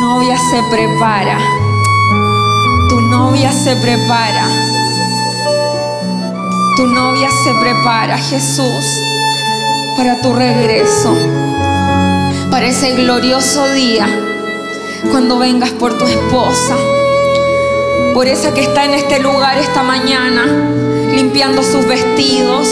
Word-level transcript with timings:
novia 0.00 0.38
se 0.38 0.62
prepara. 0.70 1.38
Tu 2.88 3.00
novia 3.00 3.52
se 3.52 3.74
prepara. 3.76 4.48
Tu 6.76 6.86
novia 6.86 7.28
se 7.44 7.52
prepara, 7.54 8.16
Jesús, 8.16 8.84
para 9.96 10.20
tu 10.20 10.32
regreso. 10.32 11.14
Para 12.50 12.66
ese 12.66 12.94
glorioso 12.94 13.68
día 13.72 14.06
cuando 15.10 15.38
vengas 15.38 15.70
por 15.70 15.98
tu 15.98 16.06
esposa. 16.06 16.76
Por 18.14 18.26
esa 18.26 18.54
que 18.54 18.62
está 18.62 18.84
en 18.84 18.94
este 18.94 19.20
lugar 19.20 19.58
esta 19.58 19.82
mañana, 19.82 20.44
limpiando 21.12 21.62
sus 21.62 21.86
vestidos, 21.86 22.68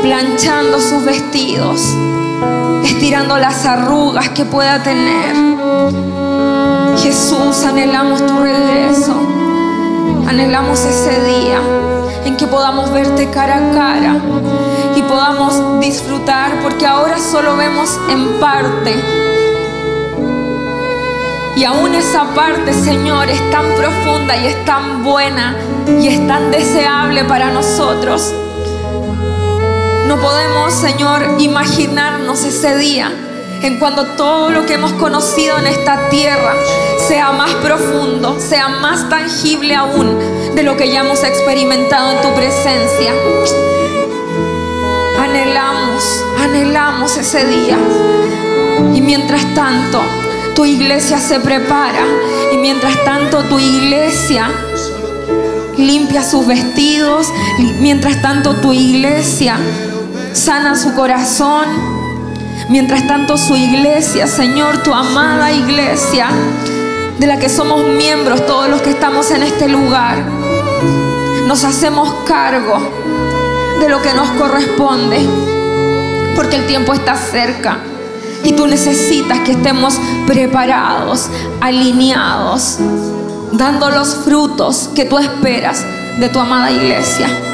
planchando 0.00 0.80
sus 0.80 1.04
vestidos, 1.04 1.80
estirando 2.84 3.38
las 3.38 3.64
arrugas 3.66 4.30
que 4.30 4.44
pueda 4.44 4.82
tener. 4.82 6.21
Jesús, 7.02 7.64
anhelamos 7.64 8.24
tu 8.24 8.38
regreso. 8.38 9.12
Anhelamos 10.28 10.84
ese 10.84 11.24
día 11.24 11.60
en 12.24 12.36
que 12.36 12.46
podamos 12.46 12.92
verte 12.92 13.28
cara 13.28 13.56
a 13.56 13.74
cara 13.74 14.16
y 14.94 15.02
podamos 15.02 15.80
disfrutar, 15.80 16.62
porque 16.62 16.86
ahora 16.86 17.18
solo 17.18 17.56
vemos 17.56 17.98
en 18.08 18.38
parte. 18.38 18.94
Y 21.56 21.64
aún 21.64 21.92
esa 21.92 22.32
parte, 22.36 22.72
Señor, 22.72 23.28
es 23.28 23.50
tan 23.50 23.64
profunda 23.74 24.36
y 24.36 24.46
es 24.46 24.64
tan 24.64 25.02
buena 25.02 25.56
y 26.00 26.06
es 26.06 26.24
tan 26.28 26.52
deseable 26.52 27.24
para 27.24 27.50
nosotros. 27.50 28.32
No 30.06 30.16
podemos, 30.20 30.72
Señor, 30.72 31.34
imaginarnos 31.40 32.44
ese 32.44 32.76
día 32.76 33.10
en 33.62 33.78
cuando 33.78 34.04
todo 34.16 34.50
lo 34.50 34.66
que 34.66 34.74
hemos 34.74 34.92
conocido 34.94 35.58
en 35.58 35.66
esta 35.66 36.08
tierra 36.08 36.54
sea 37.08 37.32
más 37.32 37.50
profundo, 37.56 38.38
sea 38.40 38.68
más 38.68 39.08
tangible 39.08 39.74
aún 39.74 40.18
de 40.54 40.62
lo 40.62 40.76
que 40.76 40.90
ya 40.90 41.00
hemos 41.00 41.22
experimentado 41.22 42.12
en 42.12 42.22
tu 42.22 42.34
presencia. 42.34 43.12
Anhelamos, 45.18 46.24
anhelamos 46.40 47.16
ese 47.16 47.46
día. 47.46 47.78
Y 48.94 49.00
mientras 49.00 49.42
tanto, 49.54 50.00
tu 50.54 50.64
iglesia 50.64 51.18
se 51.18 51.38
prepara. 51.40 52.04
Y 52.52 52.56
mientras 52.56 53.02
tanto, 53.04 53.44
tu 53.44 53.58
iglesia 53.58 54.50
limpia 55.78 56.24
sus 56.24 56.46
vestidos. 56.46 57.28
Mientras 57.78 58.20
tanto, 58.20 58.56
tu 58.56 58.72
iglesia 58.72 59.58
sana 60.32 60.74
su 60.74 60.94
corazón. 60.94 61.91
Mientras 62.72 63.06
tanto, 63.06 63.36
su 63.36 63.54
iglesia, 63.54 64.26
Señor, 64.26 64.82
tu 64.82 64.94
amada 64.94 65.52
iglesia, 65.52 66.28
de 67.18 67.26
la 67.26 67.38
que 67.38 67.50
somos 67.50 67.84
miembros 67.84 68.46
todos 68.46 68.66
los 68.70 68.80
que 68.80 68.88
estamos 68.88 69.30
en 69.30 69.42
este 69.42 69.68
lugar, 69.68 70.16
nos 71.46 71.64
hacemos 71.64 72.10
cargo 72.26 72.78
de 73.78 73.90
lo 73.90 74.00
que 74.00 74.14
nos 74.14 74.26
corresponde, 74.30 75.20
porque 76.34 76.56
el 76.56 76.66
tiempo 76.66 76.94
está 76.94 77.14
cerca 77.14 77.76
y 78.42 78.52
tú 78.52 78.66
necesitas 78.66 79.40
que 79.40 79.52
estemos 79.52 80.00
preparados, 80.26 81.28
alineados, 81.60 82.78
dando 83.52 83.90
los 83.90 84.14
frutos 84.24 84.88
que 84.94 85.04
tú 85.04 85.18
esperas 85.18 85.84
de 86.18 86.26
tu 86.30 86.38
amada 86.38 86.70
iglesia. 86.70 87.51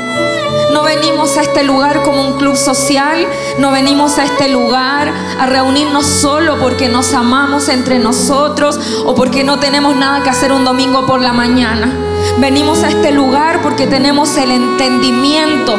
No 0.79 0.85
venimos 0.85 1.37
a 1.37 1.43
este 1.43 1.65
lugar 1.65 2.05
como 2.05 2.23
un 2.23 2.35
club 2.35 2.55
social, 2.55 3.27
no 3.59 3.73
venimos 3.73 4.17
a 4.17 4.23
este 4.23 4.49
lugar 4.49 5.13
a 5.41 5.47
reunirnos 5.47 6.07
solo 6.07 6.57
porque 6.61 6.89
nos 6.89 7.15
amamos 7.15 7.69
entre 7.69 7.99
nosotros 7.99 8.79
o 9.05 9.13
porque 9.13 9.43
no 9.43 9.59
tenemos 9.59 9.97
nada 9.97 10.23
que 10.23 10.31
hacer 10.31 10.53
un 10.53 10.65
domingo 10.65 11.05
por 11.05 11.21
la 11.21 11.33
mañana. 11.33 11.93
Venimos 12.39 12.85
a 12.85 12.91
este 12.91 13.11
lugar 13.11 13.61
porque 13.61 13.89
tenemos 13.89 14.37
el 14.37 14.53
entendimiento 14.53 15.77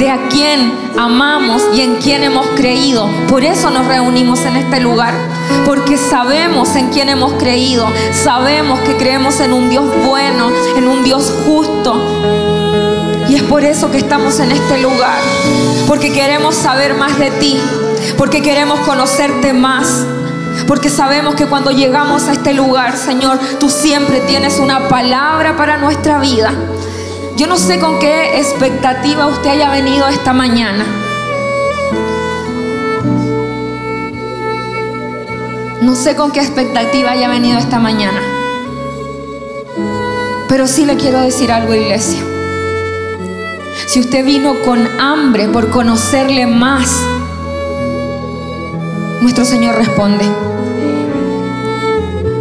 de 0.00 0.10
a 0.10 0.26
quién 0.28 0.72
amamos 0.98 1.62
y 1.72 1.82
en 1.82 1.98
quién 1.98 2.24
hemos 2.24 2.48
creído. 2.56 3.08
Por 3.28 3.44
eso 3.44 3.70
nos 3.70 3.86
reunimos 3.86 4.44
en 4.46 4.56
este 4.56 4.80
lugar. 4.80 5.14
Porque 5.64 5.96
sabemos 5.96 6.74
en 6.74 6.88
quién 6.88 7.08
hemos 7.08 7.34
creído. 7.34 7.86
Sabemos 8.12 8.80
que 8.80 8.96
creemos 8.96 9.38
en 9.38 9.52
un 9.52 9.70
Dios 9.70 9.84
bueno, 10.04 10.50
en 10.76 10.88
un 10.88 11.04
Dios 11.04 11.32
justo. 11.46 12.49
Por 13.50 13.64
eso 13.64 13.90
que 13.90 13.98
estamos 13.98 14.38
en 14.38 14.52
este 14.52 14.80
lugar. 14.80 15.18
Porque 15.88 16.12
queremos 16.12 16.54
saber 16.54 16.94
más 16.94 17.18
de 17.18 17.32
ti. 17.32 17.60
Porque 18.16 18.42
queremos 18.42 18.78
conocerte 18.80 19.52
más. 19.52 20.06
Porque 20.68 20.88
sabemos 20.88 21.34
que 21.34 21.46
cuando 21.46 21.72
llegamos 21.72 22.28
a 22.28 22.32
este 22.32 22.54
lugar, 22.54 22.96
Señor, 22.96 23.40
tú 23.58 23.68
siempre 23.68 24.20
tienes 24.20 24.60
una 24.60 24.88
palabra 24.88 25.56
para 25.56 25.78
nuestra 25.78 26.20
vida. 26.20 26.52
Yo 27.36 27.48
no 27.48 27.56
sé 27.56 27.80
con 27.80 27.98
qué 27.98 28.38
expectativa 28.38 29.26
usted 29.26 29.50
haya 29.50 29.70
venido 29.70 30.06
esta 30.06 30.32
mañana. 30.32 30.84
No 35.82 35.96
sé 35.96 36.14
con 36.14 36.30
qué 36.30 36.38
expectativa 36.38 37.10
haya 37.10 37.28
venido 37.28 37.58
esta 37.58 37.80
mañana. 37.80 38.20
Pero 40.48 40.68
sí 40.68 40.86
le 40.86 40.94
quiero 40.94 41.20
decir 41.20 41.50
algo, 41.50 41.74
iglesia. 41.74 42.29
Si 43.86 44.00
usted 44.00 44.24
vino 44.24 44.60
con 44.64 44.86
hambre 45.00 45.48
por 45.48 45.70
conocerle 45.70 46.46
más, 46.46 46.88
nuestro 49.20 49.44
Señor 49.44 49.76
responde. 49.76 50.24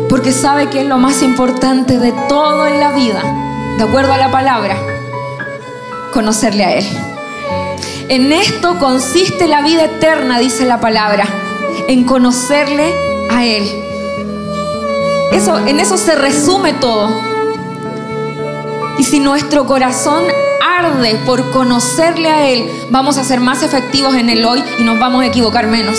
Porque 0.08 0.32
sabe 0.32 0.70
que 0.70 0.82
es 0.82 0.88
lo 0.88 0.98
más 0.98 1.22
importante 1.22 2.00
de 2.00 2.14
todo 2.28 2.68
en 2.68 2.80
la 2.80 2.92
vida, 2.92 3.22
de 3.78 3.84
acuerdo 3.84 4.14
a 4.14 4.18
la 4.18 4.32
palabra, 4.32 4.76
conocerle 6.14 6.66
a 6.66 6.74
Él. 6.76 6.86
En 8.10 8.32
esto 8.32 8.78
consiste 8.80 9.48
la 9.48 9.62
vida 9.62 9.86
eterna, 9.86 10.40
dice 10.40 10.66
la 10.66 10.80
palabra, 10.80 11.26
en 11.88 12.06
conocerle 12.06 12.94
a 13.30 13.46
Él. 13.46 13.64
Eso, 15.32 15.60
en 15.60 15.80
eso 15.80 15.98
se 15.98 16.16
resume 16.16 16.74
todo. 16.74 17.10
Y 18.98 19.04
si 19.04 19.20
nuestro 19.20 19.66
corazón 19.66 20.24
por 21.26 21.52
conocerle 21.52 22.30
a 22.30 22.48
Él, 22.48 22.70
vamos 22.90 23.18
a 23.18 23.24
ser 23.24 23.40
más 23.42 23.64
efectivos 23.64 24.16
en 24.16 24.30
el 24.30 24.46
hoy 24.46 24.64
y 24.80 24.84
nos 24.84 24.98
vamos 24.98 25.22
a 25.22 25.26
equivocar 25.26 25.68
menos. 25.68 25.98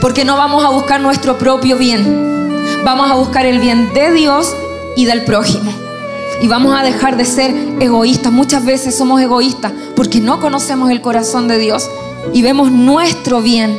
Porque 0.00 0.24
no 0.24 0.36
vamos 0.36 0.64
a 0.64 0.68
buscar 0.68 1.00
nuestro 1.00 1.38
propio 1.38 1.78
bien. 1.78 2.62
Vamos 2.84 3.10
a 3.10 3.14
buscar 3.14 3.46
el 3.46 3.60
bien 3.60 3.92
de 3.94 4.12
Dios 4.12 4.54
y 4.94 5.06
del 5.06 5.24
prójimo. 5.24 5.72
Y 6.42 6.48
vamos 6.48 6.78
a 6.78 6.82
dejar 6.82 7.16
de 7.16 7.24
ser 7.24 7.54
egoístas. 7.80 8.30
Muchas 8.30 8.64
veces 8.64 8.94
somos 8.96 9.20
egoístas 9.20 9.72
porque 9.96 10.20
no 10.20 10.38
conocemos 10.40 10.90
el 10.90 11.00
corazón 11.00 11.48
de 11.48 11.58
Dios 11.58 11.88
y 12.32 12.42
vemos 12.42 12.70
nuestro 12.70 13.40
bien, 13.40 13.78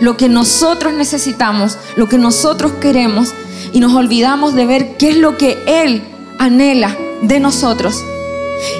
lo 0.00 0.16
que 0.16 0.28
nosotros 0.28 0.92
necesitamos, 0.92 1.78
lo 1.96 2.08
que 2.08 2.18
nosotros 2.18 2.72
queremos 2.80 3.32
y 3.72 3.80
nos 3.80 3.94
olvidamos 3.94 4.54
de 4.54 4.66
ver 4.66 4.96
qué 4.98 5.10
es 5.10 5.16
lo 5.16 5.38
que 5.38 5.58
Él 5.66 6.02
anhela 6.38 6.94
de 7.22 7.40
nosotros. 7.40 8.02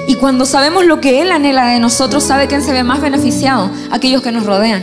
Y 0.07 0.17
cuando 0.17 0.45
sabemos 0.47 0.85
lo 0.85 1.01
que 1.01 1.23
Él 1.23 1.33
anhela 1.33 1.67
de 1.67 1.81
nosotros, 1.81 2.25
¿sabe 2.25 2.47
quién 2.47 2.63
se 2.63 2.73
ve 2.73 2.85
más 2.85 3.01
beneficiado? 3.01 3.71
Aquellos 3.91 4.23
que 4.23 4.33
nos 4.33 4.47
rodean. 4.47 4.83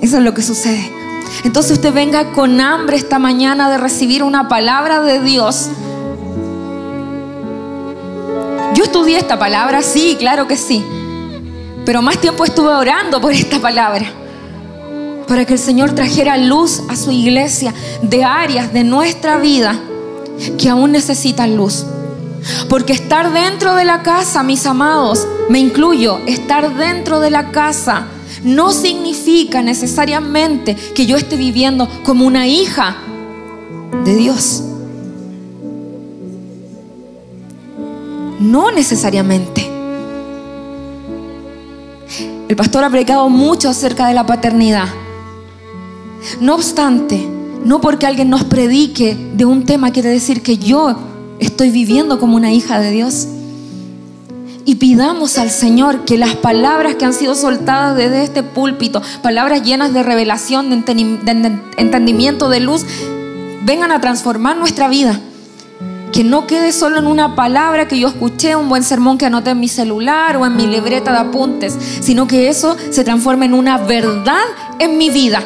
Eso 0.00 0.18
es 0.18 0.24
lo 0.24 0.34
que 0.34 0.42
sucede. 0.42 0.90
Entonces 1.44 1.72
usted 1.72 1.92
venga 1.92 2.32
con 2.32 2.60
hambre 2.60 2.96
esta 2.96 3.18
mañana 3.18 3.70
de 3.70 3.78
recibir 3.78 4.22
una 4.22 4.48
palabra 4.48 5.00
de 5.02 5.20
Dios. 5.20 5.68
Yo 8.74 8.84
estudié 8.84 9.18
esta 9.18 9.38
palabra, 9.38 9.82
sí, 9.82 10.16
claro 10.18 10.46
que 10.46 10.56
sí. 10.56 10.84
Pero 11.84 12.02
más 12.02 12.18
tiempo 12.18 12.44
estuve 12.44 12.68
orando 12.68 13.20
por 13.20 13.32
esta 13.32 13.58
palabra. 13.58 14.06
Para 15.26 15.44
que 15.44 15.54
el 15.54 15.58
Señor 15.58 15.92
trajera 15.92 16.36
luz 16.36 16.82
a 16.88 16.96
su 16.96 17.10
iglesia 17.10 17.72
de 18.02 18.24
áreas 18.24 18.72
de 18.72 18.84
nuestra 18.84 19.38
vida 19.38 19.78
que 20.58 20.68
aún 20.68 20.92
necesitan 20.92 21.56
luz. 21.56 21.86
Porque 22.68 22.92
estar 22.92 23.32
dentro 23.32 23.74
de 23.74 23.84
la 23.84 24.02
casa, 24.02 24.42
mis 24.42 24.66
amados, 24.66 25.26
me 25.48 25.58
incluyo, 25.58 26.20
estar 26.26 26.74
dentro 26.76 27.20
de 27.20 27.30
la 27.30 27.50
casa 27.50 28.08
no 28.42 28.72
significa 28.72 29.62
necesariamente 29.62 30.74
que 30.94 31.06
yo 31.06 31.16
esté 31.16 31.36
viviendo 31.36 31.88
como 32.02 32.26
una 32.26 32.46
hija 32.46 32.96
de 34.04 34.16
Dios. 34.16 34.62
No 38.40 38.72
necesariamente. 38.72 39.70
El 42.48 42.56
pastor 42.56 42.84
ha 42.84 42.90
predicado 42.90 43.28
mucho 43.28 43.68
acerca 43.68 44.08
de 44.08 44.14
la 44.14 44.26
paternidad. 44.26 44.88
No 46.40 46.56
obstante, 46.56 47.28
no 47.64 47.80
porque 47.80 48.06
alguien 48.06 48.28
nos 48.30 48.44
predique 48.44 49.16
de 49.34 49.44
un 49.44 49.64
tema 49.64 49.92
quiere 49.92 50.10
decir 50.10 50.42
que 50.42 50.58
yo 50.58 51.11
estoy 51.42 51.70
viviendo 51.70 52.18
como 52.18 52.36
una 52.36 52.52
hija 52.52 52.80
de 52.80 52.90
Dios. 52.90 53.28
Y 54.64 54.76
pidamos 54.76 55.38
al 55.38 55.50
Señor 55.50 56.04
que 56.04 56.16
las 56.16 56.36
palabras 56.36 56.94
que 56.94 57.04
han 57.04 57.12
sido 57.12 57.34
soltadas 57.34 57.96
desde 57.96 58.22
este 58.22 58.44
púlpito, 58.44 59.02
palabras 59.20 59.62
llenas 59.62 59.92
de 59.92 60.04
revelación, 60.04 60.70
de 60.70 61.56
entendimiento, 61.78 62.48
de 62.48 62.60
luz, 62.60 62.86
vengan 63.64 63.90
a 63.90 64.00
transformar 64.00 64.56
nuestra 64.56 64.88
vida. 64.88 65.18
Que 66.12 66.22
no 66.22 66.46
quede 66.46 66.72
solo 66.72 66.98
en 66.98 67.06
una 67.06 67.34
palabra 67.34 67.88
que 67.88 67.98
yo 67.98 68.06
escuché, 68.06 68.54
un 68.54 68.68
buen 68.68 68.84
sermón 68.84 69.18
que 69.18 69.26
anoté 69.26 69.50
en 69.50 69.60
mi 69.60 69.68
celular 69.68 70.36
o 70.36 70.46
en 70.46 70.56
mi 70.56 70.66
libreta 70.66 71.10
de 71.10 71.18
apuntes, 71.18 71.76
sino 72.00 72.28
que 72.28 72.48
eso 72.48 72.76
se 72.90 73.02
transforme 73.02 73.46
en 73.46 73.54
una 73.54 73.78
verdad 73.78 74.44
en 74.78 74.98
mi 74.98 75.10
vida 75.10 75.42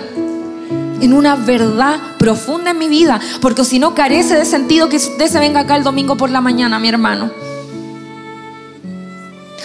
en 1.00 1.12
una 1.12 1.36
verdad 1.36 1.98
profunda 2.18 2.70
en 2.70 2.78
mi 2.78 2.88
vida, 2.88 3.20
porque 3.40 3.64
si 3.64 3.78
no 3.78 3.94
carece 3.94 4.36
de 4.36 4.44
sentido 4.44 4.88
que 4.88 4.96
usted 4.96 5.28
se 5.28 5.38
venga 5.38 5.60
acá 5.60 5.76
el 5.76 5.84
domingo 5.84 6.16
por 6.16 6.30
la 6.30 6.40
mañana, 6.40 6.78
mi 6.78 6.88
hermano. 6.88 7.30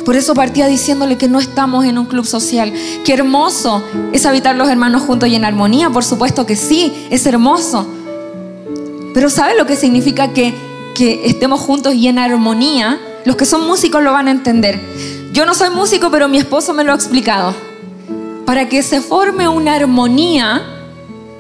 Por 0.06 0.16
eso 0.16 0.34
partía 0.34 0.68
diciéndole 0.68 1.18
que 1.18 1.28
no 1.28 1.40
estamos 1.40 1.86
en 1.86 1.98
un 1.98 2.06
club 2.06 2.26
social. 2.26 2.74
Qué 3.06 3.14
hermoso 3.14 3.84
es 4.12 4.26
habitar 4.26 4.56
los 4.56 4.70
hermanos 4.70 5.04
juntos 5.04 5.30
y 5.30 5.36
en 5.36 5.46
armonía. 5.46 5.90
Por 5.90 6.04
supuesto 6.04 6.46
que 6.46 6.56
sí, 6.56 7.08
es 7.12 7.26
hermoso. 7.26 7.86
Pero 9.14 9.30
¿sabe 9.30 9.56
lo 9.58 9.66
que 9.66 9.76
significa 9.76 10.34
que, 10.34 10.54
que 10.96 11.22
estemos 11.26 11.60
juntos 11.60 11.94
y 11.94 12.08
en 12.08 12.18
armonía? 12.18 13.00
Los 13.26 13.36
que 13.36 13.46
son 13.46 13.68
músicos 13.68 14.02
lo 14.02 14.12
van 14.12 14.28
a 14.28 14.32
entender. 14.32 14.80
Yo 15.34 15.46
no 15.46 15.54
soy 15.54 15.70
músico, 15.70 16.10
pero 16.10 16.28
mi 16.28 16.40
esposo 16.40 16.74
me 16.74 16.84
lo 16.84 16.94
ha 16.94 16.96
explicado. 16.96 17.54
Para 18.46 18.68
que 18.68 18.82
se 18.82 19.02
forme 19.02 19.48
una 19.48 19.76
armonía, 19.76 20.81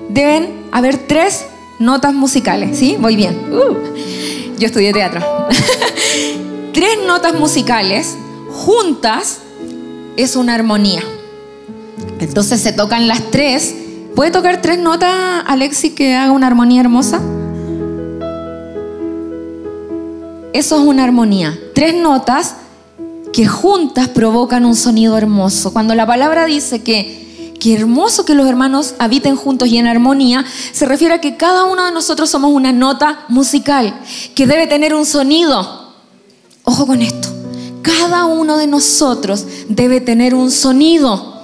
deben 0.09 0.65
haber 0.71 0.98
tres 0.98 1.45
notas 1.80 2.13
musicales. 2.13 2.77
¿Sí? 2.77 2.98
Voy 3.00 3.15
bien. 3.15 3.36
Uh, 3.51 4.57
yo 4.57 4.68
estudié 4.68 4.94
teatro. 4.94 5.21
tres 6.74 7.00
notas 7.06 7.33
musicales 7.33 8.18
juntas 8.51 9.39
es 10.18 10.36
una 10.36 10.56
armonía. 10.56 11.01
Entonces 12.19 12.62
se 12.62 12.74
tocan 12.74 13.07
las 13.07 13.31
tres. 13.31 13.75
¿Puede 14.15 14.31
tocar 14.31 14.62
tres 14.62 14.77
notas, 14.77 15.44
Alexi, 15.48 15.92
que 15.92 16.15
haga 16.15 16.31
una 16.31 16.47
armonía 16.47 16.81
hermosa? 16.81 17.21
Eso 20.54 20.75
es 20.77 20.81
una 20.81 21.06
armonía. 21.06 21.57
Tres 21.74 21.95
notas 21.95 22.56
que 23.31 23.47
juntas 23.47 24.09
provocan 24.09 24.65
un 24.65 24.75
sonido 24.75 25.18
hermoso. 25.18 25.71
Cuando 25.71 25.95
la 25.95 26.06
palabra 26.06 26.45
dice 26.45 26.83
que, 26.83 27.20
que 27.62 27.75
hermoso 27.75 28.25
que 28.25 28.34
los 28.34 28.48
hermanos 28.48 28.96
habiten 28.98 29.36
juntos 29.36 29.69
y 29.69 29.78
en 29.78 29.86
armonía, 29.86 30.44
se 30.72 30.88
refiere 30.88 31.13
a 31.13 31.22
que 31.22 31.38
cada 31.38 31.66
uno 31.66 31.86
de 31.86 31.92
nosotros 31.92 32.28
somos 32.28 32.52
una 32.52 32.74
nota 32.74 33.25
musical 33.28 33.94
que 34.34 34.48
debe 34.48 34.66
tener 34.66 34.96
un 34.96 35.06
sonido. 35.06 35.94
Ojo 36.63 36.88
con 36.88 37.04
esto. 37.04 37.28
Cada 37.84 38.25
uno 38.25 38.58
de 38.58 38.66
nosotros 38.66 39.46
debe 39.69 40.02
tener 40.02 40.34
un 40.34 40.50
sonido. 40.50 41.40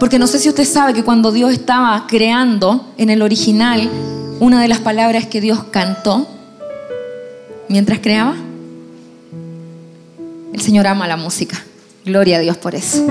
Porque 0.00 0.18
no 0.18 0.26
sé 0.26 0.38
si 0.38 0.48
usted 0.48 0.64
sabe 0.64 0.94
que 0.94 1.04
cuando 1.04 1.30
Dios 1.30 1.52
estaba 1.52 2.06
creando 2.06 2.94
en 2.96 3.10
el 3.10 3.20
original, 3.20 3.90
una 4.40 4.62
de 4.62 4.68
las 4.68 4.80
palabras 4.80 5.26
que 5.26 5.42
Dios 5.42 5.62
cantó 5.64 6.26
mientras 7.68 7.98
creaba, 7.98 8.34
el 10.54 10.60
Señor 10.62 10.86
ama 10.86 11.06
la 11.06 11.18
música. 11.18 11.62
Gloria 12.02 12.38
a 12.38 12.40
Dios 12.40 12.56
por 12.56 12.74
eso. 12.74 13.04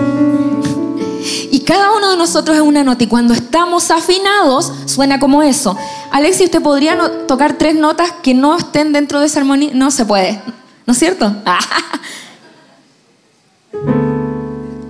Y 1.51 1.59
cada 1.61 1.91
uno 1.91 2.09
de 2.11 2.17
nosotros 2.17 2.55
es 2.55 2.61
una 2.61 2.83
nota 2.83 3.03
y 3.03 3.07
cuando 3.07 3.33
estamos 3.33 3.91
afinados 3.91 4.71
suena 4.85 5.19
como 5.19 5.43
eso. 5.43 5.77
Alexi, 6.11 6.45
¿usted 6.45 6.61
podría 6.61 6.97
tocar 7.27 7.57
tres 7.57 7.75
notas 7.75 8.11
que 8.23 8.33
no 8.33 8.57
estén 8.57 8.91
dentro 8.91 9.19
de 9.19 9.27
esa 9.27 9.39
armonía? 9.39 9.71
No 9.73 9.91
se 9.91 10.05
puede. 10.05 10.41
¿No 10.85 10.93
es 10.93 10.99
cierto? 10.99 11.35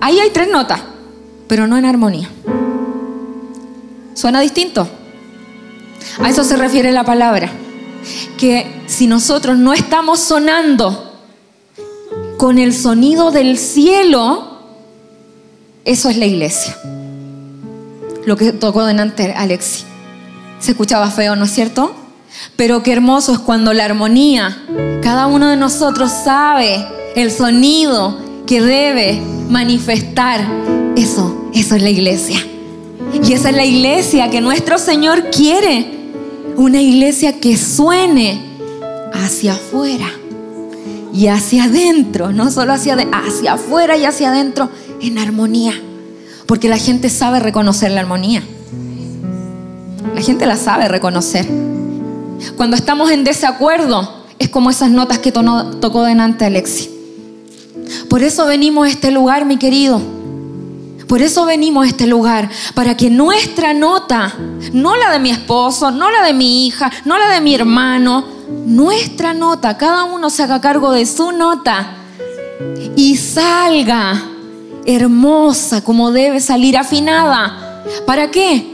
Ahí 0.00 0.18
hay 0.18 0.30
tres 0.30 0.48
notas, 0.48 0.80
pero 1.48 1.66
no 1.66 1.76
en 1.76 1.84
armonía. 1.84 2.28
¿Suena 4.14 4.40
distinto? 4.40 4.88
A 6.20 6.28
eso 6.28 6.44
se 6.44 6.56
refiere 6.56 6.92
la 6.92 7.04
palabra. 7.04 7.50
Que 8.38 8.82
si 8.86 9.06
nosotros 9.06 9.58
no 9.58 9.72
estamos 9.72 10.20
sonando 10.20 11.20
con 12.36 12.58
el 12.58 12.74
sonido 12.74 13.30
del 13.30 13.58
cielo, 13.58 14.51
eso 15.84 16.08
es 16.08 16.16
la 16.16 16.26
iglesia. 16.26 16.76
Lo 18.24 18.36
que 18.36 18.52
tocó 18.52 18.84
delante 18.84 19.32
Alexi. 19.32 19.84
Se 20.60 20.72
escuchaba 20.72 21.10
feo, 21.10 21.34
¿no 21.34 21.44
es 21.44 21.50
cierto? 21.50 21.94
Pero 22.56 22.82
qué 22.82 22.92
hermoso 22.92 23.32
es 23.32 23.38
cuando 23.40 23.72
la 23.72 23.84
armonía, 23.84 24.56
cada 25.02 25.26
uno 25.26 25.48
de 25.48 25.56
nosotros 25.56 26.10
sabe 26.10 26.86
el 27.16 27.30
sonido 27.30 28.18
que 28.46 28.62
debe 28.62 29.20
manifestar. 29.48 30.40
Eso, 30.96 31.50
eso 31.52 31.74
es 31.74 31.82
la 31.82 31.90
iglesia. 31.90 32.38
Y 33.12 33.32
esa 33.32 33.50
es 33.50 33.56
la 33.56 33.64
iglesia 33.64 34.30
que 34.30 34.40
nuestro 34.40 34.78
Señor 34.78 35.30
quiere. 35.30 36.00
Una 36.56 36.80
iglesia 36.80 37.40
que 37.40 37.56
suene 37.56 38.40
hacia 39.12 39.54
afuera 39.54 40.06
y 41.12 41.26
hacia 41.26 41.64
adentro, 41.64 42.32
no 42.32 42.50
solo 42.50 42.72
hacia, 42.72 42.94
hacia 43.12 43.54
afuera 43.54 43.96
y 43.96 44.04
hacia 44.04 44.28
adentro, 44.28 44.70
en 45.02 45.18
armonía. 45.18 45.74
Porque 46.46 46.68
la 46.68 46.78
gente 46.78 47.10
sabe 47.10 47.40
reconocer 47.40 47.90
la 47.90 48.00
armonía. 48.00 48.42
La 50.14 50.20
gente 50.22 50.46
la 50.46 50.56
sabe 50.56 50.88
reconocer. 50.88 51.46
Cuando 52.56 52.76
estamos 52.76 53.10
en 53.10 53.24
desacuerdo, 53.24 54.24
es 54.38 54.48
como 54.48 54.70
esas 54.70 54.90
notas 54.90 55.18
que 55.18 55.32
tocó 55.32 56.04
delante 56.04 56.44
Alexi. 56.44 56.90
Por 58.08 58.22
eso 58.22 58.46
venimos 58.46 58.86
a 58.86 58.90
este 58.90 59.10
lugar, 59.10 59.44
mi 59.44 59.56
querido. 59.56 60.00
Por 61.06 61.20
eso 61.20 61.44
venimos 61.44 61.84
a 61.84 61.88
este 61.88 62.06
lugar, 62.06 62.48
para 62.74 62.96
que 62.96 63.10
nuestra 63.10 63.74
nota, 63.74 64.34
no 64.72 64.96
la 64.96 65.12
de 65.12 65.18
mi 65.18 65.30
esposo, 65.30 65.90
no 65.90 66.10
la 66.10 66.24
de 66.24 66.32
mi 66.32 66.66
hija, 66.66 66.90
no 67.04 67.18
la 67.18 67.28
de 67.28 67.40
mi 67.42 67.54
hermano, 67.54 68.24
nuestra 68.66 69.34
nota, 69.34 69.76
cada 69.76 70.04
uno 70.04 70.30
se 70.30 70.42
haga 70.42 70.60
cargo 70.60 70.90
de 70.90 71.04
su 71.04 71.32
nota 71.32 71.96
y 72.96 73.16
salga 73.16 74.31
hermosa 74.86 75.82
como 75.82 76.10
debe 76.10 76.40
salir 76.40 76.76
afinada. 76.76 77.82
¿Para 78.06 78.30
qué? 78.30 78.72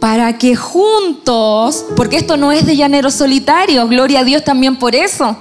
para 0.00 0.38
que 0.38 0.54
juntos, 0.54 1.84
porque 1.96 2.16
esto 2.16 2.36
no 2.36 2.52
es 2.52 2.66
de 2.66 2.76
llanero 2.76 3.10
solitario, 3.10 3.86
gloria 3.88 4.20
a 4.20 4.24
Dios 4.24 4.44
también 4.44 4.76
por 4.76 4.94
eso. 4.94 5.36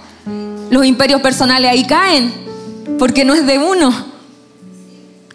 Los 0.70 0.86
imperios 0.86 1.22
personales 1.22 1.72
ahí 1.72 1.86
caen, 1.86 2.34
porque 2.98 3.24
no 3.24 3.34
es 3.34 3.46
de 3.46 3.60
uno, 3.60 3.94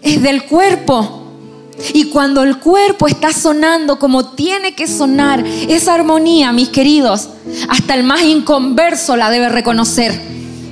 es 0.03 0.23
del 0.23 0.45
cuerpo. 0.45 1.21
Y 1.95 2.05
cuando 2.07 2.43
el 2.43 2.59
cuerpo 2.59 3.07
está 3.07 3.33
sonando 3.33 3.99
como 3.99 4.27
tiene 4.27 4.75
que 4.75 4.87
sonar, 4.87 5.45
esa 5.47 5.95
armonía, 5.95 6.53
mis 6.53 6.69
queridos, 6.69 7.29
hasta 7.69 7.95
el 7.95 8.05
más 8.05 8.23
inconverso 8.23 9.17
la 9.17 9.31
debe 9.31 9.49
reconocer. 9.49 10.21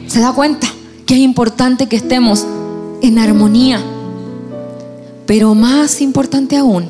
¿Se 0.08 0.20
da 0.20 0.32
cuenta 0.32 0.66
que 1.06 1.14
es 1.14 1.20
importante 1.20 1.88
que 1.88 1.96
estemos 1.96 2.46
en 3.02 3.18
armonía? 3.18 3.80
Pero 5.26 5.54
más 5.54 6.00
importante 6.00 6.56
aún, 6.56 6.88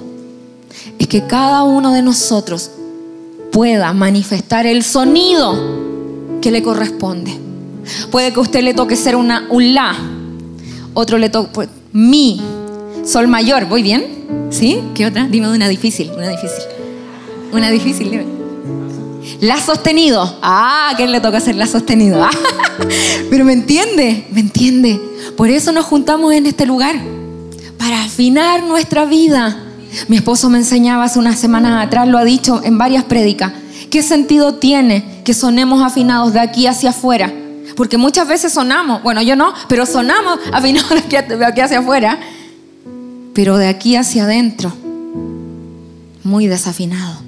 es 0.98 1.06
que 1.06 1.26
cada 1.26 1.62
uno 1.62 1.92
de 1.92 2.02
nosotros 2.02 2.70
pueda 3.52 3.92
manifestar 3.92 4.66
el 4.66 4.82
sonido 4.82 6.38
que 6.40 6.50
le 6.50 6.62
corresponde. 6.62 7.36
Puede 8.10 8.32
que 8.32 8.38
a 8.38 8.42
usted 8.42 8.62
le 8.62 8.74
toque 8.74 8.96
ser 8.96 9.16
una, 9.16 9.46
un 9.50 9.74
la, 9.74 9.94
otro 10.94 11.18
le 11.18 11.28
toque 11.28 11.50
pues, 11.52 11.68
mi, 11.92 12.40
sol 13.04 13.28
mayor, 13.28 13.66
¿voy 13.66 13.82
bien? 13.82 14.06
¿Sí? 14.50 14.80
¿Qué 14.94 15.06
otra? 15.06 15.26
Dime 15.26 15.48
una 15.48 15.68
difícil, 15.68 16.10
una 16.16 16.28
difícil. 16.28 16.64
Una 17.52 17.70
difícil, 17.70 18.10
dime. 18.10 18.24
La 19.40 19.60
sostenido. 19.60 20.38
Ah, 20.42 20.90
¿a 20.92 20.96
quién 20.96 21.12
le 21.12 21.20
toca 21.20 21.38
hacer 21.38 21.56
la 21.56 21.66
sostenido? 21.66 22.26
pero 23.30 23.44
me 23.44 23.52
entiende, 23.52 24.26
me 24.32 24.40
entiende. 24.40 25.00
Por 25.36 25.50
eso 25.50 25.72
nos 25.72 25.84
juntamos 25.84 26.32
en 26.32 26.46
este 26.46 26.66
lugar, 26.66 26.96
para 27.78 28.04
afinar 28.04 28.62
nuestra 28.62 29.04
vida 29.04 29.66
mi 30.08 30.16
esposo 30.16 30.48
me 30.48 30.58
enseñaba 30.58 31.04
hace 31.04 31.18
unas 31.18 31.38
semanas 31.38 31.84
atrás, 31.84 32.06
lo 32.08 32.18
ha 32.18 32.24
dicho 32.24 32.60
en 32.64 32.78
varias 32.78 33.04
prédicas. 33.04 33.52
¿Qué 33.90 34.02
sentido 34.02 34.54
tiene 34.54 35.22
que 35.24 35.34
sonemos 35.34 35.82
afinados 35.82 36.32
de 36.32 36.40
aquí 36.40 36.66
hacia 36.66 36.90
afuera? 36.90 37.32
Porque 37.76 37.98
muchas 37.98 38.28
veces 38.28 38.52
sonamos, 38.52 39.02
bueno, 39.02 39.22
yo 39.22 39.36
no, 39.36 39.52
pero 39.68 39.86
sonamos 39.86 40.38
afinados 40.52 40.90
de 41.10 41.44
aquí 41.44 41.60
hacia 41.60 41.80
afuera, 41.80 42.18
pero 43.34 43.56
de 43.56 43.68
aquí 43.68 43.96
hacia 43.96 44.24
adentro, 44.24 44.72
muy 46.22 46.46
desafinado. 46.46 47.20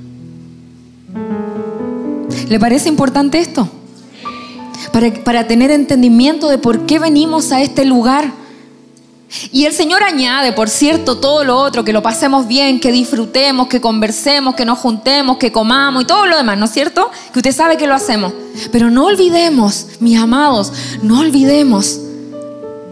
¿Le 2.48 2.60
parece 2.60 2.88
importante 2.88 3.40
esto? 3.40 3.68
Para, 5.24 5.46
tener 5.46 5.70
entendimiento 5.70 6.48
de 6.48 6.58
por 6.58 6.86
qué 6.86 6.98
venimos 6.98 7.52
a 7.52 7.62
este 7.62 7.84
lugar 7.84 8.32
y 9.50 9.64
el 9.64 9.72
Señor 9.72 10.02
añade, 10.02 10.52
por 10.52 10.68
cierto, 10.68 11.16
todo 11.16 11.42
lo 11.42 11.56
otro, 11.56 11.84
que 11.84 11.92
lo 11.92 12.02
pasemos 12.02 12.46
bien, 12.46 12.80
que 12.80 12.92
disfrutemos, 12.92 13.66
que 13.66 13.80
conversemos, 13.80 14.54
que 14.54 14.66
nos 14.66 14.78
juntemos, 14.78 15.38
que 15.38 15.50
comamos 15.50 16.02
y 16.02 16.06
todo 16.06 16.26
lo 16.26 16.36
demás, 16.36 16.58
¿no 16.58 16.66
es 16.66 16.72
cierto? 16.72 17.10
Que 17.32 17.38
usted 17.38 17.52
sabe 17.52 17.78
que 17.78 17.86
lo 17.86 17.94
hacemos. 17.94 18.34
Pero 18.70 18.90
no 18.90 19.06
olvidemos, 19.06 19.86
mis 20.00 20.18
amados, 20.18 20.72
no 21.02 21.20
olvidemos 21.20 21.98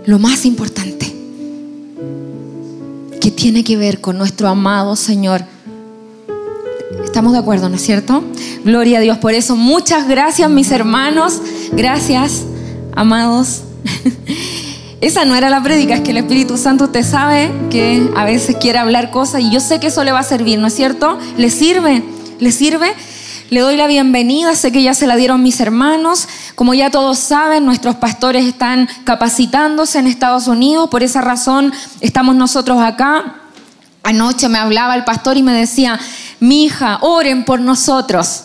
lo 0.07 0.19
más 0.19 0.47
importante, 0.47 1.15
que 3.21 3.31
tiene 3.31 3.63
que 3.63 3.77
ver 3.77 4.01
con 4.01 4.17
nuestro 4.17 4.49
amado 4.49 4.97
Señor. 4.97 5.45
Estamos 7.05 7.33
de 7.33 7.39
acuerdo, 7.39 7.69
¿no 7.69 7.77
es 7.77 7.83
cierto? 7.83 8.25
Gloria 8.65 8.99
a 8.99 9.01
Dios 9.03 9.19
por 9.19 9.35
eso. 9.35 9.57
Muchas 9.57 10.09
gracias, 10.09 10.49
mis 10.49 10.71
hermanos. 10.71 11.41
Gracias, 11.73 12.45
amados. 12.95 13.63
Esa 15.01 15.25
no 15.25 15.35
era 15.35 15.49
la 15.49 15.63
prédica, 15.63 15.95
es 15.95 16.01
que 16.03 16.11
el 16.11 16.19
Espíritu 16.19 16.59
Santo 16.59 16.85
usted 16.85 17.05
sabe 17.05 17.51
que 17.71 18.11
a 18.17 18.25
veces 18.25 18.57
quiere 18.61 18.79
hablar 18.79 19.11
cosas 19.11 19.41
y 19.41 19.51
yo 19.51 19.61
sé 19.61 19.81
que 19.81 19.87
eso 19.87 20.05
le 20.05 20.13
va 20.13 20.19
a 20.19 20.25
servir, 20.25 20.59
¿no 20.59 20.67
es 20.67 20.75
cierto? 20.75 21.19
¿Le 21.39 21.49
sirve? 21.49 22.03
¿Le 22.39 22.53
sirve? 22.53 22.93
Le 23.49 23.61
doy 23.61 23.77
la 23.77 23.87
bienvenida, 23.87 24.55
sé 24.55 24.73
que 24.73 24.83
ya 24.83 24.93
se 24.93 25.07
la 25.07 25.17
dieron 25.17 25.43
mis 25.43 25.59
hermanos. 25.61 26.29
Como 26.55 26.75
ya 26.75 26.91
todos 26.91 27.19
saben, 27.19 27.65
nuestros 27.65 27.97
pastores 27.97 28.45
están 28.45 28.89
capacitándose 29.05 29.99
en 29.99 30.07
Estados 30.07 30.49
Unidos, 30.49 30.91
por 30.91 31.03
esa 31.03 31.21
razón 31.21 31.73
estamos 32.01 32.37
nosotros 32.37 32.79
acá. 32.83 33.37
Anoche 34.03 34.49
me 34.49 34.59
hablaba 34.59 34.95
el 34.97 35.05
pastor 35.05 35.37
y 35.37 35.43
me 35.43 35.53
decía, 35.53 35.99
mi 36.41 36.65
hija, 36.65 36.99
oren 37.01 37.45
por 37.45 37.61
nosotros, 37.61 38.45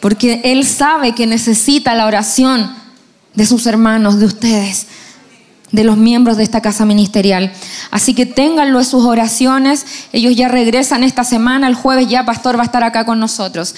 porque 0.00 0.40
él 0.44 0.66
sabe 0.66 1.14
que 1.14 1.26
necesita 1.26 1.94
la 1.94 2.06
oración 2.06 2.74
de 3.34 3.46
sus 3.46 3.66
hermanos, 3.66 4.18
de 4.18 4.26
ustedes 4.26 4.86
de 5.72 5.84
los 5.84 5.96
miembros 5.96 6.36
de 6.36 6.42
esta 6.42 6.60
casa 6.60 6.84
ministerial. 6.84 7.52
Así 7.90 8.14
que 8.14 8.26
ténganlo 8.26 8.80
en 8.80 8.84
sus 8.84 9.04
oraciones. 9.04 9.86
Ellos 10.12 10.34
ya 10.34 10.48
regresan 10.48 11.04
esta 11.04 11.24
semana, 11.24 11.68
el 11.68 11.74
jueves 11.74 12.08
ya 12.08 12.24
Pastor 12.24 12.56
va 12.56 12.62
a 12.62 12.66
estar 12.66 12.82
acá 12.82 13.04
con 13.04 13.20
nosotros. 13.20 13.74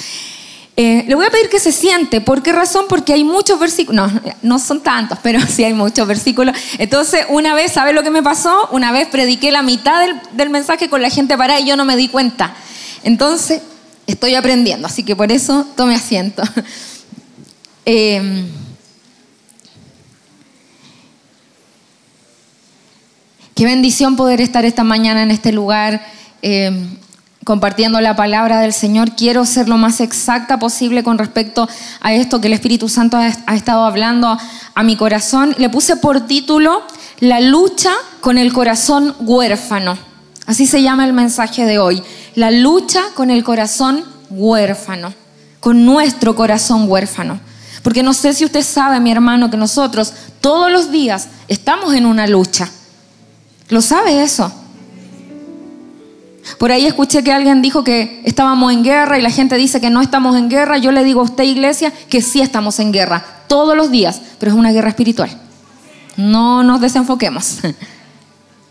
Eh, 0.75 1.05
le 1.07 1.14
voy 1.14 1.26
a 1.26 1.31
pedir 1.31 1.50
que 1.50 1.61
se 1.61 1.71
siente. 1.71 2.23
¿Por 2.23 2.43
qué 2.43 2.50
razón? 2.50 2.87
Porque 2.88 3.12
hay 3.12 3.25
muchos 3.25 3.61
versículos. 3.61 4.11
No, 4.11 4.21
no 4.41 4.59
son 4.59 4.83
tantos, 4.83 5.19
pero 5.23 5.38
sí 5.49 5.64
hay 5.64 5.75
muchos 5.75 6.09
versículos. 6.09 6.57
Entonces, 6.79 7.26
una 7.29 7.55
vez, 7.55 7.73
¿sabe 7.73 7.93
lo 7.93 8.02
que 8.02 8.11
me 8.11 8.23
pasó? 8.23 8.69
Una 8.73 8.91
vez 8.91 9.09
prediqué 9.09 9.50
la 9.50 9.62
mitad 9.62 10.02
del, 10.33 10.50
mensaje 10.50 10.88
con 10.88 11.02
la 11.02 11.11
gente 11.11 11.37
para 11.37 11.61
y 11.61 11.67
yo 11.67 11.76
no 11.76 11.85
me 11.85 11.97
di 11.97 12.09
cuenta. 12.09 12.55
Entonces, 13.02 13.61
estoy 14.06 14.35
aprendiendo. 14.35 14.87
Así 14.87 15.02
que 15.02 15.16
por 15.16 15.32
eso 15.32 15.66
tome 15.76 15.94
asiento. 15.94 16.42
Eh, 17.85 18.47
Qué 23.54 23.66
bendición 23.66 24.16
poder 24.16 24.40
estar 24.40 24.64
esta 24.64 24.82
mañana 24.82 25.23
en 25.23 25.30
este 25.30 25.52
lugar 25.52 26.02
eh, 26.40 26.85
compartiendo 27.44 28.00
la 28.00 28.16
palabra 28.16 28.61
del 28.61 28.73
Señor. 28.73 29.14
Quiero 29.14 29.44
ser 29.44 29.68
lo 29.68 29.76
más 29.76 30.00
exacta 30.00 30.59
posible 30.59 31.04
con 31.04 31.18
respecto 31.18 31.68
a 32.00 32.14
esto 32.14 32.40
que 32.40 32.47
el 32.47 32.54
Espíritu 32.54 32.88
Santo 32.88 33.18
ha, 33.18 33.54
estado 33.54 33.85
hablando 33.85 34.38
a 34.75 34.82
mi 34.82 34.97
corazón. 34.97 35.54
Le 35.59 35.68
puse 35.68 35.97
por 35.97 36.26
título 36.26 36.82
La 37.21 37.40
lucha 37.40 37.92
con 38.21 38.38
el 38.38 38.54
corazón 38.54 39.14
huérfano. 39.21 39.99
Así 40.47 40.66
se 40.66 40.82
llama 40.82 41.04
el 41.04 41.12
mensaje 41.12 41.66
de 41.66 41.78
hoy. 41.78 42.02
La 42.34 42.50
lucha 42.50 43.02
con 43.14 43.30
el 43.30 43.44
corazón 43.44 44.04
huérfano, 44.30 45.12
con 45.60 45.84
nuestro 45.84 46.34
corazón 46.34 46.88
huérfano. 46.88 47.40
Porque 47.82 48.02
no 48.02 48.14
sé 48.14 48.32
si 48.32 48.44
usted 48.44 48.62
sabe, 48.62 49.00
mi 49.00 49.10
hermano, 49.10 49.50
que 49.50 49.56
nosotros 49.56 50.12
todos 50.40 50.70
los 50.70 50.90
días 50.90 51.28
estamos 51.48 51.94
en 51.94 52.06
una 52.06 52.26
lucha. 52.26 52.70
¿Lo 53.68 53.80
sabe 53.80 54.22
eso? 54.22 54.52
Por 56.58 56.72
ahí 56.72 56.86
escuché 56.86 57.22
que 57.22 57.32
alguien 57.32 57.62
dijo 57.62 57.84
que 57.84 58.22
estábamos 58.24 58.72
en 58.72 58.82
guerra 58.82 59.18
y 59.18 59.22
la 59.22 59.30
gente 59.30 59.56
dice 59.56 59.80
que 59.80 59.90
no 59.90 60.00
estamos 60.00 60.36
en 60.36 60.48
guerra. 60.48 60.78
Yo 60.78 60.92
le 60.92 61.04
digo 61.04 61.20
a 61.20 61.24
usted, 61.24 61.44
iglesia, 61.44 61.92
que 62.08 62.22
sí 62.22 62.40
estamos 62.40 62.78
en 62.80 62.92
guerra, 62.92 63.24
todos 63.46 63.76
los 63.76 63.90
días, 63.90 64.20
pero 64.38 64.52
es 64.52 64.58
una 64.58 64.72
guerra 64.72 64.88
espiritual. 64.88 65.30
No 66.16 66.62
nos 66.62 66.80
desenfoquemos. 66.80 67.58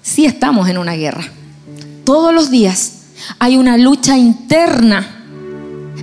Sí 0.03 0.25
estamos 0.25 0.67
en 0.67 0.79
una 0.79 0.93
guerra. 0.93 1.23
Todos 2.05 2.33
los 2.33 2.49
días 2.49 3.00
hay 3.39 3.57
una 3.57 3.77
lucha 3.77 4.17
interna. 4.17 5.17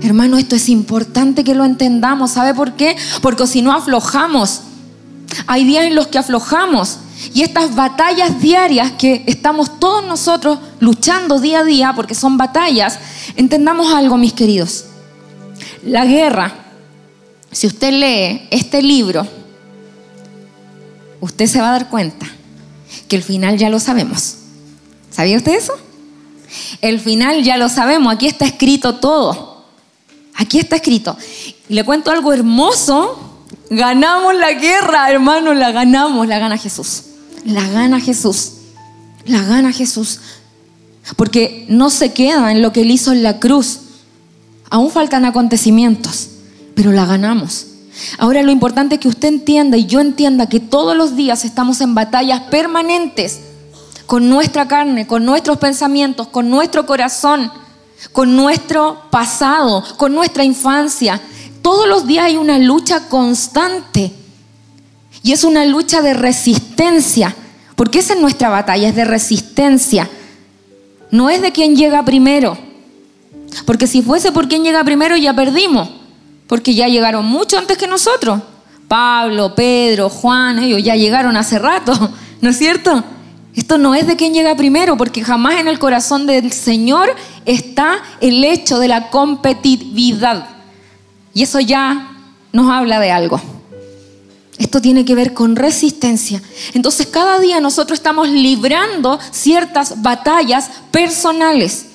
Hermano, 0.01 0.37
esto 0.37 0.55
es 0.55 0.69
importante 0.69 1.43
que 1.43 1.55
lo 1.55 1.65
entendamos. 1.65 2.31
¿Sabe 2.31 2.53
por 2.53 2.73
qué? 2.73 2.95
Porque 3.21 3.47
si 3.47 3.61
no 3.61 3.73
aflojamos, 3.73 4.61
hay 5.47 5.65
días 5.65 5.85
en 5.85 5.95
los 5.95 6.07
que 6.07 6.17
aflojamos 6.17 6.99
y 7.33 7.41
estas 7.41 7.75
batallas 7.75 8.39
diarias 8.41 8.91
que 8.93 9.23
estamos 9.27 9.79
todos 9.79 10.05
nosotros 10.05 10.59
luchando 10.79 11.39
día 11.39 11.59
a 11.59 11.63
día, 11.63 11.93
porque 11.95 12.15
son 12.15 12.37
batallas, 12.37 12.97
entendamos 13.35 13.93
algo, 13.93 14.17
mis 14.17 14.33
queridos. 14.33 14.85
La 15.83 16.05
guerra, 16.05 16.53
si 17.51 17.67
usted 17.67 17.91
lee 17.91 18.47
este 18.51 18.81
libro, 18.81 19.27
usted 21.19 21.47
se 21.47 21.59
va 21.59 21.69
a 21.69 21.73
dar 21.73 21.89
cuenta 21.89 22.25
que 23.07 23.15
el 23.15 23.23
final 23.23 23.57
ya 23.57 23.69
lo 23.69 23.79
sabemos. 23.79 24.35
¿Sabía 25.11 25.37
usted 25.37 25.53
eso? 25.53 25.73
El 26.81 26.99
final 26.99 27.43
ya 27.43 27.57
lo 27.57 27.69
sabemos, 27.69 28.13
aquí 28.13 28.27
está 28.27 28.45
escrito 28.45 28.95
todo. 28.95 29.65
Aquí 30.35 30.59
está 30.59 30.77
escrito. 30.77 31.17
Le 31.67 31.83
cuento 31.83 32.11
algo 32.11 32.31
hermoso. 32.33 33.19
Ganamos 33.69 34.35
la 34.35 34.53
guerra, 34.53 35.11
hermano, 35.11 35.53
la 35.53 35.71
ganamos, 35.71 36.27
la 36.27 36.39
gana 36.39 36.57
Jesús. 36.57 37.03
La 37.45 37.67
gana 37.67 37.99
Jesús. 37.99 38.53
La 39.25 39.43
gana 39.43 39.71
Jesús. 39.73 40.19
Porque 41.15 41.65
no 41.67 41.89
se 41.89 42.13
queda 42.13 42.51
en 42.51 42.61
lo 42.61 42.71
que 42.71 42.81
él 42.81 42.91
hizo 42.91 43.11
en 43.11 43.21
la 43.21 43.39
cruz. 43.39 43.81
Aún 44.69 44.91
faltan 44.91 45.25
acontecimientos, 45.25 46.29
pero 46.73 46.91
la 46.91 47.05
ganamos. 47.05 47.65
Ahora 48.17 48.41
lo 48.41 48.51
importante 48.51 48.95
es 48.95 49.01
que 49.01 49.07
usted 49.07 49.27
entienda 49.27 49.77
y 49.77 49.87
yo 49.87 49.99
entienda 49.99 50.47
que 50.47 50.59
todos 50.59 50.95
los 50.95 51.15
días 51.15 51.43
estamos 51.43 51.81
en 51.81 51.95
batallas 51.95 52.43
permanentes 52.43 53.39
con 54.09 54.27
nuestra 54.27 54.67
carne, 54.67 55.05
con 55.05 55.23
nuestros 55.23 55.59
pensamientos, 55.59 56.29
con 56.29 56.49
nuestro 56.49 56.83
corazón, 56.87 57.51
con 58.11 58.35
nuestro 58.35 59.03
pasado, 59.11 59.83
con 59.97 60.15
nuestra 60.15 60.43
infancia. 60.43 61.21
Todos 61.61 61.87
los 61.87 62.07
días 62.07 62.25
hay 62.25 62.35
una 62.35 62.57
lucha 62.57 63.07
constante 63.07 64.11
y 65.21 65.31
es 65.31 65.43
una 65.43 65.63
lucha 65.63 66.01
de 66.01 66.15
resistencia, 66.15 67.35
porque 67.75 67.99
esa 67.99 68.15
es 68.15 68.19
nuestra 68.19 68.49
batalla, 68.49 68.89
es 68.89 68.95
de 68.95 69.05
resistencia. 69.05 70.09
No 71.11 71.29
es 71.29 71.43
de 71.43 71.51
quien 71.51 71.75
llega 71.75 72.03
primero, 72.03 72.57
porque 73.67 73.85
si 73.85 74.01
fuese 74.01 74.31
por 74.31 74.47
quien 74.47 74.63
llega 74.63 74.83
primero 74.83 75.17
ya 75.17 75.35
perdimos, 75.35 75.87
porque 76.47 76.73
ya 76.73 76.87
llegaron 76.87 77.25
mucho 77.25 77.59
antes 77.59 77.77
que 77.77 77.85
nosotros. 77.85 78.41
Pablo, 78.87 79.53
Pedro, 79.53 80.09
Juan, 80.09 80.57
ellos 80.57 80.81
ya 80.83 80.95
llegaron 80.95 81.37
hace 81.37 81.59
rato, 81.59 81.93
¿no 82.41 82.49
es 82.49 82.57
cierto? 82.57 83.03
Esto 83.59 83.77
no 83.77 83.93
es 83.93 84.07
de 84.07 84.15
quien 84.15 84.33
llega 84.33 84.55
primero, 84.55 84.95
porque 84.95 85.21
jamás 85.21 85.59
en 85.59 85.67
el 85.67 85.79
corazón 85.79 86.25
del 86.25 86.53
Señor 86.53 87.13
está 87.45 88.01
el 88.21 88.41
hecho 88.45 88.79
de 88.79 88.87
la 88.87 89.09
competitividad. 89.09 90.47
Y 91.33 91.43
eso 91.43 91.59
ya 91.59 92.09
nos 92.53 92.71
habla 92.71 93.01
de 93.01 93.11
algo. 93.11 93.41
Esto 94.57 94.79
tiene 94.79 95.03
que 95.03 95.13
ver 95.13 95.33
con 95.33 95.57
resistencia. 95.57 96.41
Entonces 96.73 97.07
cada 97.07 97.37
día 97.41 97.59
nosotros 97.59 97.99
estamos 97.99 98.29
librando 98.29 99.19
ciertas 99.29 100.01
batallas 100.01 100.69
personales. 100.89 101.87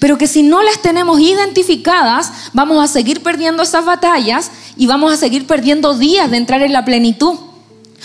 Pero 0.00 0.18
que 0.18 0.26
si 0.26 0.42
no 0.42 0.60
las 0.60 0.82
tenemos 0.82 1.20
identificadas, 1.20 2.50
vamos 2.52 2.82
a 2.82 2.92
seguir 2.92 3.22
perdiendo 3.22 3.62
esas 3.62 3.84
batallas 3.84 4.50
y 4.76 4.88
vamos 4.88 5.12
a 5.12 5.16
seguir 5.16 5.46
perdiendo 5.46 5.96
días 5.96 6.28
de 6.32 6.38
entrar 6.38 6.62
en 6.62 6.72
la 6.72 6.84
plenitud. 6.84 7.38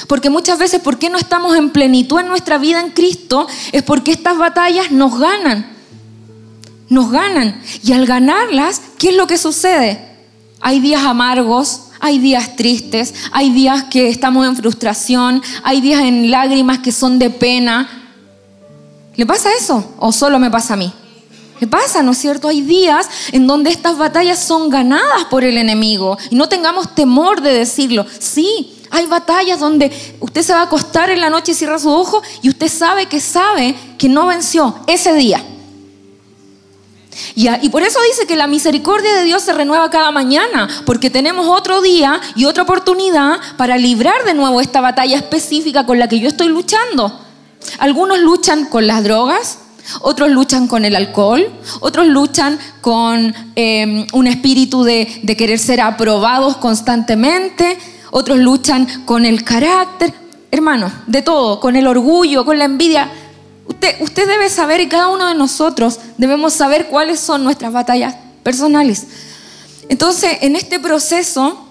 Porque 0.06 0.30
muchas 0.30 0.60
veces, 0.60 0.82
¿por 0.82 1.00
qué 1.00 1.10
no 1.10 1.18
estamos 1.18 1.56
en 1.56 1.72
plenitud 1.72 2.20
en 2.20 2.27
nuestra 2.27 2.58
vida 2.60 2.80
en 2.80 2.92
Cristo? 2.92 3.48
Es 3.72 3.82
porque 3.82 4.12
estas 4.12 4.38
batallas 4.38 4.92
nos 4.92 5.18
ganan. 5.18 5.75
Nos 6.89 7.12
ganan. 7.12 7.62
Y 7.84 7.94
al 7.94 8.06
ganarlas, 8.06 8.82
¿qué 9.00 9.10
es 9.10 9.16
lo 9.16 9.25
que 9.25 9.38
sucede? 9.38 10.08
Hay 10.62 10.80
días 10.80 11.04
amargos, 11.04 11.88
hay 12.00 12.20
días 12.20 12.56
tristes, 12.56 13.13
hay 13.32 13.50
días 13.50 13.86
que 13.86 14.10
estamos 14.10 14.46
en 14.48 14.56
frustración, 14.56 15.42
hay 15.63 15.82
días 15.82 16.01
en 16.01 16.30
lágrimas 16.30 16.80
que 16.80 16.92
son 16.92 17.18
de 17.18 17.32
pena. 17.32 17.89
¿Le 19.16 19.25
pasa 19.25 19.50
eso? 19.60 19.96
¿O 19.98 20.12
solo 20.12 20.38
me 20.38 20.51
pasa 20.51 20.75
a 20.75 20.77
mí? 20.77 20.94
¿Le 21.60 21.66
pasa, 21.66 22.04
no 22.04 22.12
es 22.12 22.20
cierto? 22.20 22.48
Hay 22.48 22.62
días 22.62 23.10
en 23.32 23.48
donde 23.48 23.72
estas 23.72 23.98
batallas 23.98 24.38
son 24.38 24.70
ganadas 24.70 25.25
por 25.30 25.44
el 25.44 25.58
enemigo. 25.58 26.18
Y 26.30 26.36
no 26.36 26.48
tengamos 26.48 26.94
temor 26.94 27.42
de 27.42 27.51
decirlo. 27.51 28.06
Sí, 28.20 28.77
hay 28.89 29.06
batallas 29.06 29.60
donde 29.60 29.91
usted 30.20 30.41
se 30.41 30.53
va 30.53 30.62
a 30.62 30.63
acostar 30.63 31.10
en 31.10 31.22
la 31.22 31.29
noche 31.29 31.51
y 31.51 31.56
cierra 31.56 31.79
su 31.79 31.89
ojo 31.89 32.22
y 32.41 32.50
usted 32.50 32.67
sabe 32.67 33.08
que 33.08 33.20
sabe 33.20 33.75
que 33.98 34.10
no 34.10 34.27
venció 34.27 34.75
ese 34.88 35.13
día. 35.13 35.44
Y, 37.36 37.70
por 37.70 37.84
eso 37.84 38.00
dice 38.10 38.27
que 38.27 38.36
la 38.36 38.48
misericordia 38.48 39.13
de 39.15 39.24
Dios 39.24 39.41
se 39.44 39.53
renueva 39.53 39.89
cada 39.89 40.12
mañana, 40.12 40.67
porque 40.86 41.10
tenemos 41.10 41.48
otro 41.48 41.82
día 41.82 42.20
y 42.36 42.46
otra 42.46 42.63
oportunidad 42.63 43.39
para 43.58 43.77
librar 43.77 44.24
de 44.24 44.34
nuevo 44.34 44.62
esta 44.62 44.82
batalla 44.82 45.17
específica 45.17 45.86
con 45.86 46.00
la 46.00 46.08
que 46.08 46.20
yo 46.20 46.27
estoy 46.27 46.50
luchando. 46.50 47.20
Algunos 47.79 48.20
luchan 48.20 48.65
con 48.65 48.88
las 48.88 49.03
drogas, 49.03 49.60
otros 50.01 50.29
luchan 50.29 50.67
con 50.67 50.86
el 50.86 50.96
alcohol, 50.96 51.48
otros 51.79 52.08
luchan 52.08 52.60
con 52.82 53.34
em, 53.56 54.08
un 54.13 54.27
espíritu 54.27 54.84
de, 54.84 55.22
de 55.24 55.38
querer 55.38 55.60
ser 55.60 55.82
aprobados 55.82 56.58
constantemente, 56.58 57.77
otros 58.12 58.38
luchan 58.38 59.04
con 59.06 59.26
el 59.26 59.44
carácter, 59.44 60.14
hermano, 60.52 60.92
de 61.08 61.22
todo, 61.22 61.60
con 61.60 61.76
el 61.76 61.88
orgullo, 61.88 62.46
con 62.46 62.58
la 62.58 62.66
envidia. 62.66 63.12
Usted, 63.68 64.28
debe 64.28 64.50
saber 64.50 64.82
y 64.82 64.88
cada 64.88 65.10
uno 65.10 65.28
de 65.28 65.36
nosotros 65.36 66.00
debemos 66.18 66.54
saber 66.54 66.88
cuáles 66.88 67.20
son 67.20 67.44
nuestras 67.44 67.74
batallas 67.74 68.16
personales. 68.44 69.08
Entonces, 69.90 70.38
en 70.42 70.56
este 70.56 70.80
proceso, 70.80 71.68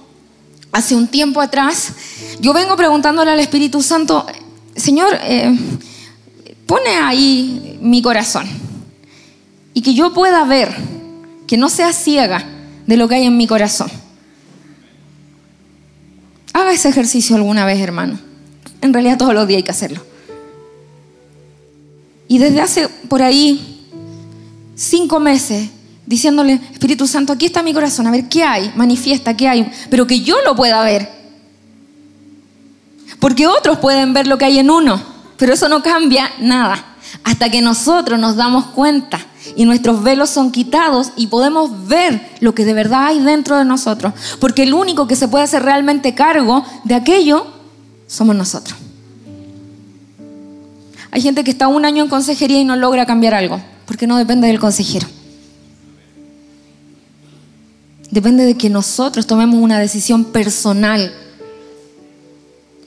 hace 0.73 0.95
un 0.95 1.09
tiempo 1.09 1.41
atrás, 1.41 1.93
yo 2.41 2.53
vengo 2.53 2.77
preguntándole 2.77 3.31
al 3.31 3.41
Espíritu 3.41 3.83
Santo, 3.83 4.27
Señor, 4.75 5.19
eh, 5.23 5.59
pone 6.67 6.91
ahí 6.97 7.79
mi 7.81 8.03
corazón 8.03 8.47
y 9.73 9.81
que 9.81 9.95
yo 9.95 10.13
pueda 10.13 10.45
ver, 10.45 10.75
que 11.47 11.57
no 11.57 11.69
sea 11.69 11.93
ciega 11.93 12.45
de 12.87 12.97
lo 12.97 13.09
que 13.09 13.17
hay 13.17 13.25
en 13.25 13.37
mi 13.37 13.47
corazón. 13.47 13.91
Haga 16.57 16.73
ese 16.73 16.89
ejercicio 16.89 17.37
alguna 17.37 17.67
vez, 17.67 17.79
hermano. 17.79 18.19
En 18.81 18.95
realidad 18.95 19.19
todos 19.19 19.35
los 19.35 19.47
días 19.47 19.59
hay 19.59 19.63
que 19.63 19.73
hacerlo. 19.73 20.03
Y 22.29 22.39
desde 22.39 22.63
hace 22.63 22.89
por 22.89 23.21
ahí 23.21 23.87
cinco 24.75 25.21
meses 25.21 25.69
diciéndole, 26.07 26.59
Espíritu 26.73 27.07
Santo, 27.07 27.35
aquí 27.35 27.45
está 27.45 27.63
mi 27.63 27.75
corazón, 27.75 28.07
a 28.07 28.11
ver 28.11 28.31
qué 28.31 28.43
hay, 28.43 28.73
manifiesta 28.75 29.37
qué 29.37 29.47
hay, 29.47 29.71
pero 29.91 30.07
que 30.07 30.21
yo 30.21 30.37
lo 30.47 30.57
pueda 30.57 30.83
ver. 30.83 31.11
Porque 33.21 33.47
otros 33.47 33.77
pueden 33.77 34.15
ver 34.15 34.27
lo 34.27 34.39
que 34.39 34.47
hay 34.47 34.59
en 34.59 34.71
uno, 34.71 35.03
pero 35.37 35.53
eso 35.53 35.69
no 35.69 35.83
cambia 35.83 36.33
nada. 36.41 36.97
Hasta 37.23 37.51
que 37.51 37.61
nosotros 37.61 38.19
nos 38.19 38.35
damos 38.35 38.69
cuenta 38.69 39.21
y 39.55 39.65
nuestros 39.65 40.03
velos 40.03 40.31
son 40.31 40.51
quitados 40.51 41.13
y 41.17 41.29
podemos 41.29 41.87
ver 41.87 42.31
lo 42.41 42.55
que 42.55 42.65
de 42.65 42.75
verdad 42.75 43.07
hay 43.07 43.21
dentro 43.21 43.57
de 43.59 43.65
nosotros. 43.65 44.13
Porque 44.41 44.65
el 44.65 44.75
único 44.75 45.07
que 45.07 45.17
se 45.17 45.29
puede 45.29 45.45
hacer 45.45 45.63
realmente 45.63 46.15
cargo 46.15 46.65
de 46.85 46.95
aquello 46.95 47.47
somos 48.07 48.35
nosotros. 48.35 48.77
Hay 51.11 51.23
gente 51.23 51.45
que 51.45 51.51
está 51.51 51.69
un 51.69 51.85
año 51.85 52.05
en 52.05 52.11
consejería 52.11 52.61
y 52.61 52.65
no 52.65 52.77
logra 52.77 53.07
cambiar 53.07 53.35
algo, 53.35 53.61
porque 53.87 54.07
no 54.07 54.17
depende 54.17 54.49
del 54.49 54.59
consejero. 54.59 55.07
Depende 58.11 58.45
de 58.45 58.57
que 58.57 58.71
nosotros 58.71 59.27
tomemos 59.27 59.61
una 59.61 59.79
decisión 59.79 60.25
personal 60.25 61.13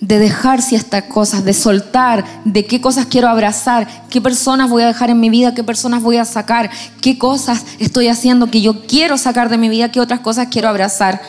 de 0.01 0.17
dejar 0.17 0.61
ciertas 0.61 1.03
cosas, 1.03 1.43
de 1.43 1.53
soltar, 1.53 2.23
de 2.45 2.65
qué 2.65 2.79
cosas 2.79 3.05
quiero 3.07 3.27
abrazar, 3.27 3.87
qué 4.09 4.21
personas 4.21 4.69
voy 4.69 4.83
a 4.83 4.87
dejar 4.87 5.09
en 5.09 5.19
mi 5.19 5.29
vida, 5.29 5.53
qué 5.53 5.63
personas 5.63 6.01
voy 6.01 6.17
a 6.17 6.25
sacar, 6.25 6.69
qué 7.01 7.17
cosas 7.17 7.65
estoy 7.79 8.07
haciendo 8.07 8.49
que 8.49 8.61
yo 8.61 8.85
quiero 8.87 9.17
sacar 9.17 9.49
de 9.49 9.57
mi 9.57 9.67
vida, 9.67 9.91
qué 9.91 9.99
otras 9.99 10.21
cosas 10.21 10.47
quiero 10.49 10.69
abrazar. 10.69 11.21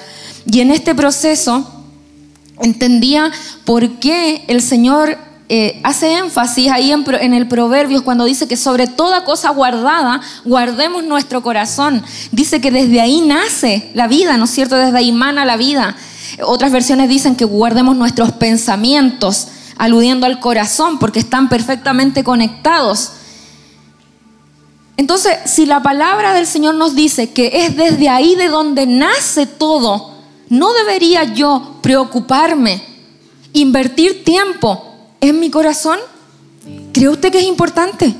Y 0.46 0.60
en 0.60 0.70
este 0.70 0.94
proceso 0.94 1.68
entendía 2.60 3.32
por 3.64 3.98
qué 3.98 4.44
el 4.46 4.62
Señor 4.62 5.18
eh, 5.48 5.80
hace 5.82 6.12
énfasis 6.12 6.70
ahí 6.70 6.92
en, 6.92 7.04
en, 7.20 7.34
el 7.34 7.48
Proverbios 7.48 8.02
cuando 8.02 8.24
dice 8.24 8.46
que 8.46 8.56
sobre 8.56 8.86
toda 8.86 9.24
cosa 9.24 9.50
guardada, 9.50 10.20
guardemos 10.44 11.02
nuestro 11.02 11.42
corazón. 11.42 12.04
Dice 12.30 12.60
que 12.60 12.70
desde 12.70 13.00
ahí 13.00 13.20
nace 13.22 13.90
la 13.94 14.06
vida, 14.06 14.36
¿no 14.36 14.44
es 14.44 14.50
cierto? 14.50 14.76
Desde 14.76 14.96
ahí 14.96 15.10
mana 15.10 15.44
la 15.44 15.56
vida. 15.56 15.96
Otras 16.42 16.72
versiones 16.72 17.08
dicen 17.08 17.36
que 17.36 17.44
guardemos 17.44 17.96
nuestros 17.96 18.32
pensamientos, 18.32 19.48
aludiendo 19.76 20.26
al 20.26 20.40
corazón, 20.40 20.98
porque 20.98 21.18
están 21.18 21.48
perfectamente 21.48 22.22
conectados. 22.22 23.12
Entonces, 24.96 25.38
si 25.46 25.64
la 25.64 25.82
palabra 25.82 26.34
del 26.34 26.46
Señor 26.46 26.74
nos 26.74 26.94
dice 26.94 27.30
que 27.30 27.64
es 27.64 27.76
desde 27.76 28.08
ahí 28.08 28.34
de 28.34 28.48
donde 28.48 28.86
nace 28.86 29.46
todo, 29.46 30.14
¿no 30.50 30.72
debería 30.74 31.24
yo 31.24 31.78
preocuparme, 31.80 32.82
invertir 33.54 34.24
tiempo 34.24 34.84
en 35.20 35.40
mi 35.40 35.50
corazón? 35.50 35.98
¿Cree 36.92 37.08
usted 37.08 37.32
que 37.32 37.38
es 37.38 37.46
importante? 37.46 38.14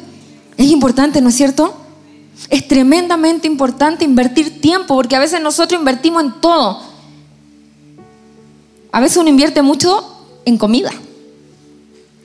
Es 0.57 0.67
importante, 0.71 1.21
¿no 1.21 1.29
es 1.29 1.35
cierto? 1.35 1.75
Es 2.49 2.67
tremendamente 2.67 3.47
importante 3.47 4.05
invertir 4.05 4.61
tiempo, 4.62 4.95
porque 4.95 5.17
a 5.17 5.21
veces 5.21 5.40
nosotros 5.40 5.79
invertimos 5.79 6.25
en 6.25 6.33
todo. 6.40 6.89
A 8.92 9.00
veces 9.00 9.19
uno 9.19 9.28
invierte 9.28 9.62
mucho 9.62 10.04
en 10.45 10.58
comida, 10.58 10.91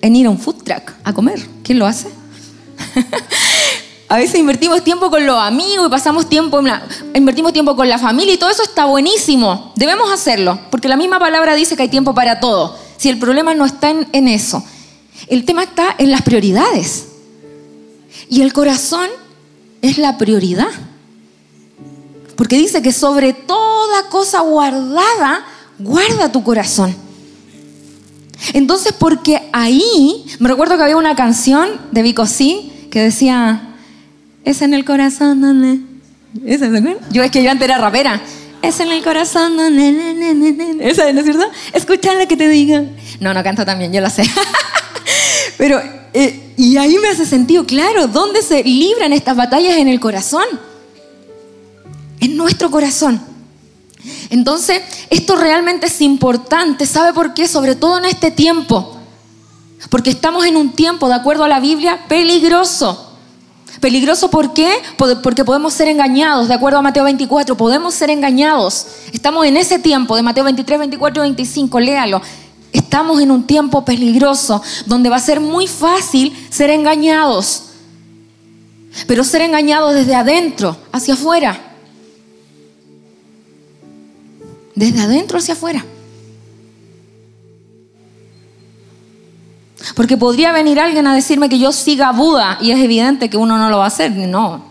en 0.01 0.15
ir 0.15 0.27
a 0.27 0.29
un 0.29 0.39
food 0.39 0.63
truck 0.63 0.93
a 1.03 1.13
comer. 1.13 1.39
¿Quién 1.63 1.79
lo 1.79 1.85
hace? 1.85 2.07
a 4.09 4.17
veces 4.17 4.39
invertimos 4.39 4.83
tiempo 4.83 5.09
con 5.09 5.25
los 5.25 5.37
amigos 5.37 5.87
y 5.87 5.89
pasamos 5.89 6.27
tiempo, 6.27 6.61
invertimos 7.13 7.53
tiempo 7.53 7.75
con 7.75 7.87
la 7.87 7.99
familia 7.99 8.33
y 8.33 8.37
todo 8.37 8.49
eso 8.49 8.63
está 8.63 8.85
buenísimo. 8.85 9.73
Debemos 9.75 10.11
hacerlo, 10.11 10.59
porque 10.71 10.87
la 10.87 10.97
misma 10.97 11.19
palabra 11.19 11.55
dice 11.55 11.75
que 11.75 11.83
hay 11.83 11.89
tiempo 11.89 12.15
para 12.15 12.39
todo. 12.39 12.77
Si 12.97 13.09
el 13.09 13.19
problema 13.19 13.53
no 13.53 13.65
está 13.65 13.89
en, 13.89 14.27
eso, 14.27 14.63
el 15.27 15.45
tema 15.45 15.63
está 15.63 15.95
en 15.97 16.11
las 16.11 16.21
prioridades. 16.21 17.07
Y 18.29 18.41
el 18.41 18.53
corazón 18.53 19.09
es 19.81 19.97
la 19.97 20.17
prioridad. 20.17 20.71
Porque 22.35 22.57
dice 22.57 22.81
que 22.81 22.91
sobre 22.91 23.33
toda 23.33 24.09
cosa 24.09 24.41
guardada, 24.41 25.45
guarda 25.79 26.31
tu 26.31 26.43
corazón. 26.43 26.95
Entonces, 28.53 28.93
porque 28.93 29.41
ahí, 29.53 30.25
me 30.39 30.49
recuerdo 30.49 30.77
que 30.77 30.83
había 30.83 30.97
una 30.97 31.15
canción 31.15 31.69
de 31.91 32.01
Vico 32.01 32.25
C 32.25 32.61
que 32.91 33.01
decía, 33.01 33.75
es 34.43 34.61
en 34.61 34.73
el 34.73 34.85
corazón 34.85 35.41
donde... 35.41 35.79
Yo 37.11 37.23
es 37.23 37.31
que 37.31 37.43
yo 37.43 37.49
antes 37.49 37.65
era 37.65 37.77
rapera 37.77 38.21
es 38.67 38.79
en 38.79 38.91
el 38.91 39.03
corazón. 39.03 39.57
Esa, 40.79 41.11
¿no 41.13 41.19
es 41.19 41.25
cierto? 41.25 41.45
Escucha 41.73 42.13
lo 42.15 42.27
que 42.27 42.37
te 42.37 42.47
digan. 42.47 42.95
No, 43.19 43.33
no 43.33 43.43
canto 43.43 43.65
también, 43.65 43.93
yo 43.93 44.01
lo 44.01 44.09
sé. 44.09 44.23
Pero, 45.57 45.81
eh, 46.13 46.53
y 46.57 46.77
ahí 46.77 46.97
me 46.97 47.09
hace 47.09 47.25
sentido, 47.25 47.65
claro, 47.65 48.07
¿dónde 48.07 48.41
se 48.41 48.63
libran 48.63 49.13
estas 49.13 49.35
batallas? 49.35 49.77
En 49.77 49.87
el 49.87 49.99
corazón. 49.99 50.45
En 52.19 52.35
nuestro 52.35 52.71
corazón. 52.71 53.21
Entonces, 54.29 54.81
esto 55.09 55.35
realmente 55.35 55.87
es 55.87 56.01
importante. 56.01 56.85
¿Sabe 56.85 57.13
por 57.13 57.33
qué? 57.33 57.47
Sobre 57.47 57.75
todo 57.75 57.97
en 57.97 58.05
este 58.05 58.31
tiempo. 58.31 58.97
Porque 59.89 60.09
estamos 60.09 60.45
en 60.45 60.57
un 60.57 60.71
tiempo, 60.71 61.07
de 61.07 61.15
acuerdo 61.15 61.43
a 61.43 61.47
la 61.47 61.59
Biblia, 61.59 62.05
peligroso. 62.07 63.11
Peligroso 63.79 64.29
¿por 64.29 64.53
qué? 64.53 64.71
Porque 64.97 65.43
podemos 65.43 65.73
ser 65.73 65.87
engañados, 65.87 66.47
de 66.47 66.53
acuerdo 66.53 66.79
a 66.79 66.81
Mateo 66.81 67.03
24, 67.03 67.55
podemos 67.57 67.93
ser 67.93 68.09
engañados. 68.09 68.87
Estamos 69.11 69.45
en 69.45 69.57
ese 69.57 69.79
tiempo 69.79 70.15
de 70.15 70.23
Mateo 70.23 70.43
23, 70.43 70.79
24 70.79 71.23
y 71.23 71.27
25, 71.27 71.79
léalo. 71.79 72.21
Estamos 72.71 73.21
en 73.21 73.31
un 73.31 73.45
tiempo 73.45 73.85
peligroso 73.85 74.61
donde 74.85 75.09
va 75.09 75.17
a 75.17 75.19
ser 75.19 75.39
muy 75.39 75.67
fácil 75.67 76.35
ser 76.49 76.69
engañados. 76.69 77.63
Pero 79.07 79.23
ser 79.23 79.41
engañados 79.41 79.93
desde 79.93 80.15
adentro 80.15 80.77
hacia 80.91 81.13
afuera. 81.13 81.74
Desde 84.75 85.01
adentro 85.01 85.37
hacia 85.37 85.53
afuera. 85.53 85.85
Porque 89.95 90.17
podría 90.17 90.51
venir 90.51 90.79
alguien 90.79 91.07
a 91.07 91.15
decirme 91.15 91.49
que 91.49 91.59
yo 91.59 91.71
siga 91.71 92.11
Buda 92.11 92.57
y 92.61 92.71
es 92.71 92.79
evidente 92.79 93.29
que 93.29 93.37
uno 93.37 93.57
no 93.57 93.69
lo 93.69 93.77
va 93.77 93.85
a 93.85 93.87
hacer. 93.87 94.11
No. 94.11 94.65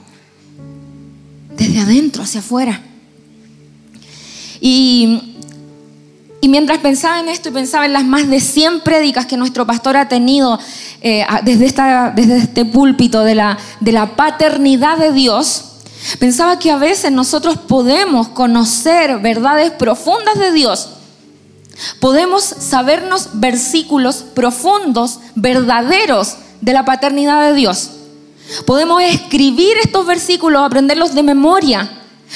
Desde 1.56 1.80
adentro 1.80 2.22
hacia 2.22 2.40
afuera. 2.40 2.80
Y, 4.60 5.36
y 6.40 6.48
mientras 6.48 6.78
pensaba 6.78 7.20
en 7.20 7.28
esto 7.28 7.48
y 7.48 7.52
pensaba 7.52 7.86
en 7.86 7.92
las 7.92 8.04
más 8.04 8.28
de 8.28 8.40
100 8.40 8.80
prédicas 8.80 9.26
que 9.26 9.36
nuestro 9.36 9.66
pastor 9.66 9.96
ha 9.96 10.08
tenido 10.08 10.58
eh, 11.00 11.24
desde, 11.42 11.66
esta, 11.66 12.12
desde 12.14 12.38
este 12.38 12.64
púlpito 12.64 13.24
de 13.24 13.34
la, 13.34 13.58
de 13.80 13.92
la 13.92 14.16
paternidad 14.16 14.98
de 14.98 15.12
Dios, 15.12 15.73
pensaba 16.18 16.58
que 16.58 16.70
a 16.70 16.76
veces 16.76 17.10
nosotros 17.12 17.58
podemos 17.58 18.28
conocer 18.28 19.18
verdades 19.18 19.70
profundas 19.72 20.38
de 20.38 20.52
Dios 20.52 20.88
Podemos 22.00 22.44
sabernos 22.44 23.30
versículos 23.34 24.24
profundos, 24.34 25.18
verdaderos 25.34 26.36
de 26.60 26.72
la 26.72 26.84
paternidad 26.84 27.48
de 27.48 27.54
Dios. 27.54 27.90
Podemos 28.66 29.02
escribir 29.02 29.76
estos 29.82 30.06
versículos, 30.06 30.62
aprenderlos 30.62 31.14
de 31.14 31.22
memoria, 31.22 31.90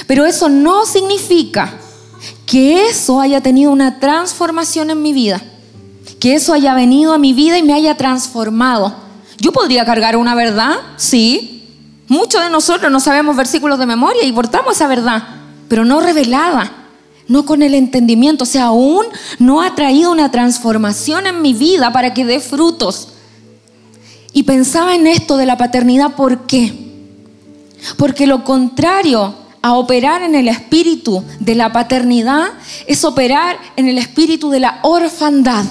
pero 0.07 0.26
eso 0.26 0.48
no 0.48 0.87
significa 0.87 1.74
que 2.46 2.88
eso 2.88 3.20
haya 3.20 3.40
tenido 3.40 3.70
una 3.70 4.00
transformación 4.00 4.90
en 4.90 5.02
mi 5.02 5.12
vida, 5.12 5.40
que 6.18 6.35
eso 6.35 6.52
haya 6.52 6.74
venido 6.74 7.12
a 7.12 7.18
mi 7.18 7.33
vida 7.33 7.59
y 7.59 7.62
me 7.62 7.74
haya 7.74 7.96
transformado. 7.96 8.94
Yo 9.38 9.52
podría 9.52 9.85
cargar 9.85 10.16
una 10.16 10.35
verdad, 10.35 10.76
sí. 10.96 11.58
Muchos 12.09 12.42
de 12.42 12.51
nosotros 12.51 12.90
no 12.90 13.01
sabemos 13.01 13.37
versículos 13.37 13.79
de 13.79 13.87
memoria 13.87 14.25
y 14.25 14.33
portamos 14.33 14.77
esa 14.77 14.87
verdad, 14.87 15.23
pero 15.68 15.85
no 15.85 16.01
revelada 16.01 16.79
no 17.29 17.44
con 17.44 17.62
el 17.62 17.75
entendimiento. 17.75 18.44
O 18.44 18.47
sea, 18.47 18.64
aún 18.64 19.05
no 19.38 19.62
ha 19.62 19.75
traído 19.75 20.11
una 20.11 20.31
transformación 20.31 21.27
en 21.27 21.42
mi 21.42 21.53
vida 21.53 21.92
para 21.92 22.12
que 22.14 22.25
dé 22.25 22.40
frutos. 22.40 23.11
Y 24.33 24.42
pensaba 24.42 24.94
en 24.94 25.07
esto 25.07 25.37
de 25.37 25.47
la 25.47 25.57
paternidad, 25.57 26.14
¿por 26.14 26.47
qué? 26.47 26.75
Porque 27.97 28.27
lo 28.27 28.44
contrario 28.44 29.35
a 29.62 29.75
operar 29.75 30.23
en 30.23 30.35
el 30.35 30.49
espíritu 30.49 31.23
de 31.40 31.55
la 31.55 31.73
paternidad 31.73 32.47
es 32.87 33.05
operar 33.05 33.59
en 33.77 33.88
el 33.88 33.99
espíritu 33.99 34.51
de 34.51 34.61
la 34.61 34.81
orfandad. 34.83 35.64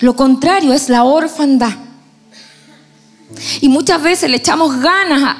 Lo 0.00 0.14
contrario 0.14 0.72
es 0.72 0.88
la 0.88 1.04
orfandad. 1.04 1.85
Y 3.60 3.68
muchas 3.68 4.02
veces 4.02 4.30
le 4.30 4.36
echamos 4.36 4.78
ganas 4.80 5.36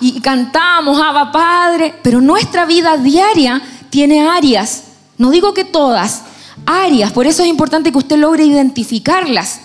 y 0.00 0.20
cantamos, 0.20 1.00
Abba 1.00 1.30
Padre, 1.30 1.94
pero 2.02 2.20
nuestra 2.20 2.66
vida 2.66 2.96
diaria 2.96 3.62
tiene 3.90 4.28
áreas, 4.28 4.84
no 5.16 5.30
digo 5.30 5.54
que 5.54 5.64
todas, 5.64 6.22
áreas, 6.66 7.12
por 7.12 7.26
eso 7.26 7.42
es 7.42 7.48
importante 7.48 7.92
que 7.92 7.98
usted 7.98 8.16
logre 8.16 8.44
identificarlas, 8.44 9.60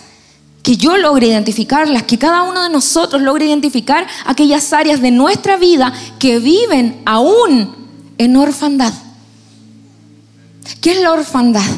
que 0.62 0.76
yo 0.76 0.96
logre 0.96 1.26
identificarlas, 1.26 2.04
que 2.04 2.18
cada 2.18 2.42
uno 2.44 2.62
de 2.62 2.70
nosotros 2.70 3.20
logre 3.20 3.46
identificar 3.46 4.06
aquellas 4.24 4.72
áreas 4.72 5.02
de 5.02 5.10
nuestra 5.10 5.56
vida 5.56 5.92
que 6.18 6.38
viven 6.38 7.02
aún 7.04 7.74
en 8.16 8.36
orfandad. 8.36 8.92
¿Qué 10.80 10.92
es 10.92 11.00
la 11.00 11.12
orfandad? 11.12 11.70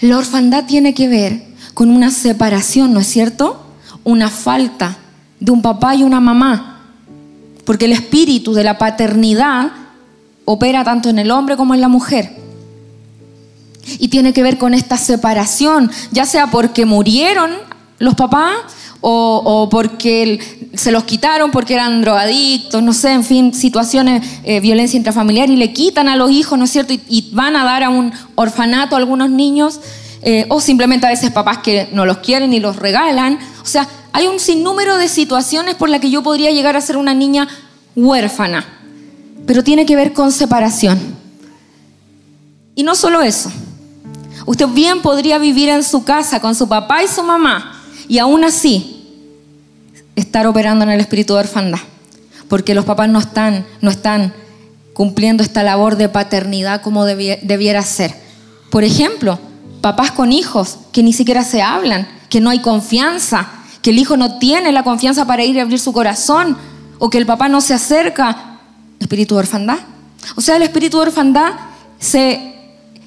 La 0.00 0.18
orfandad 0.18 0.64
tiene 0.64 0.94
que 0.94 1.08
ver 1.08 1.42
con 1.74 1.90
una 1.90 2.10
separación, 2.10 2.94
¿no 2.94 3.00
es 3.00 3.08
cierto? 3.08 3.61
Una 4.04 4.28
falta 4.28 4.96
de 5.38 5.50
un 5.50 5.62
papá 5.62 5.94
y 5.94 6.02
una 6.02 6.20
mamá. 6.20 6.80
Porque 7.64 7.84
el 7.84 7.92
espíritu 7.92 8.52
de 8.54 8.64
la 8.64 8.78
paternidad 8.78 9.72
opera 10.44 10.84
tanto 10.84 11.08
en 11.08 11.18
el 11.18 11.30
hombre 11.30 11.56
como 11.56 11.74
en 11.74 11.80
la 11.80 11.88
mujer. 11.88 12.36
Y 13.98 14.08
tiene 14.08 14.32
que 14.32 14.42
ver 14.42 14.58
con 14.58 14.74
esta 14.74 14.96
separación, 14.96 15.90
ya 16.12 16.24
sea 16.24 16.48
porque 16.48 16.86
murieron 16.86 17.50
los 17.98 18.14
papás 18.14 18.56
o, 19.00 19.68
porque 19.70 20.68
se 20.74 20.92
los 20.92 21.04
quitaron 21.04 21.50
porque 21.50 21.74
eran 21.74 22.00
drogadictos, 22.02 22.82
no 22.82 22.92
sé, 22.92 23.12
en 23.12 23.24
fin, 23.24 23.52
situaciones, 23.52 24.24
eh, 24.44 24.60
violencia 24.60 24.96
intrafamiliar 24.96 25.50
y 25.50 25.56
le 25.56 25.72
quitan 25.72 26.08
a 26.08 26.16
los 26.16 26.30
hijos, 26.30 26.56
¿no 26.56 26.64
es 26.64 26.70
cierto? 26.70 26.94
Y, 27.08 27.30
van 27.32 27.56
a 27.56 27.64
dar 27.64 27.82
a 27.82 27.90
un 27.90 28.12
orfanato 28.36 28.94
a 28.94 28.98
algunos 28.98 29.30
niños, 29.30 29.80
eh, 30.22 30.46
o 30.48 30.60
simplemente 30.60 31.06
a 31.06 31.10
veces 31.10 31.30
papás 31.30 31.58
que 31.58 31.88
no 31.92 32.06
los 32.06 32.18
quieren 32.18 32.52
y 32.52 32.60
los 32.60 32.76
regalan. 32.76 33.38
O 33.60 33.66
sea, 33.66 33.88
hay 34.12 34.28
un 34.28 34.38
sinnúmero 34.38 34.96
de 34.96 35.08
situaciones 35.08 35.74
por 35.74 35.88
las 35.88 36.00
que 36.00 36.10
yo 36.10 36.22
podría 36.22 36.50
llegar 36.52 36.76
a 36.76 36.80
ser 36.80 36.96
una 36.96 37.12
niña 37.12 37.48
huérfana, 37.96 38.64
pero 39.46 39.64
tiene 39.64 39.84
que 39.84 39.96
ver 39.96 40.12
con 40.12 40.30
separación. 40.30 40.98
Y 42.74 42.84
no 42.84 42.94
solo 42.94 43.20
eso, 43.20 43.50
usted 44.46 44.66
bien 44.68 45.02
podría 45.02 45.38
vivir 45.38 45.68
en 45.68 45.82
su 45.82 46.04
casa 46.04 46.40
con 46.40 46.54
su 46.54 46.68
papá 46.68 47.02
y 47.02 47.08
su 47.08 47.22
mamá 47.22 47.82
y 48.08 48.18
aún 48.18 48.44
así 48.44 48.98
estar 50.14 50.46
operando 50.46 50.84
en 50.84 50.90
el 50.90 51.00
espíritu 51.00 51.34
de 51.34 51.40
orfandad, 51.40 51.80
porque 52.48 52.74
los 52.74 52.84
papás 52.84 53.08
no 53.08 53.18
están, 53.18 53.66
no 53.80 53.90
están 53.90 54.32
cumpliendo 54.92 55.42
esta 55.42 55.62
labor 55.62 55.96
de 55.96 56.08
paternidad 56.08 56.82
como 56.82 57.04
debiera 57.04 57.82
ser. 57.82 58.14
Por 58.70 58.84
ejemplo, 58.84 59.38
papás 59.82 60.12
con 60.12 60.32
hijos 60.32 60.78
que 60.92 61.02
ni 61.02 61.12
siquiera 61.12 61.44
se 61.44 61.60
hablan, 61.60 62.08
que 62.30 62.40
no 62.40 62.48
hay 62.48 62.60
confianza, 62.60 63.48
que 63.82 63.90
el 63.90 63.98
hijo 63.98 64.16
no 64.16 64.38
tiene 64.38 64.72
la 64.72 64.82
confianza 64.82 65.26
para 65.26 65.44
ir 65.44 65.58
a 65.58 65.62
abrir 65.62 65.78
su 65.78 65.92
corazón, 65.92 66.56
o 66.98 67.10
que 67.10 67.18
el 67.18 67.26
papá 67.26 67.48
no 67.50 67.60
se 67.60 67.74
acerca. 67.74 68.60
Espíritu 68.98 69.34
de 69.34 69.40
orfandad. 69.40 69.78
O 70.36 70.40
sea, 70.40 70.56
el 70.56 70.62
espíritu 70.62 70.96
de 70.96 71.02
orfandad 71.02 71.52
se, 71.98 72.54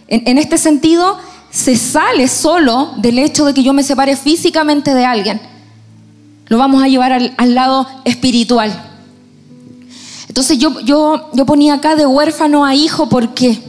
en 0.07 0.37
este 0.37 0.57
sentido 0.59 1.17
se 1.55 1.77
sale 1.77 2.27
solo 2.27 2.91
del 2.97 3.17
hecho 3.17 3.45
de 3.45 3.53
que 3.53 3.63
yo 3.63 3.71
me 3.71 3.81
separe 3.81 4.17
físicamente 4.17 4.93
de 4.93 5.05
alguien. 5.05 5.39
Lo 6.47 6.57
vamos 6.57 6.83
a 6.83 6.89
llevar 6.89 7.13
al, 7.13 7.55
lado 7.55 7.87
espiritual. 8.03 8.71
Entonces 10.27 10.57
yo, 10.57 10.81
yo, 10.81 11.31
yo 11.33 11.45
ponía 11.45 11.75
acá 11.75 11.95
de 11.95 12.05
huérfano 12.05 12.65
a 12.65 12.75
hijo, 12.75 13.07
¿por 13.07 13.33
qué? 13.33 13.63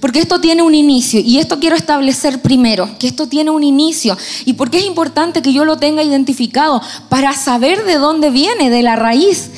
Porque 0.00 0.20
esto 0.20 0.40
tiene 0.40 0.62
un 0.62 0.74
inicio 0.74 1.20
y 1.20 1.38
esto 1.38 1.60
quiero 1.60 1.76
establecer 1.76 2.40
primero, 2.40 2.88
que 2.98 3.06
esto 3.06 3.28
tiene 3.28 3.50
un 3.50 3.62
inicio. 3.62 4.16
¿Y 4.46 4.54
por 4.54 4.70
qué 4.70 4.78
es 4.78 4.86
importante 4.86 5.42
que 5.42 5.52
yo 5.52 5.64
lo 5.64 5.76
tenga 5.76 6.02
identificado? 6.02 6.80
Para 7.08 7.34
saber 7.34 7.84
de 7.84 7.96
dónde 7.96 8.30
viene, 8.30 8.70
de 8.70 8.82
la 8.82 8.96
raíz. 8.96 9.50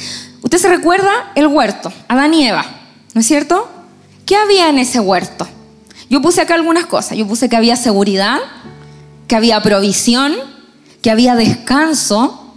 Usted 0.42 0.59
se 0.59 0.68
recuerda 0.68 1.33
el 1.37 1.46
huerto, 1.46 1.92
Adán 2.09 2.35
y 2.35 2.46
Eva, 2.46 2.66
¿no 3.14 3.20
es 3.20 3.26
cierto? 3.26 3.68
¿Qué 4.26 4.37
había 4.37 4.68
en 4.68 4.78
ese 4.78 4.98
huerto? 4.98 5.46
Yo 6.11 6.20
puse 6.20 6.40
acá 6.40 6.55
algunas 6.55 6.87
cosas. 6.87 7.16
Yo 7.16 7.26
puse 7.26 7.48
que 7.48 7.57
había 7.57 7.76
seguridad, 7.76 8.38
que 9.28 9.37
había 9.37 9.62
provisión, 9.62 10.35
que 11.00 11.11
había 11.11 11.37
descanso, 11.37 12.55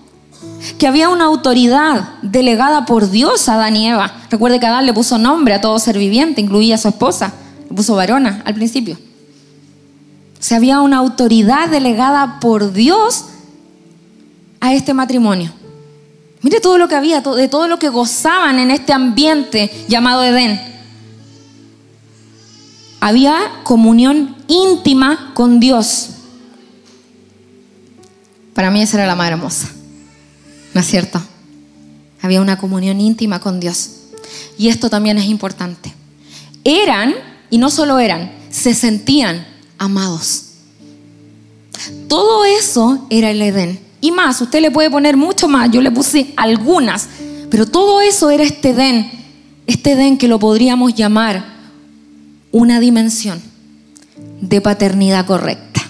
que 0.78 0.88
había 0.88 1.10
una 1.10 1.26
autoridad 1.26 2.16
delegada 2.22 2.86
por 2.86 3.10
Dios 3.10 3.48
a 3.48 3.54
Adán 3.54 3.76
y 3.76 3.88
Eva. 3.88 4.14
Recuerde 4.30 4.60
que 4.60 4.66
Adán 4.66 4.86
le 4.86 4.94
puso 4.94 5.18
nombre 5.18 5.54
a 5.54 5.62
todo 5.62 5.80
ser 5.80 5.98
viviente, 5.98 6.42
incluía 6.42 6.76
a 6.76 6.78
su 6.78 6.88
esposa. 6.88 7.34
Puso 7.74 7.96
varona 7.96 8.42
al 8.46 8.54
principio. 8.54 8.96
O 8.96 10.44
sea, 10.44 10.58
había 10.58 10.82
una 10.82 10.98
autoridad 10.98 11.70
delegada 11.70 12.40
por 12.40 12.74
Dios 12.74 13.26
a 14.60 14.74
este 14.74 14.94
matrimonio. 14.94 15.52
Mire 16.42 16.60
todo 16.60 16.78
lo 16.78 16.88
que 16.88 16.96
había, 16.96 17.22
de 17.22 17.48
todo 17.48 17.68
lo 17.68 17.80
que 17.80 17.90
gozaban 17.90 18.60
en 18.60 18.72
este 18.72 18.94
ambiente 18.94 19.72
llamado 19.88 20.24
Edén 20.24 20.76
había 23.06 23.62
comunión 23.64 24.36
íntima 24.48 25.32
con 25.36 25.60
Dios. 25.60 26.10
Para 28.56 28.72
mí 28.72 28.82
esa 28.82 28.98
era 28.98 29.06
la 29.06 29.14
más 29.14 29.30
hermosa, 29.30 29.70
¿no 30.74 30.82
es 30.82 30.88
cierto? 30.88 31.22
Había 32.24 32.42
una 32.42 32.58
comunión 32.58 33.00
íntima 33.00 33.40
con 33.40 33.60
Dios. 33.60 33.92
Y 34.58 34.70
esto 34.70 34.90
también 34.90 35.20
es 35.20 35.26
importante. 35.26 35.94
Eran, 36.64 37.14
y 37.50 37.58
no 37.58 37.70
solo 37.70 38.00
eran, 38.00 38.32
se 38.50 38.74
sentían 38.74 39.46
amados. 39.78 40.46
Todo 42.08 42.46
eso 42.46 43.06
era 43.10 43.32
el 43.32 43.42
Edén. 43.42 43.80
Y 44.02 44.12
más, 44.12 44.40
usted 44.42 44.62
le 44.62 44.72
puede 44.72 44.90
poner 44.90 45.18
mucho 45.18 45.48
más, 45.48 45.72
yo 45.72 45.82
le 45.82 45.92
puse 45.92 46.34
algunas, 46.38 47.08
pero 47.50 47.66
todo 47.66 48.02
eso 48.02 48.30
era 48.30 48.44
este 48.44 48.70
Edén, 48.70 49.12
este 49.68 49.94
Edén 49.94 50.18
que 50.18 50.28
lo 50.28 50.40
podríamos 50.40 50.94
llamar 50.94 51.56
una 52.52 52.80
dimensión 52.80 53.42
de 54.42 54.62
paternidad 54.62 55.26
correcta. 55.26 55.82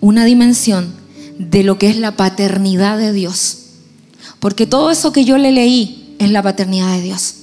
Una 0.00 0.24
dimensión 0.24 0.94
de 1.38 1.62
lo 1.62 1.78
que 1.78 1.90
es 1.90 1.96
la 1.96 2.16
paternidad 2.16 2.98
de 2.98 3.12
Dios. 3.12 3.58
Porque 4.38 4.66
todo 4.66 4.90
eso 4.90 5.12
que 5.12 5.24
yo 5.24 5.38
le 5.38 5.50
leí 5.50 6.14
es 6.18 6.30
la 6.30 6.42
paternidad 6.42 6.94
de 6.96 7.02
Dios. 7.02 7.34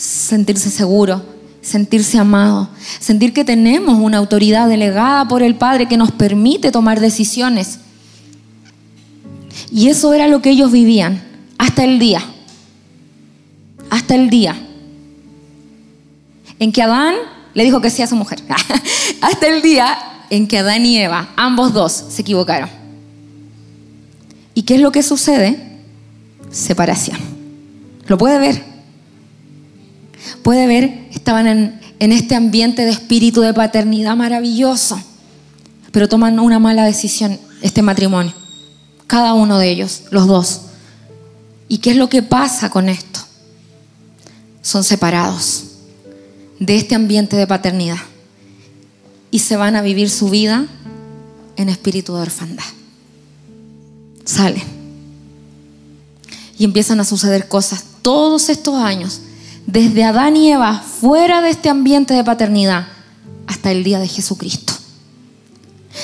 Sentirse 0.00 0.70
seguro, 0.70 1.22
sentirse 1.60 2.16
amado, 2.16 2.70
sentir 3.00 3.34
que 3.34 3.44
tenemos 3.44 3.98
una 3.98 4.16
autoridad 4.16 4.66
delegada 4.66 5.28
por 5.28 5.42
el 5.42 5.56
Padre 5.56 5.88
que 5.88 5.98
nos 5.98 6.10
permite 6.10 6.72
tomar 6.72 7.00
decisiones. 7.00 7.80
Y 9.70 9.88
eso 9.88 10.14
era 10.14 10.26
lo 10.26 10.40
que 10.40 10.48
ellos 10.48 10.72
vivían 10.72 11.22
hasta 11.58 11.84
el 11.84 11.98
día. 11.98 12.22
Hasta 13.90 14.14
el 14.14 14.30
día 14.30 14.56
en 16.58 16.72
que 16.72 16.80
Adán 16.80 17.16
le 17.52 17.64
dijo 17.64 17.82
que 17.82 17.90
sí 17.90 18.00
a 18.00 18.06
su 18.06 18.16
mujer. 18.16 18.40
Hasta 19.20 19.48
el 19.48 19.60
día 19.60 19.98
en 20.30 20.48
que 20.48 20.56
Adán 20.56 20.86
y 20.86 20.96
Eva, 20.96 21.28
ambos 21.36 21.74
dos, 21.74 21.92
se 21.92 22.22
equivocaron. 22.22 22.70
¿Y 24.54 24.62
qué 24.62 24.76
es 24.76 24.80
lo 24.80 24.92
que 24.92 25.02
sucede? 25.02 25.82
Separación. 26.50 27.18
¿Lo 28.06 28.16
puede 28.16 28.38
ver? 28.38 28.69
Puede 30.42 30.66
ver, 30.66 31.08
estaban 31.12 31.46
en, 31.46 32.12
este 32.12 32.34
ambiente 32.34 32.84
de 32.84 32.90
espíritu 32.90 33.40
de 33.40 33.54
paternidad 33.54 34.16
maravilloso, 34.16 35.00
pero 35.92 36.08
toman 36.08 36.38
una 36.38 36.58
mala 36.58 36.84
decisión 36.84 37.38
este 37.62 37.82
matrimonio. 37.82 38.32
Cada 39.06 39.34
uno 39.34 39.58
de 39.58 39.70
ellos, 39.70 40.02
los 40.10 40.26
dos. 40.26 40.60
¿Y 41.68 41.78
qué 41.78 41.90
es 41.90 41.96
lo 41.96 42.08
que 42.08 42.22
pasa 42.22 42.70
con 42.70 42.88
esto? 42.88 43.20
Son 44.62 44.84
separados 44.84 45.64
de 46.58 46.76
este 46.76 46.94
ambiente 46.94 47.36
de 47.36 47.46
paternidad 47.46 47.98
y 49.30 49.40
se 49.40 49.56
van 49.56 49.76
a 49.76 49.82
vivir 49.82 50.10
su 50.10 50.28
vida 50.30 50.66
en 51.56 51.68
espíritu 51.68 52.14
de 52.14 52.22
orfandad. 52.22 52.64
Salen. 54.24 54.80
Y 56.58 56.64
empiezan 56.64 57.00
a 57.00 57.04
suceder 57.04 57.48
cosas 57.48 57.84
todos 58.02 58.48
estos 58.48 58.74
años, 58.74 59.20
desde 59.70 60.04
Adán 60.04 60.36
y 60.36 60.50
Eva, 60.52 60.80
fuera 60.80 61.40
de 61.40 61.50
este 61.50 61.68
ambiente 61.68 62.14
de 62.14 62.24
paternidad, 62.24 62.88
hasta 63.46 63.70
el 63.70 63.84
día 63.84 63.98
de 63.98 64.08
Jesucristo. 64.08 64.72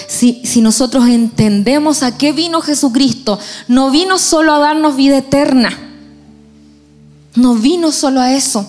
Si, 0.09 0.43
si, 0.45 0.61
nosotros 0.61 1.09
entendemos 1.09 2.03
a 2.03 2.19
qué 2.19 2.33
vino 2.33 2.61
Jesucristo, 2.61 3.39
no 3.69 3.91
vino 3.91 4.19
solo 4.19 4.53
a 4.53 4.59
darnos 4.59 4.97
vida 4.97 5.19
eterna, 5.19 5.71
no 7.35 7.55
vino 7.55 7.93
solo 7.93 8.21
a 8.21 8.33
eso, 8.33 8.67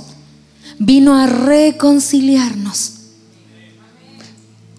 vino 0.77 1.15
a 1.15 1.25
reconciliarnos 1.25 2.93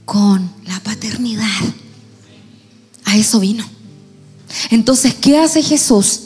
con 0.05 0.51
la 0.67 0.79
paternidad. 0.81 1.45
A 3.05 3.17
eso 3.17 3.41
vino. 3.41 3.65
Entonces, 4.71 5.15
¿qué 5.15 5.39
hace 5.39 5.63
Jesús? 5.63 6.21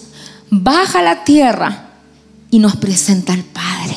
Baja 0.50 1.00
la 1.02 1.24
tierra 1.24 1.91
y 2.52 2.58
nos 2.58 2.76
presenta 2.76 3.32
al 3.32 3.42
Padre. 3.44 3.96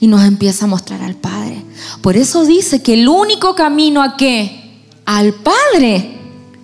Y 0.00 0.08
nos 0.08 0.24
empieza 0.24 0.64
a 0.64 0.68
mostrar 0.68 1.00
al 1.02 1.14
Padre. 1.14 1.62
Por 2.02 2.16
eso 2.16 2.44
dice 2.44 2.82
que 2.82 2.94
el 2.94 3.08
único 3.08 3.54
camino 3.54 4.02
a 4.02 4.16
qué? 4.16 4.82
Al 5.06 5.32
Padre 5.32 6.18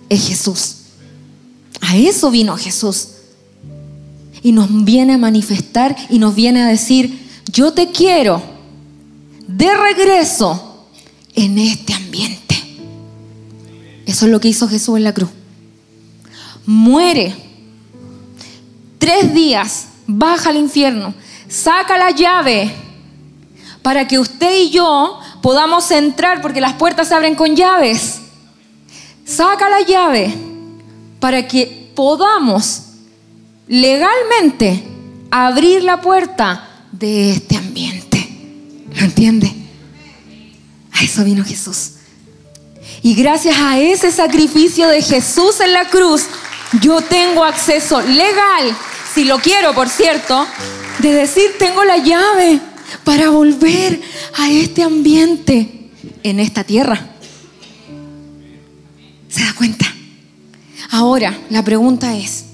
es 0.09 0.27
Jesús. 0.27 0.75
A 1.79 1.95
eso 1.95 2.29
vino 2.29 2.57
Jesús. 2.57 3.07
Y 4.43 4.51
nos 4.51 4.67
viene 4.83 5.13
a 5.13 5.17
manifestar 5.17 5.95
y 6.09 6.19
nos 6.19 6.35
viene 6.35 6.61
a 6.61 6.67
decir, 6.67 7.25
yo 7.53 7.71
te 7.71 7.91
quiero 7.91 8.41
de 9.47 9.69
regreso 9.77 10.87
en 11.35 11.57
este 11.57 11.93
ambiente. 11.93 12.55
Eso 14.05 14.25
es 14.25 14.31
lo 14.31 14.41
que 14.41 14.49
hizo 14.49 14.67
Jesús 14.67 14.97
en 14.97 15.05
la 15.05 15.13
cruz. 15.13 15.29
Muere. 16.65 17.33
Tres 18.99 19.33
días, 19.33 19.87
baja 20.07 20.49
al 20.49 20.57
infierno, 20.57 21.13
saca 21.47 21.97
la 21.97 22.11
llave 22.11 22.73
para 23.81 24.07
que 24.07 24.19
usted 24.19 24.63
y 24.63 24.69
yo 24.71 25.19
podamos 25.41 25.91
entrar 25.91 26.41
porque 26.41 26.61
las 26.61 26.73
puertas 26.73 27.09
se 27.09 27.15
abren 27.15 27.35
con 27.35 27.55
llaves. 27.55 28.21
Saca 29.25 29.69
la 29.69 29.81
llave 29.81 30.33
para 31.19 31.47
que 31.47 31.91
podamos 31.95 32.83
legalmente 33.67 34.83
abrir 35.29 35.83
la 35.83 36.01
puerta 36.01 36.67
de 36.91 37.31
este 37.31 37.57
ambiente. 37.57 38.29
¿Lo 38.95 39.01
entiende? 39.01 39.53
A 40.93 41.03
eso 41.03 41.23
vino 41.23 41.43
Jesús. 41.43 41.91
Y 43.03 43.13
gracias 43.13 43.55
a 43.59 43.79
ese 43.79 44.11
sacrificio 44.11 44.87
de 44.87 45.01
Jesús 45.01 45.59
en 45.59 45.73
la 45.73 45.85
cruz, 45.85 46.25
yo 46.81 47.01
tengo 47.01 47.43
acceso 47.43 48.01
legal, 48.01 48.75
si 49.17 49.23
lo 49.23 49.39
quiero, 49.39 49.73
por 49.73 49.89
cierto, 49.89 50.45
de 50.99 51.11
decir, 51.11 51.45
tengo 51.57 51.83
la 51.83 51.97
llave 51.97 52.61
para 53.03 53.31
volver 53.31 53.99
a 54.37 54.51
este 54.51 54.83
ambiente 54.83 55.89
en 56.21 56.39
esta 56.39 56.63
tierra. 56.63 57.03
¿Se 59.27 59.43
da 59.43 59.55
cuenta? 59.55 59.87
Ahora, 60.91 61.35
la 61.49 61.63
pregunta 61.63 62.15
es, 62.15 62.45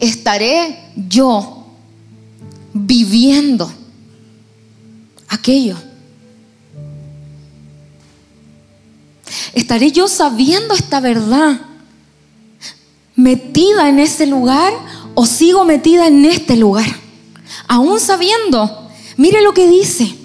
¿estaré 0.00 0.90
yo 0.96 1.66
viviendo 2.72 3.70
aquello? 5.28 5.76
¿Estaré 9.52 9.92
yo 9.92 10.08
sabiendo 10.08 10.72
esta 10.72 11.00
verdad? 11.00 11.60
¿Metida 13.14 13.90
en 13.90 13.98
ese 13.98 14.26
lugar 14.26 14.72
o 15.14 15.26
sigo 15.26 15.64
metida 15.64 16.06
en 16.06 16.24
este 16.24 16.56
lugar? 16.56 16.86
Aún 17.68 18.00
sabiendo, 18.00 18.88
mire 19.16 19.42
lo 19.42 19.54
que 19.54 19.68
dice. 19.68 20.16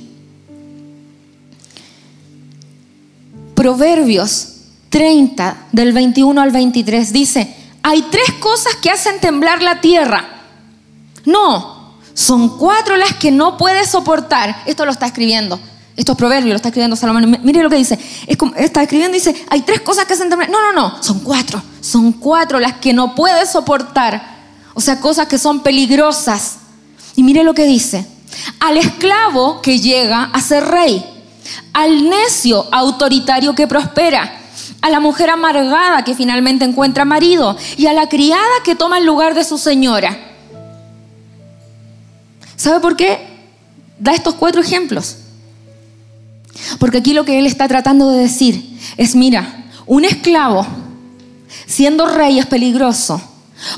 Proverbios 3.55 4.53
30, 4.89 5.67
del 5.71 5.93
21 5.93 6.39
al 6.41 6.51
23, 6.51 7.11
dice, 7.11 7.55
hay 7.83 8.03
tres 8.03 8.33
cosas 8.39 8.75
que 8.75 8.89
hacen 8.89 9.19
temblar 9.19 9.61
la 9.61 9.81
tierra. 9.81 10.25
No, 11.25 11.95
son 12.13 12.57
cuatro 12.57 12.97
las 12.97 13.13
que 13.15 13.31
no 13.31 13.57
puedes 13.57 13.89
soportar. 13.89 14.63
Esto 14.65 14.85
lo 14.85 14.91
está 14.91 15.07
escribiendo. 15.07 15.59
Estos 15.95 16.15
proverbios 16.15 16.49
lo 16.51 16.55
está 16.55 16.69
escribiendo 16.69 16.95
Salomón. 16.95 17.39
Mire 17.43 17.63
lo 17.63 17.69
que 17.69 17.75
dice. 17.75 17.99
está 18.55 18.83
escribiendo 18.83 19.17
y 19.17 19.19
dice, 19.19 19.35
hay 19.49 19.61
tres 19.61 19.81
cosas 19.81 20.05
que 20.05 20.13
hacen 20.13 20.29
temblar. 20.29 20.49
No, 20.49 20.61
no, 20.61 20.73
no, 20.73 21.01
son 21.03 21.19
cuatro. 21.21 21.61
Son 21.81 22.13
cuatro 22.13 22.59
las 22.59 22.73
que 22.73 22.93
no 22.93 23.15
puedes 23.15 23.51
soportar. 23.51 24.36
O 24.77 24.79
sea, 24.79 24.99
cosas 24.99 25.27
que 25.27 25.39
son 25.39 25.61
peligrosas. 25.61 26.57
Y 27.15 27.23
mire 27.23 27.43
lo 27.43 27.55
que 27.55 27.65
dice. 27.65 28.05
Al 28.59 28.77
esclavo 28.77 29.59
que 29.59 29.79
llega 29.79 30.25
a 30.25 30.39
ser 30.39 30.63
rey. 30.65 31.03
Al 31.73 32.07
necio 32.07 32.67
autoritario 32.71 33.55
que 33.55 33.65
prospera 33.65 34.39
a 34.81 34.91
la 34.91 34.99
mujer 34.99 35.31
amargada 35.31 36.03
que 36.03 36.13
finalmente 36.13 36.63
encuentra 36.63 37.05
marido 37.05 37.57
y 37.75 37.87
a 37.87 37.93
la 37.93 38.07
criada 38.07 38.43
que 38.63 38.75
toma 38.75 38.99
el 38.99 39.05
lugar 39.07 39.33
de 39.33 39.43
su 39.43 39.57
señora. 39.57 40.15
¿Sabe 42.55 42.79
por 42.79 42.95
qué? 42.95 43.17
Da 43.97 44.13
estos 44.13 44.35
cuatro 44.35 44.61
ejemplos. 44.61 45.17
Porque 46.77 46.99
aquí 46.99 47.13
lo 47.13 47.25
que 47.25 47.39
él 47.39 47.47
está 47.47 47.67
tratando 47.67 48.11
de 48.11 48.19
decir 48.19 48.79
es, 48.95 49.15
mira, 49.15 49.65
un 49.87 50.05
esclavo 50.05 50.67
siendo 51.65 52.05
rey 52.05 52.37
es 52.37 52.45
peligroso, 52.45 53.19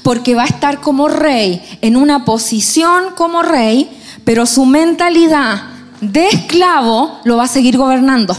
porque 0.04 0.36
va 0.36 0.44
a 0.44 0.48
estar 0.48 0.82
como 0.82 1.08
rey 1.08 1.62
en 1.82 1.96
una 1.96 2.26
posición 2.26 3.16
como 3.16 3.42
rey, 3.42 3.90
pero 4.24 4.46
su 4.46 4.66
mentalidad 4.66 5.64
de 6.02 6.28
esclavo 6.28 7.20
lo 7.24 7.38
va 7.38 7.44
a 7.44 7.48
seguir 7.48 7.78
gobernando. 7.78 8.36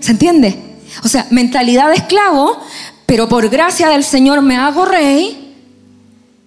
¿Se 0.00 0.12
entiende? 0.12 0.80
O 1.04 1.08
sea, 1.08 1.26
mentalidad 1.30 1.88
de 1.88 1.96
esclavo, 1.96 2.58
pero 3.06 3.28
por 3.28 3.48
gracia 3.48 3.88
del 3.88 4.04
Señor 4.04 4.42
me 4.42 4.56
hago 4.56 4.84
rey, 4.84 5.42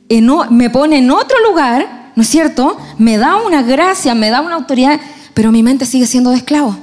y 0.07 0.21
no, 0.21 0.49
me 0.51 0.69
pone 0.69 0.99
en 0.99 1.09
otro 1.11 1.37
lugar, 1.49 2.11
¿no 2.15 2.23
es 2.23 2.29
cierto? 2.29 2.77
Me 2.97 3.17
da 3.17 3.37
una 3.37 3.63
gracia, 3.63 4.13
me 4.13 4.29
da 4.29 4.41
una 4.41 4.55
autoridad, 4.55 4.99
pero 5.33 5.51
mi 5.51 5.63
mente 5.63 5.85
sigue 5.85 6.05
siendo 6.05 6.29
de 6.29 6.37
esclavo. 6.37 6.77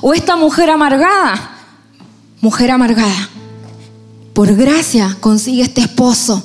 O 0.00 0.14
esta 0.14 0.36
mujer 0.36 0.70
amargada, 0.70 1.50
mujer 2.40 2.70
amargada, 2.70 3.28
por 4.32 4.54
gracia 4.54 5.16
consigue 5.20 5.62
este 5.62 5.82
esposo. 5.82 6.42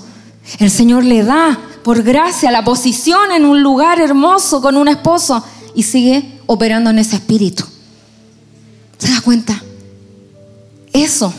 El 0.59 0.71
Señor 0.71 1.03
le 1.03 1.23
da 1.23 1.59
por 1.83 2.03
gracia 2.03 2.51
la 2.51 2.63
posición 2.63 3.31
en 3.31 3.45
un 3.45 3.61
lugar 3.61 3.99
hermoso 3.99 4.61
con 4.61 4.77
un 4.77 4.87
esposo 4.87 5.43
y 5.75 5.83
sigue 5.83 6.39
operando 6.45 6.89
en 6.89 6.99
ese 6.99 7.17
espíritu. 7.17 7.63
¿Se 8.97 9.11
da 9.11 9.21
cuenta? 9.21 9.61
Eso 10.93 11.33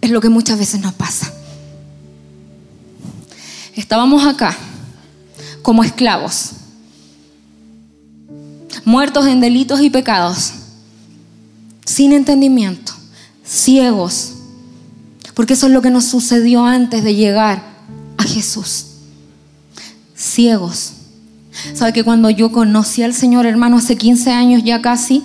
es 0.00 0.10
lo 0.10 0.20
que 0.20 0.28
muchas 0.28 0.58
veces 0.58 0.80
nos 0.80 0.92
pasa. 0.92 1.32
Estábamos 3.74 4.26
acá 4.26 4.56
como 5.62 5.84
esclavos, 5.84 6.50
muertos 8.84 9.26
en 9.26 9.40
delitos 9.40 9.80
y 9.80 9.90
pecados, 9.90 10.52
sin 11.84 12.12
entendimiento, 12.12 12.92
ciegos, 13.44 14.34
porque 15.34 15.54
eso 15.54 15.66
es 15.66 15.72
lo 15.72 15.80
que 15.80 15.90
nos 15.90 16.04
sucedió 16.04 16.64
antes 16.64 17.02
de 17.02 17.14
llegar 17.14 17.69
Jesús. 18.32 18.86
Ciegos. 20.16 20.92
¿Sabe 21.74 21.92
que 21.92 22.04
cuando 22.04 22.30
yo 22.30 22.52
conocí 22.52 23.02
al 23.02 23.14
Señor, 23.14 23.46
hermano, 23.46 23.78
hace 23.78 23.96
15 23.96 24.30
años 24.30 24.62
ya 24.64 24.80
casi, 24.80 25.24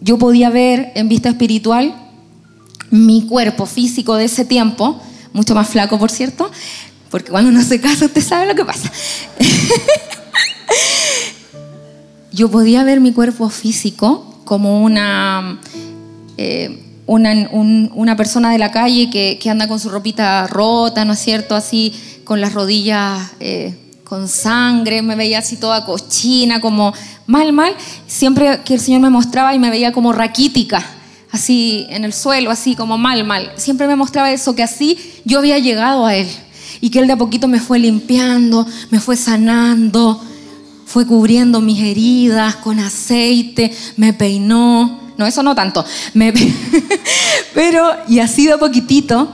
yo 0.00 0.18
podía 0.18 0.50
ver 0.50 0.92
en 0.94 1.08
vista 1.08 1.30
espiritual 1.30 1.94
mi 2.90 3.26
cuerpo 3.26 3.66
físico 3.66 4.16
de 4.16 4.26
ese 4.26 4.44
tiempo, 4.44 5.00
mucho 5.32 5.54
más 5.54 5.68
flaco 5.68 5.98
por 5.98 6.10
cierto, 6.10 6.50
porque 7.10 7.30
cuando 7.30 7.50
uno 7.50 7.62
se 7.62 7.80
casa 7.80 8.06
usted 8.06 8.22
sabe 8.22 8.46
lo 8.46 8.54
que 8.54 8.64
pasa. 8.64 8.90
Yo 12.32 12.50
podía 12.50 12.84
ver 12.84 13.00
mi 13.00 13.12
cuerpo 13.12 13.48
físico 13.48 14.40
como 14.44 14.82
una, 14.82 15.60
eh, 16.36 16.87
una, 17.08 18.16
persona 18.16 18.52
de 18.52 18.58
la 18.58 18.70
calle 18.70 19.10
que, 19.10 19.50
anda 19.50 19.66
con 19.66 19.80
su 19.80 19.88
ropita 19.88 20.46
rota, 20.46 21.04
¿no 21.04 21.14
es 21.14 21.18
cierto? 21.18 21.54
Así 21.54 21.92
con 22.24 22.40
las 22.40 22.52
rodillas 22.52 23.32
eh, 23.40 23.74
con 24.04 24.28
sangre, 24.28 25.02
me 25.02 25.16
veía 25.16 25.38
así 25.38 25.56
toda 25.56 25.84
cochina, 25.84 26.60
como 26.60 26.92
mal, 27.26 27.52
mal. 27.52 27.74
Siempre 28.06 28.60
que 28.64 28.74
el 28.74 28.80
Señor 28.80 29.00
me 29.00 29.10
mostraba 29.10 29.54
y 29.54 29.58
me 29.58 29.70
veía 29.70 29.92
como 29.92 30.12
raquítica 30.12 30.84
así 31.30 31.86
en 31.90 32.04
el 32.04 32.12
suelo, 32.12 32.50
así 32.50 32.74
como 32.74 32.98
mal, 32.98 33.24
mal. 33.24 33.52
Siempre 33.56 33.86
me 33.86 33.96
mostraba 33.96 34.30
eso, 34.30 34.54
que 34.54 34.62
así 34.62 34.98
yo 35.24 35.38
había 35.38 35.58
llegado 35.58 36.06
a 36.06 36.14
Él 36.14 36.28
y 36.80 36.90
que 36.90 37.00
Él 37.00 37.06
de 37.06 37.14
a 37.14 37.16
poquito 37.16 37.48
me 37.48 37.60
fue 37.60 37.78
limpiando, 37.78 38.66
me 38.90 39.00
fue 39.00 39.16
sanando, 39.16 40.22
fue 40.86 41.06
cubriendo 41.06 41.60
mis 41.60 41.80
heridas 41.82 42.56
con 42.56 42.78
aceite, 42.78 43.72
me 43.96 44.12
peinó. 44.12 45.07
No, 45.18 45.26
eso 45.26 45.42
no 45.42 45.54
tanto. 45.54 45.84
Pero, 47.54 47.90
y 48.06 48.20
así 48.20 48.46
de 48.46 48.56
poquitito, 48.56 49.28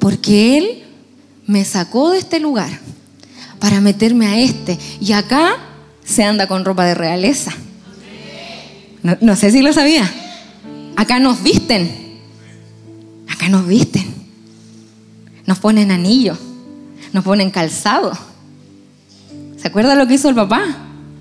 porque 0.00 0.58
Él 0.58 0.84
me 1.46 1.64
sacó 1.64 2.10
de 2.10 2.18
este 2.18 2.40
lugar 2.40 2.68
para 3.60 3.80
meterme 3.80 4.26
a 4.26 4.38
este. 4.38 4.76
Y 5.00 5.12
acá 5.12 5.56
se 6.04 6.24
anda 6.24 6.48
con 6.48 6.64
ropa 6.64 6.84
de 6.84 6.94
realeza. 6.94 7.52
No, 9.04 9.16
no 9.20 9.36
sé 9.36 9.52
si 9.52 9.62
lo 9.62 9.72
sabía. 9.72 10.10
Acá 10.96 11.20
nos 11.20 11.44
visten. 11.44 12.18
Acá 13.28 13.48
nos 13.48 13.68
visten. 13.68 14.04
Nos 15.46 15.60
ponen 15.60 15.92
anillo. 15.92 16.36
Nos 17.12 17.22
ponen 17.22 17.52
calzado. 17.52 18.18
¿Se 19.56 19.68
acuerda 19.68 19.94
lo 19.94 20.08
que 20.08 20.14
hizo 20.14 20.28
el 20.28 20.34
papá 20.34 20.64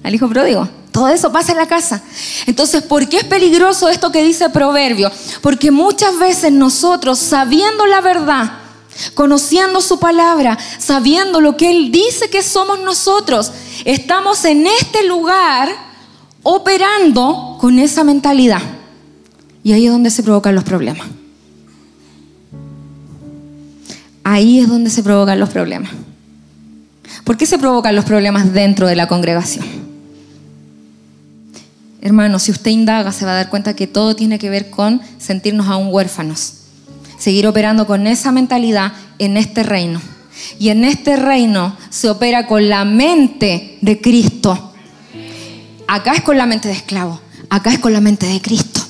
al 0.03 0.15
hijo 0.15 0.27
pródigo? 0.27 0.67
Todo 0.97 1.09
eso 1.09 1.31
pasa 1.31 1.51
en 1.51 1.59
la 1.59 1.67
casa. 1.67 2.01
Entonces, 2.47 2.81
¿por 2.81 3.07
qué 3.07 3.17
es 3.17 3.23
peligroso 3.25 3.87
esto 3.87 4.11
que 4.11 4.23
dice 4.23 4.49
Proverbio? 4.49 5.11
Porque 5.43 5.69
muchas 5.69 6.17
veces 6.17 6.51
nosotros, 6.51 7.19
sabiendo 7.19 7.85
la 7.85 8.01
verdad, 8.01 8.53
conociendo 9.13 9.79
su 9.79 9.99
palabra, 9.99 10.57
sabiendo 10.79 11.39
lo 11.39 11.55
que 11.55 11.69
Él 11.69 11.91
dice 11.91 12.31
que 12.31 12.41
somos 12.41 12.79
nosotros, 12.79 13.51
estamos 13.85 14.43
en 14.43 14.65
este 14.65 15.05
lugar 15.05 15.69
operando 16.41 17.59
con 17.61 17.77
esa 17.77 18.03
mentalidad. 18.03 18.63
Y 19.63 19.73
ahí 19.73 19.85
es 19.85 19.91
donde 19.91 20.09
se 20.09 20.23
provocan 20.23 20.55
los 20.55 20.63
problemas. 20.63 21.05
ahí 24.23 24.61
es 24.61 24.67
donde 24.67 24.89
se 24.89 25.03
provocan 25.03 25.39
los 25.39 25.49
problemas. 25.49 25.91
¿Por 27.23 27.37
qué 27.37 27.45
se 27.45 27.59
provocan 27.59 27.95
los 27.95 28.03
problemas 28.03 28.51
dentro 28.51 28.87
de 28.87 28.95
la 28.95 29.07
congregación? 29.07 29.86
Hermano, 32.01 32.39
si 32.39 32.51
usted 32.51 32.71
indaga, 32.71 33.11
se 33.11 33.25
va 33.25 33.31
a 33.31 33.35
dar 33.35 33.49
cuenta 33.49 33.75
que 33.75 33.87
todo 33.87 34.15
tiene 34.15 34.39
que 34.39 34.49
ver 34.49 34.69
con 34.69 35.01
sentirnos 35.17 35.67
aún 35.67 35.87
huérfanos. 35.91 36.53
Seguir 37.17 37.47
operando 37.47 37.87
con 37.87 38.05
esa 38.05 38.31
mentalidad 38.31 38.93
en 39.17 39.37
este 39.37 39.63
reino. 39.63 39.99
Y 40.59 40.69
en 40.69 40.83
este 40.83 41.15
reino 41.15 41.75
se 41.89 42.09
opera 42.09 42.47
con 42.47 42.69
la 42.69 42.85
mente 42.85 43.79
de 43.81 43.99
Cristo. 43.99 44.73
Acá 45.87 46.13
es 46.13 46.21
con 46.21 46.37
la 46.37 46.45
mente 46.45 46.67
de 46.67 46.75
esclavo, 46.75 47.19
acá 47.49 47.71
es 47.71 47.79
con 47.79 47.93
la 47.93 48.01
mente 48.01 48.27
de 48.27 48.41
Cristo. 48.41 48.81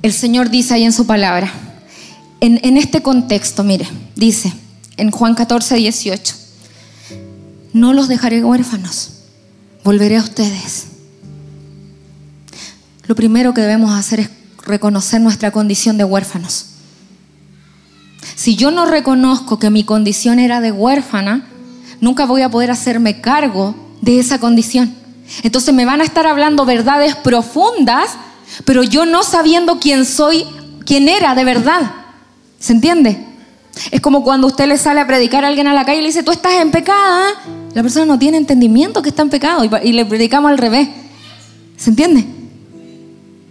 El 0.00 0.12
Señor 0.12 0.48
dice 0.48 0.74
ahí 0.74 0.84
en 0.84 0.92
su 0.92 1.06
palabra, 1.06 1.52
en, 2.40 2.76
este 2.76 3.02
contexto, 3.02 3.64
mire, 3.64 3.86
dice 4.14 4.52
en 4.96 5.10
Juan 5.10 5.34
14, 5.34 5.74
18, 5.74 6.34
no 7.72 7.92
los 7.92 8.08
dejaré 8.08 8.42
huérfanos, 8.44 9.10
volveré 9.84 10.16
a 10.16 10.22
ustedes. 10.22 10.86
Lo 13.06 13.14
primero 13.14 13.54
que 13.54 13.62
debemos 13.62 13.92
hacer 13.92 14.20
es 14.20 14.30
reconocer 14.64 15.20
nuestra 15.20 15.50
condición 15.50 15.96
de 15.96 16.04
huérfanos. 16.04 16.66
Si 18.34 18.56
yo 18.56 18.70
no 18.70 18.86
reconozco 18.86 19.58
que 19.58 19.70
mi 19.70 19.84
condición 19.84 20.38
era 20.38 20.60
de 20.60 20.72
huérfana, 20.72 21.46
nunca 22.00 22.26
voy 22.26 22.42
a 22.42 22.50
poder 22.50 22.70
hacerme 22.70 23.20
cargo 23.20 23.74
de 24.02 24.18
esa 24.20 24.38
condición. 24.38 24.94
Entonces 25.42 25.74
me 25.74 25.84
van 25.84 26.00
a 26.00 26.04
estar 26.04 26.26
hablando 26.26 26.64
verdades 26.64 27.14
profundas, 27.16 28.10
pero 28.64 28.82
yo 28.82 29.06
no 29.06 29.22
sabiendo 29.22 29.78
quién 29.78 30.04
soy, 30.04 30.44
quién 30.84 31.08
era 31.08 31.34
de 31.34 31.44
verdad. 31.44 31.90
¿Se 32.58 32.72
entiende? 32.72 33.27
Es 33.90 34.00
como 34.00 34.22
cuando 34.22 34.46
usted 34.46 34.66
le 34.66 34.78
sale 34.78 35.00
a 35.00 35.06
predicar 35.06 35.44
a 35.44 35.48
alguien 35.48 35.66
a 35.66 35.74
la 35.74 35.84
calle 35.84 35.98
y 35.98 36.02
le 36.02 36.08
dice, 36.08 36.22
tú 36.22 36.30
estás 36.30 36.54
en 36.54 36.70
pecado. 36.70 37.34
La 37.74 37.82
persona 37.82 38.06
no 38.06 38.18
tiene 38.18 38.36
entendimiento 38.36 39.02
que 39.02 39.10
está 39.10 39.22
en 39.22 39.30
pecado 39.30 39.64
y, 39.82 39.92
le 39.92 40.04
predicamos 40.04 40.50
al 40.50 40.58
revés. 40.58 40.88
¿Se 41.76 41.90
entiende? 41.90 42.24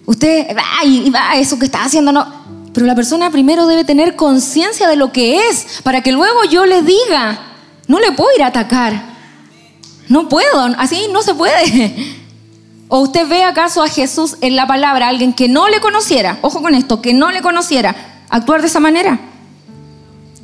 Usted 0.06 0.56
va 0.56 0.86
y 0.86 1.10
va, 1.10 1.36
eso 1.36 1.58
que 1.60 1.66
está 1.66 1.84
haciendo 1.84 2.12
no. 2.12 2.26
Pero 2.74 2.86
la 2.86 2.96
persona 2.96 3.32
primero 3.32 3.68
debe 3.68 3.84
tener 3.84 4.16
conciencia 4.16 4.88
de 4.88 4.96
lo 4.96 5.12
que 5.12 5.48
es 5.48 5.80
para 5.84 6.02
que 6.02 6.12
luego 6.12 6.44
yo 6.50 6.66
le 6.66 6.82
diga, 6.82 7.40
no 7.88 8.00
le 8.00 8.12
puedo 8.12 8.30
ir 8.36 8.44
a 8.44 8.48
atacar. 8.48 9.18
No 10.10 10.30
puedo, 10.30 10.60
así 10.78 11.08
no 11.12 11.22
se 11.22 11.34
puede. 11.34 12.18
¿O 12.90 13.00
usted 13.00 13.28
ve 13.28 13.44
acaso 13.44 13.84
a 13.84 13.90
Jesús 13.90 14.38
en 14.42 14.56
la 14.56 14.66
palabra, 14.66 15.10
alguien 15.10 15.34
que 15.34 15.50
no 15.50 15.68
le 15.68 15.82
conociera, 15.82 16.38
ojo 16.42 16.62
con 16.62 16.74
esto, 16.74 17.02
que 17.02 17.14
no 17.14 17.32
le 17.32 17.42
conociera, 17.42 17.96
actuar 18.30 18.62
de 18.62 18.68
esa 18.68 18.80
manera? 18.80 19.20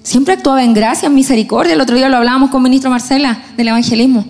Siempre 0.03 0.33
actuaba 0.33 0.63
en 0.63 0.73
gracia, 0.73 1.07
en 1.07 1.15
misericordia. 1.15 1.73
El 1.73 1.81
otro 1.81 1.95
día 1.95 2.09
lo 2.09 2.17
hablábamos 2.17 2.49
con 2.49 2.61
ministro 2.61 2.89
Marcela 2.89 3.41
del 3.55 3.69
evangelismo. 3.69 4.25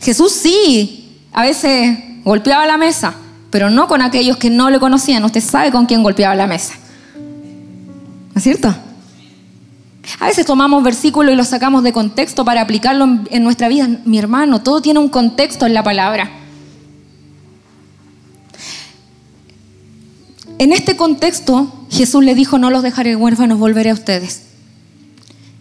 Jesús 0.00 0.32
sí, 0.32 1.20
a 1.32 1.42
veces 1.42 1.98
golpeaba 2.24 2.66
la 2.66 2.78
mesa, 2.78 3.14
pero 3.50 3.70
no 3.70 3.86
con 3.86 4.02
aquellos 4.02 4.38
que 4.38 4.50
no 4.50 4.70
le 4.70 4.80
conocían. 4.80 5.24
Usted 5.24 5.42
sabe 5.42 5.70
con 5.70 5.86
quién 5.86 6.02
golpeaba 6.02 6.34
la 6.34 6.46
mesa. 6.46 6.74
¿No 7.14 8.38
es 8.38 8.42
cierto? 8.42 8.74
A 10.18 10.26
veces 10.26 10.46
tomamos 10.46 10.82
versículos 10.82 11.32
y 11.32 11.36
los 11.36 11.48
sacamos 11.48 11.82
de 11.82 11.92
contexto 11.92 12.44
para 12.44 12.62
aplicarlo 12.62 13.06
en, 13.30 13.42
nuestra 13.42 13.68
vida. 13.68 13.88
Mi 14.04 14.18
hermano, 14.18 14.62
todo 14.62 14.80
tiene 14.80 14.98
un 14.98 15.08
contexto 15.08 15.66
en 15.66 15.74
la 15.74 15.82
palabra. 15.82 16.30
En 20.58 20.72
este 20.72 20.96
contexto, 20.96 21.86
Jesús 21.90 22.24
le 22.24 22.34
dijo, 22.34 22.58
no 22.58 22.70
los 22.70 22.82
dejaré 22.82 23.14
huérfanos, 23.16 23.58
volveré 23.58 23.90
a 23.90 23.94
ustedes. 23.94 24.42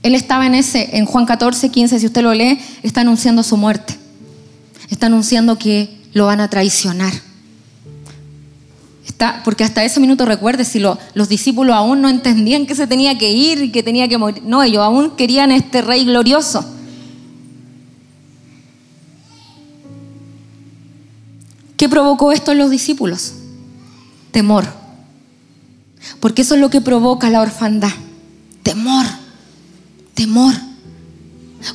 Él 0.03 0.15
estaba 0.15 0.45
en 0.45 0.55
ese, 0.55 0.97
en 0.97 1.05
Juan 1.05 1.25
14, 1.25 1.69
15, 1.69 1.99
si 1.99 2.05
usted 2.05 2.21
lo 2.21 2.33
lee, 2.33 2.59
está 2.83 3.01
anunciando 3.01 3.43
su 3.43 3.57
muerte. 3.57 3.95
Está 4.89 5.07
anunciando 5.07 5.57
que 5.57 5.97
lo 6.13 6.27
van 6.27 6.39
a 6.39 6.49
traicionar 6.49 7.13
porque 9.43 9.63
hasta 9.63 9.83
ese 9.83 9.99
minuto 9.99 10.25
recuerde, 10.25 10.65
si 10.65 10.79
los 10.79 11.29
discípulos 11.29 11.75
aún 11.75 12.01
no 12.01 12.09
entendían 12.09 12.65
que 12.65 12.75
se 12.75 12.87
tenía 12.87 13.17
que 13.17 13.31
ir 13.31 13.71
que 13.71 13.83
tenía 13.83 14.07
que 14.07 14.17
morir. 14.17 14.43
No, 14.43 14.61
ellos 14.61 14.83
aún 14.83 15.11
querían 15.11 15.51
este 15.51 15.81
rey 15.81 16.05
glorioso. 16.05 16.65
¿Qué 21.77 21.89
provocó 21.89 22.31
esto 22.31 22.51
en 22.51 22.57
los 22.57 22.69
discípulos? 22.69 23.33
Temor. 24.31 24.65
Porque 26.19 26.41
eso 26.43 26.55
es 26.55 26.61
lo 26.61 26.69
que 26.69 26.81
provoca 26.81 27.29
la 27.29 27.41
orfandad. 27.41 27.91
Temor. 28.63 29.05
Temor. 30.13 30.53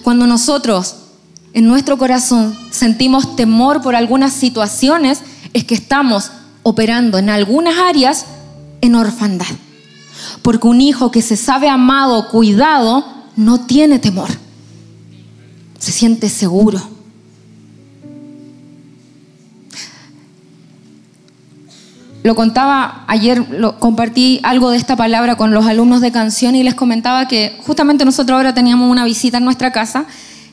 Cuando 0.02 0.26
nosotros 0.26 0.96
en 1.52 1.66
nuestro 1.66 1.98
corazón 1.98 2.56
sentimos 2.70 3.36
temor 3.36 3.82
por 3.82 3.96
algunas 3.96 4.32
situaciones, 4.32 5.20
es 5.52 5.64
que 5.64 5.74
estamos 5.74 6.30
operando 6.62 7.18
en 7.18 7.30
algunas 7.30 7.78
áreas 7.78 8.26
en 8.80 8.94
orfandad. 8.94 9.46
Porque 10.42 10.68
un 10.68 10.80
hijo 10.80 11.10
que 11.10 11.22
se 11.22 11.36
sabe 11.36 11.68
amado, 11.68 12.28
cuidado, 12.28 13.04
no 13.36 13.66
tiene 13.66 13.98
temor. 13.98 14.28
Se 15.78 15.92
siente 15.92 16.28
seguro. 16.28 16.80
Lo 22.22 22.34
contaba 22.34 23.04
ayer, 23.06 23.46
lo, 23.50 23.78
compartí 23.78 24.40
algo 24.42 24.70
de 24.70 24.76
esta 24.76 24.96
palabra 24.96 25.36
con 25.36 25.52
los 25.52 25.66
alumnos 25.66 26.00
de 26.00 26.12
canción 26.12 26.54
y 26.54 26.62
les 26.62 26.74
comentaba 26.74 27.28
que 27.28 27.56
justamente 27.66 28.04
nosotros 28.04 28.36
ahora 28.36 28.52
teníamos 28.52 28.90
una 28.90 29.04
visita 29.04 29.38
en 29.38 29.44
nuestra 29.44 29.72
casa, 29.72 30.04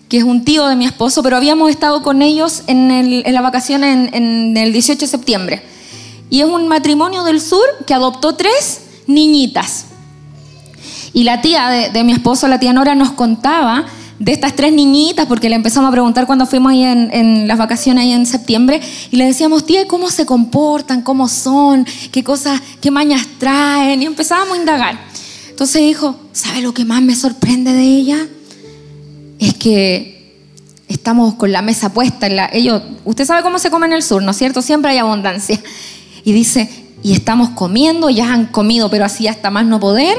que 0.07 0.17
es 0.17 0.23
un 0.23 0.45
tío 0.45 0.67
de 0.67 0.75
mi 0.75 0.85
esposo, 0.85 1.21
pero 1.23 1.35
habíamos 1.35 1.69
estado 1.69 2.01
con 2.01 2.21
ellos 2.21 2.63
en, 2.67 3.23
la 3.33 3.41
vacación 3.41 3.83
en, 3.83 4.09
en 4.13 4.55
el 4.55 4.71
18 4.71 5.01
de 5.01 5.07
septiembre. 5.07 5.63
Y 6.29 6.41
es 6.41 6.47
un 6.47 6.67
matrimonio 6.67 7.23
del 7.23 7.41
sur 7.41 7.65
que 7.85 7.93
adoptó 7.93 8.35
tres 8.35 8.81
niñitas. 9.07 9.85
Y 11.13 11.23
la 11.23 11.41
tía 11.41 11.69
de, 11.69 12.03
mi 12.03 12.11
esposo, 12.11 12.47
la 12.47 12.59
tía 12.59 12.73
Nora, 12.73 12.93
nos 12.93 13.11
contaba 13.11 13.85
de 14.19 14.31
estas 14.31 14.55
tres 14.55 14.73
niñitas, 14.73 15.27
porque 15.27 15.49
le 15.49 15.55
empezamos 15.55 15.89
a 15.89 15.91
preguntar 15.91 16.25
cuando 16.25 16.45
fuimos 16.45 16.71
ahí 16.71 16.83
en, 16.83 17.47
las 17.47 17.57
vacaciones 17.57 18.03
ahí 18.03 18.11
en 18.13 18.25
septiembre, 18.25 18.81
y 19.11 19.15
le 19.15 19.25
decíamos, 19.25 19.65
tía, 19.65 19.87
¿cómo 19.87 20.09
se 20.09 20.25
comportan? 20.25 21.01
¿Cómo 21.01 21.27
son? 21.27 21.85
¿Qué 22.11 22.23
cosas, 22.23 22.61
qué 22.81 22.91
mañas 22.91 23.25
traen? 23.37 24.01
Y 24.01 24.05
empezábamos 24.05 24.57
a 24.57 24.59
indagar. 24.59 24.99
Entonces 25.49 25.81
dijo, 25.81 26.15
¿sabe 26.33 26.61
lo 26.61 26.73
que 26.73 26.85
más 26.85 27.01
me 27.01 27.15
sorprende 27.15 27.73
de 27.73 27.83
ella? 27.83 28.27
Es 29.39 29.53
que 29.53 30.35
estamos 30.87 31.35
con 31.35 31.51
la 31.51 31.61
mesa 31.61 31.93
puesta. 31.93 32.27
En 32.27 32.35
la, 32.35 32.49
ellos, 32.51 32.81
usted 33.05 33.25
sabe 33.25 33.43
cómo 33.43 33.59
se 33.59 33.69
come 33.69 33.87
en 33.87 33.93
el 33.93 34.03
sur, 34.03 34.21
¿no 34.23 34.31
es 34.31 34.37
cierto? 34.37 34.61
Siempre 34.61 34.91
hay 34.91 34.97
abundancia. 34.97 35.59
Y 36.23 36.33
dice, 36.33 36.69
y 37.03 37.13
estamos 37.13 37.49
comiendo, 37.49 38.09
ya 38.09 38.33
han 38.33 38.47
comido, 38.47 38.89
pero 38.89 39.05
así 39.05 39.27
hasta 39.27 39.49
más 39.49 39.65
no 39.65 39.79
poder. 39.79 40.17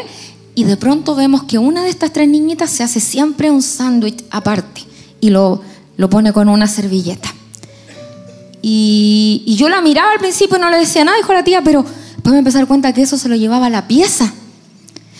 Y 0.58 0.64
de 0.64 0.76
pronto 0.76 1.14
vemos 1.14 1.44
que 1.44 1.56
una 1.56 1.84
de 1.84 1.88
estas 1.88 2.12
tres 2.12 2.28
niñitas 2.28 2.68
se 2.68 2.82
hace 2.82 2.98
siempre 2.98 3.48
un 3.48 3.62
sándwich 3.62 4.24
aparte 4.28 4.82
y 5.20 5.30
lo, 5.30 5.62
lo 5.96 6.10
pone 6.10 6.32
con 6.32 6.48
una 6.48 6.66
servilleta. 6.66 7.32
Y, 8.60 9.54
yo 9.56 9.68
la 9.68 9.80
miraba 9.80 10.10
al 10.10 10.18
principio 10.18 10.58
y 10.58 10.60
no 10.60 10.68
le 10.68 10.78
decía 10.78 11.04
nada, 11.04 11.16
dijo 11.16 11.32
la 11.32 11.44
tía, 11.44 11.62
pero 11.62 11.84
después 11.84 12.32
me 12.32 12.38
empecé 12.38 12.56
a 12.56 12.62
dar 12.62 12.66
cuenta 12.66 12.92
que 12.92 13.02
eso 13.02 13.16
se 13.16 13.28
lo 13.28 13.36
llevaba 13.36 13.66
a 13.66 13.70
la 13.70 13.86
pieza. 13.86 14.32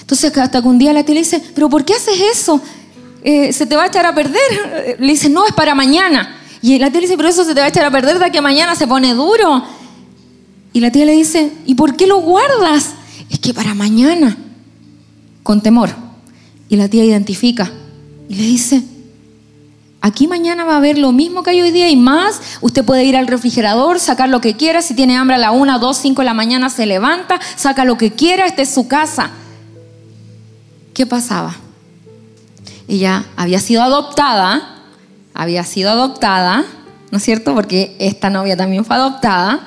Entonces 0.00 0.36
hasta 0.36 0.60
que 0.60 0.66
un 0.66 0.76
día 0.76 0.92
la 0.92 1.04
tía 1.04 1.14
le 1.14 1.20
dice, 1.20 1.40
pero 1.54 1.68
¿por 1.68 1.84
qué 1.84 1.94
haces 1.94 2.20
eso? 2.32 2.60
Eh, 3.22 3.52
se 3.52 3.64
te 3.64 3.76
va 3.76 3.84
a 3.84 3.86
echar 3.86 4.06
a 4.06 4.14
perder. 4.16 4.96
Le 4.98 5.06
dice, 5.06 5.28
no, 5.28 5.46
es 5.46 5.52
para 5.52 5.72
mañana. 5.72 6.36
Y 6.62 6.80
la 6.80 6.90
tía 6.90 7.00
le 7.00 7.06
dice, 7.06 7.16
pero 7.16 7.28
eso 7.28 7.44
se 7.44 7.54
te 7.54 7.60
va 7.60 7.66
a 7.66 7.68
echar 7.68 7.84
a 7.84 7.92
perder 7.92 8.18
de 8.18 8.32
que 8.32 8.40
mañana 8.40 8.74
se 8.74 8.88
pone 8.88 9.14
duro. 9.14 9.62
Y 10.72 10.80
la 10.80 10.90
tía 10.90 11.04
le 11.04 11.12
dice, 11.12 11.52
¿y 11.64 11.76
por 11.76 11.94
qué 11.94 12.08
lo 12.08 12.22
guardas? 12.22 12.94
Es 13.30 13.38
que 13.38 13.54
para 13.54 13.74
mañana, 13.74 14.36
con 15.48 15.62
temor. 15.62 15.88
Y 16.68 16.76
la 16.76 16.90
tía 16.90 17.06
identifica 17.06 17.72
y 18.28 18.34
le 18.34 18.42
dice, 18.42 18.82
aquí 20.02 20.28
mañana 20.28 20.66
va 20.66 20.74
a 20.74 20.76
haber 20.76 20.98
lo 20.98 21.10
mismo 21.10 21.42
que 21.42 21.48
hay 21.48 21.62
hoy 21.62 21.70
día 21.70 21.88
y 21.88 21.96
más. 21.96 22.38
Usted 22.60 22.84
puede 22.84 23.04
ir 23.04 23.16
al 23.16 23.26
refrigerador, 23.26 23.98
sacar 23.98 24.28
lo 24.28 24.42
que 24.42 24.58
quiera. 24.58 24.82
Si 24.82 24.92
tiene 24.92 25.16
hambre 25.16 25.36
a 25.36 25.38
la 25.38 25.50
1, 25.52 25.78
2, 25.78 25.96
5 25.96 26.20
de 26.20 26.26
la 26.26 26.34
mañana, 26.34 26.68
se 26.68 26.84
levanta, 26.84 27.40
saca 27.56 27.86
lo 27.86 27.96
que 27.96 28.12
quiera, 28.12 28.44
esta 28.44 28.60
es 28.60 28.68
su 28.68 28.88
casa. 28.88 29.30
¿Qué 30.92 31.06
pasaba? 31.06 31.56
Ella 32.86 33.24
había 33.34 33.60
sido 33.60 33.82
adoptada, 33.82 34.82
había 35.32 35.64
sido 35.64 35.88
adoptada, 35.88 36.66
¿no 37.10 37.16
es 37.16 37.24
cierto? 37.24 37.54
Porque 37.54 37.96
esta 37.98 38.28
novia 38.28 38.54
también 38.54 38.84
fue 38.84 38.96
adoptada 38.96 39.66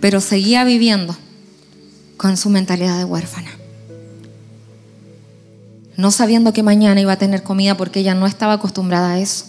pero 0.00 0.20
seguía 0.20 0.64
viviendo 0.64 1.16
con 2.16 2.36
su 2.36 2.50
mentalidad 2.50 2.98
de 2.98 3.04
huérfana 3.04 3.61
no 5.96 6.10
sabiendo 6.10 6.52
que 6.52 6.62
mañana 6.62 7.00
iba 7.00 7.12
a 7.12 7.18
tener 7.18 7.42
comida 7.42 7.76
porque 7.76 8.00
ella 8.00 8.14
no 8.14 8.26
estaba 8.26 8.54
acostumbrada 8.54 9.12
a 9.12 9.18
eso, 9.18 9.46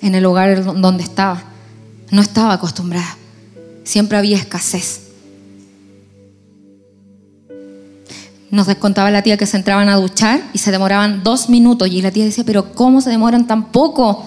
en 0.00 0.14
el 0.14 0.24
hogar 0.26 0.64
donde 0.80 1.02
estaba. 1.02 1.44
No 2.10 2.22
estaba 2.22 2.54
acostumbrada. 2.54 3.16
Siempre 3.84 4.18
había 4.18 4.36
escasez. 4.36 5.10
Nos 8.50 8.66
contaba 8.76 9.12
la 9.12 9.22
tía 9.22 9.36
que 9.36 9.46
se 9.46 9.56
entraban 9.56 9.88
a 9.88 9.96
duchar 9.96 10.42
y 10.52 10.58
se 10.58 10.72
demoraban 10.72 11.22
dos 11.22 11.48
minutos. 11.48 11.88
Y 11.88 12.02
la 12.02 12.10
tía 12.10 12.24
decía, 12.24 12.42
pero 12.44 12.72
¿cómo 12.74 13.00
se 13.00 13.10
demoran 13.10 13.46
tan 13.46 13.70
poco? 13.70 14.24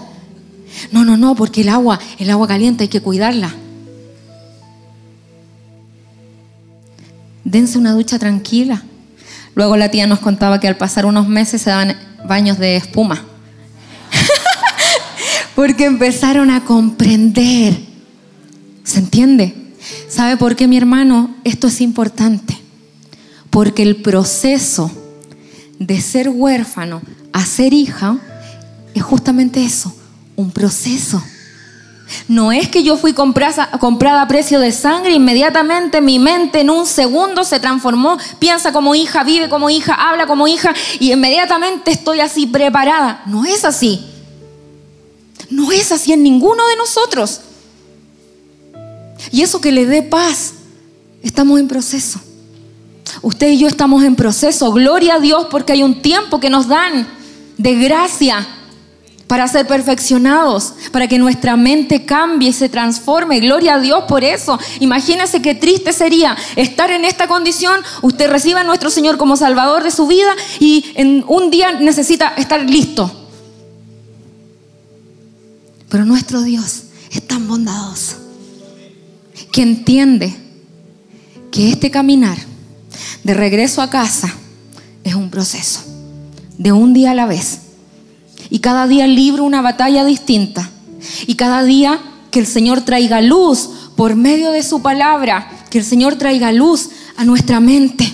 No, 0.91 1.03
no, 1.03 1.17
no, 1.17 1.35
porque 1.35 1.61
el 1.61 1.69
agua, 1.69 1.99
el 2.19 2.29
agua 2.29 2.47
caliente 2.47 2.83
hay 2.83 2.87
que 2.87 3.01
cuidarla. 3.01 3.53
Dense 7.43 7.77
una 7.77 7.91
ducha 7.91 8.17
tranquila. 8.17 8.83
Luego 9.55 9.77
la 9.77 9.89
tía 9.89 10.07
nos 10.07 10.19
contaba 10.19 10.59
que 10.59 10.67
al 10.67 10.77
pasar 10.77 11.05
unos 11.05 11.27
meses 11.27 11.61
se 11.61 11.69
daban 11.69 11.95
baños 12.25 12.57
de 12.57 12.75
espuma. 12.75 13.23
porque 15.55 15.85
empezaron 15.85 16.49
a 16.49 16.65
comprender. 16.65 17.77
¿Se 18.83 18.99
entiende? 18.99 19.55
¿Sabe 20.09 20.37
por 20.37 20.55
qué, 20.55 20.67
mi 20.67 20.77
hermano? 20.77 21.35
Esto 21.43 21.67
es 21.67 21.81
importante. 21.81 22.57
Porque 23.49 23.83
el 23.83 23.97
proceso 23.97 24.91
de 25.79 26.01
ser 26.01 26.29
huérfano 26.29 27.01
a 27.31 27.45
ser 27.45 27.73
hija 27.73 28.17
es 28.93 29.03
justamente 29.03 29.63
eso, 29.63 29.95
un 30.35 30.51
proceso. 30.51 31.23
No 32.27 32.51
es 32.51 32.69
que 32.69 32.83
yo 32.83 32.97
fui 32.97 33.13
comprada, 33.13 33.69
a 34.21 34.27
precio 34.27 34.59
de 34.59 34.71
sangre, 34.71 35.13
inmediatamente 35.13 36.01
mi 36.01 36.19
mente 36.19 36.61
en 36.61 36.69
un 36.69 36.85
segundo 36.85 37.43
se 37.43 37.59
transformó, 37.59 38.17
piensa 38.39 38.71
como 38.71 38.95
hija, 38.95 39.23
vive 39.23 39.49
como 39.49 39.69
hija, 39.69 39.93
habla 39.93 40.25
como 40.25 40.47
hija 40.47 40.73
y 40.99 41.11
inmediatamente 41.11 41.91
estoy 41.91 42.19
así 42.19 42.47
preparada. 42.47 43.23
No 43.25 43.45
es 43.45 43.65
así. 43.65 44.05
No 45.49 45.71
es 45.71 45.91
así 45.91 46.13
en 46.13 46.23
ninguno 46.23 46.65
de 46.67 46.75
nosotros. 46.77 47.41
Y 49.31 49.41
eso 49.41 49.61
que 49.61 49.71
le 49.71 49.85
dé 49.85 50.01
paz, 50.01 50.53
estamos 51.21 51.59
en 51.59 51.67
proceso. 51.67 52.19
Usted 53.21 53.49
y 53.49 53.59
yo 53.59 53.67
estamos 53.67 54.03
en 54.03 54.15
proceso. 54.15 54.71
Gloria 54.71 55.15
a 55.15 55.19
Dios 55.19 55.47
porque 55.49 55.73
hay 55.73 55.83
un 55.83 56.01
tiempo 56.01 56.39
que 56.39 56.49
nos 56.49 56.67
dan 56.67 57.07
de 57.57 57.75
gracia 57.75 58.47
para 59.33 59.47
ser 59.47 59.65
perfeccionados, 59.65 60.75
para 60.91 61.07
que 61.07 61.17
nuestra 61.17 61.57
mente 61.57 62.05
cambie 62.05 62.49
y 62.49 62.53
se 62.53 62.69
transforme. 62.69 63.39
Gloria 63.39 63.73
a 63.73 63.79
Dios 63.79 64.03
por 64.07 64.23
eso. 64.23 64.59
Imagínese 64.79 65.41
qué 65.41 65.55
triste 65.55 65.91
sería 65.91 66.37
estar 66.55 66.91
en 66.91 67.03
esta 67.03 67.27
condición, 67.27 67.79
usted 68.03 68.29
reciba 68.29 68.61
a 68.61 68.63
nuestro 68.63 68.91
Señor 68.91 69.17
como 69.17 69.35
Salvador 69.35 69.81
de 69.81 69.89
su 69.89 70.05
vida 70.05 70.35
y 70.59 70.85
en 70.93 71.25
un 71.27 71.49
día 71.49 71.71
necesita 71.71 72.35
estar 72.37 72.61
listo. 72.69 73.11
Pero 75.89 76.05
nuestro 76.05 76.43
Dios 76.43 76.83
es 77.09 77.25
tan 77.25 77.47
bondadoso 77.47 78.17
que 79.51 79.63
entiende 79.63 80.31
que 81.49 81.71
este 81.71 81.89
caminar 81.89 82.37
de 83.23 83.33
regreso 83.33 83.81
a 83.81 83.89
casa 83.89 84.31
es 85.03 85.15
un 85.15 85.31
proceso, 85.31 85.79
de 86.59 86.71
un 86.71 86.93
día 86.93 87.09
a 87.09 87.15
la 87.15 87.25
vez. 87.25 87.62
Y 88.53 88.59
cada 88.59 88.85
día 88.85 89.07
libro 89.07 89.45
una 89.45 89.63
batalla 89.63 90.05
distinta. 90.05 90.69
Y 91.25 91.33
cada 91.33 91.63
día 91.63 91.99
que 92.29 92.37
el 92.39 92.45
Señor 92.45 92.81
traiga 92.81 93.19
luz 93.19 93.67
por 93.95 94.15
medio 94.15 94.51
de 94.51 94.61
su 94.61 94.83
palabra, 94.83 95.49
que 95.71 95.79
el 95.79 95.83
Señor 95.83 96.17
traiga 96.17 96.51
luz 96.51 96.91
a 97.17 97.25
nuestra 97.25 97.59
mente 97.59 98.05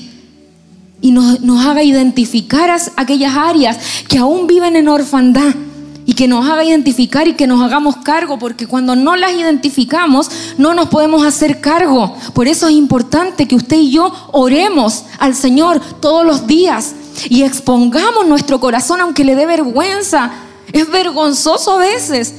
y 1.02 1.12
nos, 1.12 1.42
haga 1.66 1.84
identificar 1.84 2.74
aquellas 2.96 3.36
áreas 3.36 3.80
que 4.08 4.18
aún 4.18 4.48
viven 4.48 4.78
en 4.78 4.88
orfandad 4.88 5.54
y 6.06 6.14
que 6.14 6.30
nos 6.30 6.48
haga 6.48 6.64
identificar 6.64 7.28
y 7.28 7.34
que 7.34 7.46
nos 7.46 7.62
hagamos 7.62 7.98
cargo, 7.98 8.40
porque 8.40 8.66
cuando 8.66 8.96
no 8.96 9.18
las 9.18 9.34
identificamos 9.34 10.32
no 10.58 10.74
nos 10.74 10.88
podemos 10.88 11.26
hacer 11.26 11.60
cargo. 11.60 12.16
Por 12.34 12.48
eso 12.48 12.70
es 12.70 12.76
importante 12.76 13.46
que 13.46 13.58
usted 13.58 13.76
y 13.76 13.92
yo 13.92 14.14
oremos 14.32 15.04
al 15.20 15.36
Señor 15.36 15.82
todos 16.00 16.26
los 16.26 16.48
días 16.48 16.96
y 17.28 17.44
expongamos 17.44 18.26
nuestro 18.28 18.60
corazón 18.60 19.02
aunque 19.02 19.24
le 19.24 19.36
dé 19.36 19.46
vergüenza. 19.46 20.32
Es 20.72 20.90
vergonzoso 20.90 21.74
a 21.74 21.78
veces, 21.78 22.34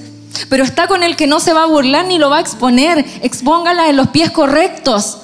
pero 0.48 0.64
está 0.64 0.86
con 0.86 1.02
el 1.02 1.16
que 1.16 1.26
no 1.26 1.40
se 1.40 1.52
va 1.52 1.64
a 1.64 1.66
burlar 1.66 2.06
ni 2.06 2.18
lo 2.18 2.30
va 2.30 2.38
a 2.38 2.40
exponer. 2.40 3.04
Expóngala 3.22 3.88
en 3.88 3.96
los 3.96 4.08
pies 4.08 4.30
correctos. 4.30 5.18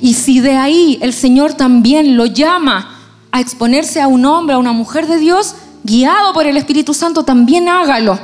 Y 0.00 0.14
si 0.14 0.40
de 0.40 0.56
ahí 0.56 0.98
el 1.00 1.12
Señor 1.12 1.54
también 1.54 2.16
lo 2.16 2.26
llama 2.26 2.92
a 3.32 3.40
exponerse 3.40 4.00
a 4.00 4.08
un 4.08 4.24
hombre, 4.24 4.54
a 4.54 4.58
una 4.58 4.72
mujer 4.72 5.06
de 5.06 5.18
Dios, 5.18 5.54
guiado 5.84 6.32
por 6.32 6.46
el 6.46 6.56
Espíritu 6.56 6.94
Santo, 6.94 7.24
también 7.24 7.68
hágalo. 7.68 8.18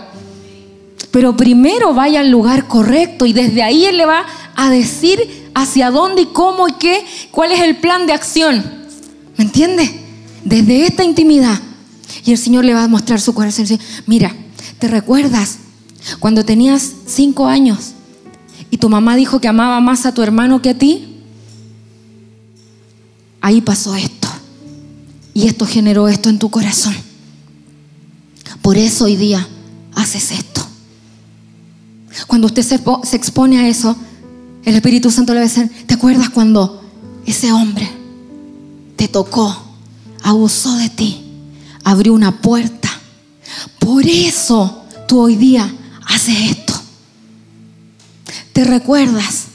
Pero 1.10 1.36
primero 1.36 1.92
vaya 1.94 2.20
al 2.20 2.30
lugar 2.30 2.66
correcto 2.66 3.26
y 3.26 3.32
desde 3.32 3.62
ahí 3.62 3.84
Él 3.84 3.98
le 3.98 4.06
va 4.06 4.24
a 4.54 4.70
decir 4.70 5.50
hacia 5.54 5.90
dónde 5.90 6.22
y 6.22 6.26
cómo 6.26 6.68
y 6.68 6.72
qué, 6.72 7.04
cuál 7.30 7.52
es 7.52 7.60
el 7.60 7.76
plan 7.76 8.06
de 8.06 8.12
acción. 8.12 8.81
¿Me 9.36 9.44
entiende? 9.44 9.90
Desde 10.44 10.86
esta 10.86 11.04
intimidad. 11.04 11.60
Y 12.24 12.32
el 12.32 12.38
Señor 12.38 12.64
le 12.64 12.74
va 12.74 12.84
a 12.84 12.88
mostrar 12.88 13.20
su 13.20 13.34
corazón 13.34 13.66
mira, 14.06 14.34
¿te 14.78 14.88
recuerdas 14.88 15.58
cuando 16.20 16.44
tenías 16.44 16.92
cinco 17.06 17.46
años 17.46 17.92
y 18.70 18.78
tu 18.78 18.88
mamá 18.88 19.16
dijo 19.16 19.40
que 19.40 19.48
amaba 19.48 19.80
más 19.80 20.06
a 20.06 20.12
tu 20.12 20.22
hermano 20.22 20.62
que 20.62 20.70
a 20.70 20.78
ti? 20.78 21.08
Ahí 23.40 23.60
pasó 23.60 23.94
esto. 23.96 24.28
Y 25.34 25.46
esto 25.46 25.66
generó 25.66 26.08
esto 26.08 26.28
en 26.28 26.38
tu 26.38 26.50
corazón. 26.50 26.94
Por 28.60 28.76
eso 28.76 29.06
hoy 29.06 29.16
día 29.16 29.46
haces 29.94 30.30
esto. 30.30 30.64
Cuando 32.26 32.46
usted 32.46 32.62
se, 32.62 33.16
expone 33.16 33.58
a 33.58 33.68
eso, 33.68 33.96
el 34.64 34.76
Espíritu 34.76 35.10
Santo 35.10 35.32
le 35.32 35.40
va 35.40 35.46
a 35.46 35.48
decir, 35.48 35.70
¿te 35.86 35.94
acuerdas 35.94 36.30
cuando 36.30 36.82
ese 37.26 37.52
hombre 37.52 38.01
te 39.02 39.08
tocó, 39.08 39.52
abusó 40.22 40.76
de 40.76 40.88
ti, 40.88 41.24
abrió 41.82 42.14
una 42.14 42.40
puerta? 42.40 42.88
Por 43.80 44.06
eso 44.06 44.84
tú 45.08 45.18
hoy 45.18 45.34
día 45.34 45.68
haces 46.06 46.52
esto. 46.52 46.72
¿Te 48.52 48.62
recuerdas 48.62 49.46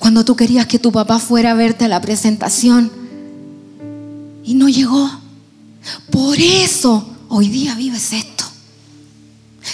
cuando 0.00 0.24
tú 0.24 0.34
querías 0.34 0.66
que 0.66 0.80
tu 0.80 0.90
papá 0.90 1.20
fuera 1.20 1.52
a 1.52 1.54
verte 1.54 1.84
a 1.84 1.88
la 1.88 2.00
presentación 2.00 2.90
y 4.42 4.54
no 4.54 4.68
llegó? 4.68 5.08
Por 6.10 6.40
eso 6.40 7.06
Hoy 7.28 7.48
día 7.48 7.74
vives 7.74 8.12
esto. 8.12 8.44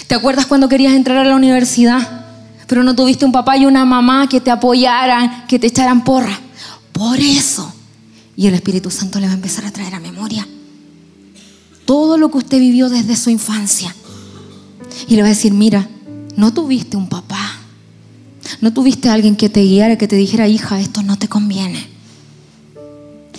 ¿Te 0.07 0.15
acuerdas 0.15 0.47
cuando 0.47 0.67
querías 0.67 0.93
entrar 0.93 1.17
a 1.19 1.23
la 1.23 1.35
universidad, 1.35 2.25
pero 2.65 2.83
no 2.83 2.95
tuviste 2.95 3.25
un 3.25 3.31
papá 3.31 3.57
y 3.57 3.67
una 3.67 3.85
mamá 3.85 4.27
que 4.27 4.41
te 4.41 4.49
apoyaran, 4.49 5.45
que 5.45 5.59
te 5.59 5.67
echaran 5.67 6.03
porra? 6.03 6.39
Por 6.91 7.19
eso. 7.19 7.71
Y 8.35 8.47
el 8.47 8.53
Espíritu 8.53 8.89
Santo 8.89 9.19
le 9.19 9.27
va 9.27 9.33
a 9.33 9.35
empezar 9.35 9.65
a 9.65 9.71
traer 9.71 9.95
a 9.95 9.99
memoria 9.99 10.47
todo 11.85 12.17
lo 12.17 12.31
que 12.31 12.37
usted 12.37 12.59
vivió 12.59 12.89
desde 12.89 13.15
su 13.15 13.29
infancia. 13.29 13.93
Y 15.07 15.15
le 15.15 15.21
va 15.21 15.27
a 15.27 15.29
decir, 15.29 15.53
mira, 15.53 15.89
no 16.35 16.53
tuviste 16.53 16.97
un 16.97 17.09
papá, 17.09 17.57
no 18.61 18.73
tuviste 18.73 19.09
alguien 19.09 19.35
que 19.35 19.49
te 19.49 19.61
guiara, 19.61 19.97
que 19.97 20.07
te 20.07 20.15
dijera, 20.15 20.47
hija, 20.47 20.79
esto 20.79 21.03
no 21.03 21.17
te 21.17 21.27
conviene. 21.27 21.87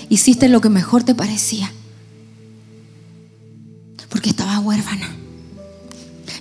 Hiciste 0.09 0.49
lo 0.49 0.61
que 0.61 0.69
mejor 0.69 1.03
te 1.03 1.15
parecía 1.15 1.73
porque 4.15 4.31
estaba 4.31 4.61
huérfana. 4.61 5.13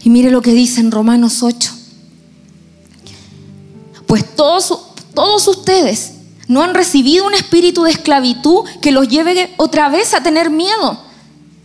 Y 0.03 0.11
mire 0.11 0.29
lo 0.29 0.43
que 0.43 0.53
dice 0.53 0.79
en 0.79 0.91
Romanos 0.91 1.41
8. 1.41 1.71
Pues 4.05 4.35
todos, 4.35 4.79
todos 5.15 5.47
ustedes 5.47 6.11
no 6.47 6.61
han 6.61 6.73
recibido 6.73 7.25
un 7.25 7.33
espíritu 7.33 7.83
de 7.83 7.91
esclavitud 7.91 8.65
que 8.81 8.91
los 8.91 9.07
lleve 9.07 9.53
otra 9.57 9.89
vez 9.89 10.13
a 10.13 10.23
tener 10.23 10.49
miedo, 10.49 10.99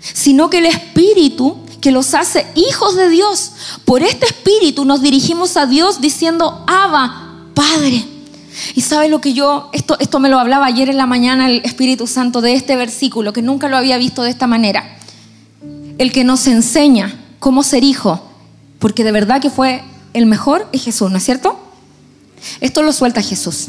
sino 0.01 0.51
que 0.51 0.59
el 0.59 0.67
espíritu 0.67 1.57
que 1.81 1.93
los 1.93 2.15
hace 2.15 2.47
hijos 2.57 2.97
de 2.97 3.09
Dios. 3.09 3.53
Por 3.85 4.03
este 4.03 4.27
espíritu 4.27 4.85
nos 4.85 5.01
dirigimos 5.01 5.57
a 5.57 5.67
Dios 5.67 6.01
diciendo, 6.01 6.65
Abba, 6.67 7.47
Padre. 7.55 8.05
Y 8.75 8.81
sabe 8.81 9.09
lo 9.09 9.21
que 9.21 9.33
yo, 9.33 9.71
esto, 9.73 9.97
esto 10.01 10.19
me 10.19 10.29
lo 10.29 10.39
hablaba 10.39 10.67
ayer 10.67 10.91
en 10.91 10.97
la 10.97 11.07
mañana 11.07 11.49
el 11.49 11.63
Espíritu 11.65 12.09
Santo 12.09 12.41
de 12.41 12.55
este 12.55 12.75
versículo, 12.75 13.33
que 13.33 13.43
nunca 13.43 13.69
lo 13.69 13.77
había 13.77 13.99
visto 13.99 14.23
de 14.25 14.31
esta 14.31 14.49
manera 14.49 14.99
el 15.99 16.13
que 16.13 16.25
nos 16.25 16.47
enseña 16.47 17.19
cómo 17.41 17.63
ser 17.63 17.85
hijo, 17.85 18.23
porque 18.79 19.05
de 19.05 19.13
verdad 19.13 19.43
que 19.43 19.51
fue 19.51 19.83
el 20.15 20.27
mejor 20.27 20.69
es 20.73 20.85
Jesús, 20.85 21.11
¿no 21.11 21.19
es 21.19 21.25
cierto? 21.25 21.59
Esto 22.61 22.83
lo 22.83 22.93
suelta 22.93 23.21
Jesús. 23.21 23.69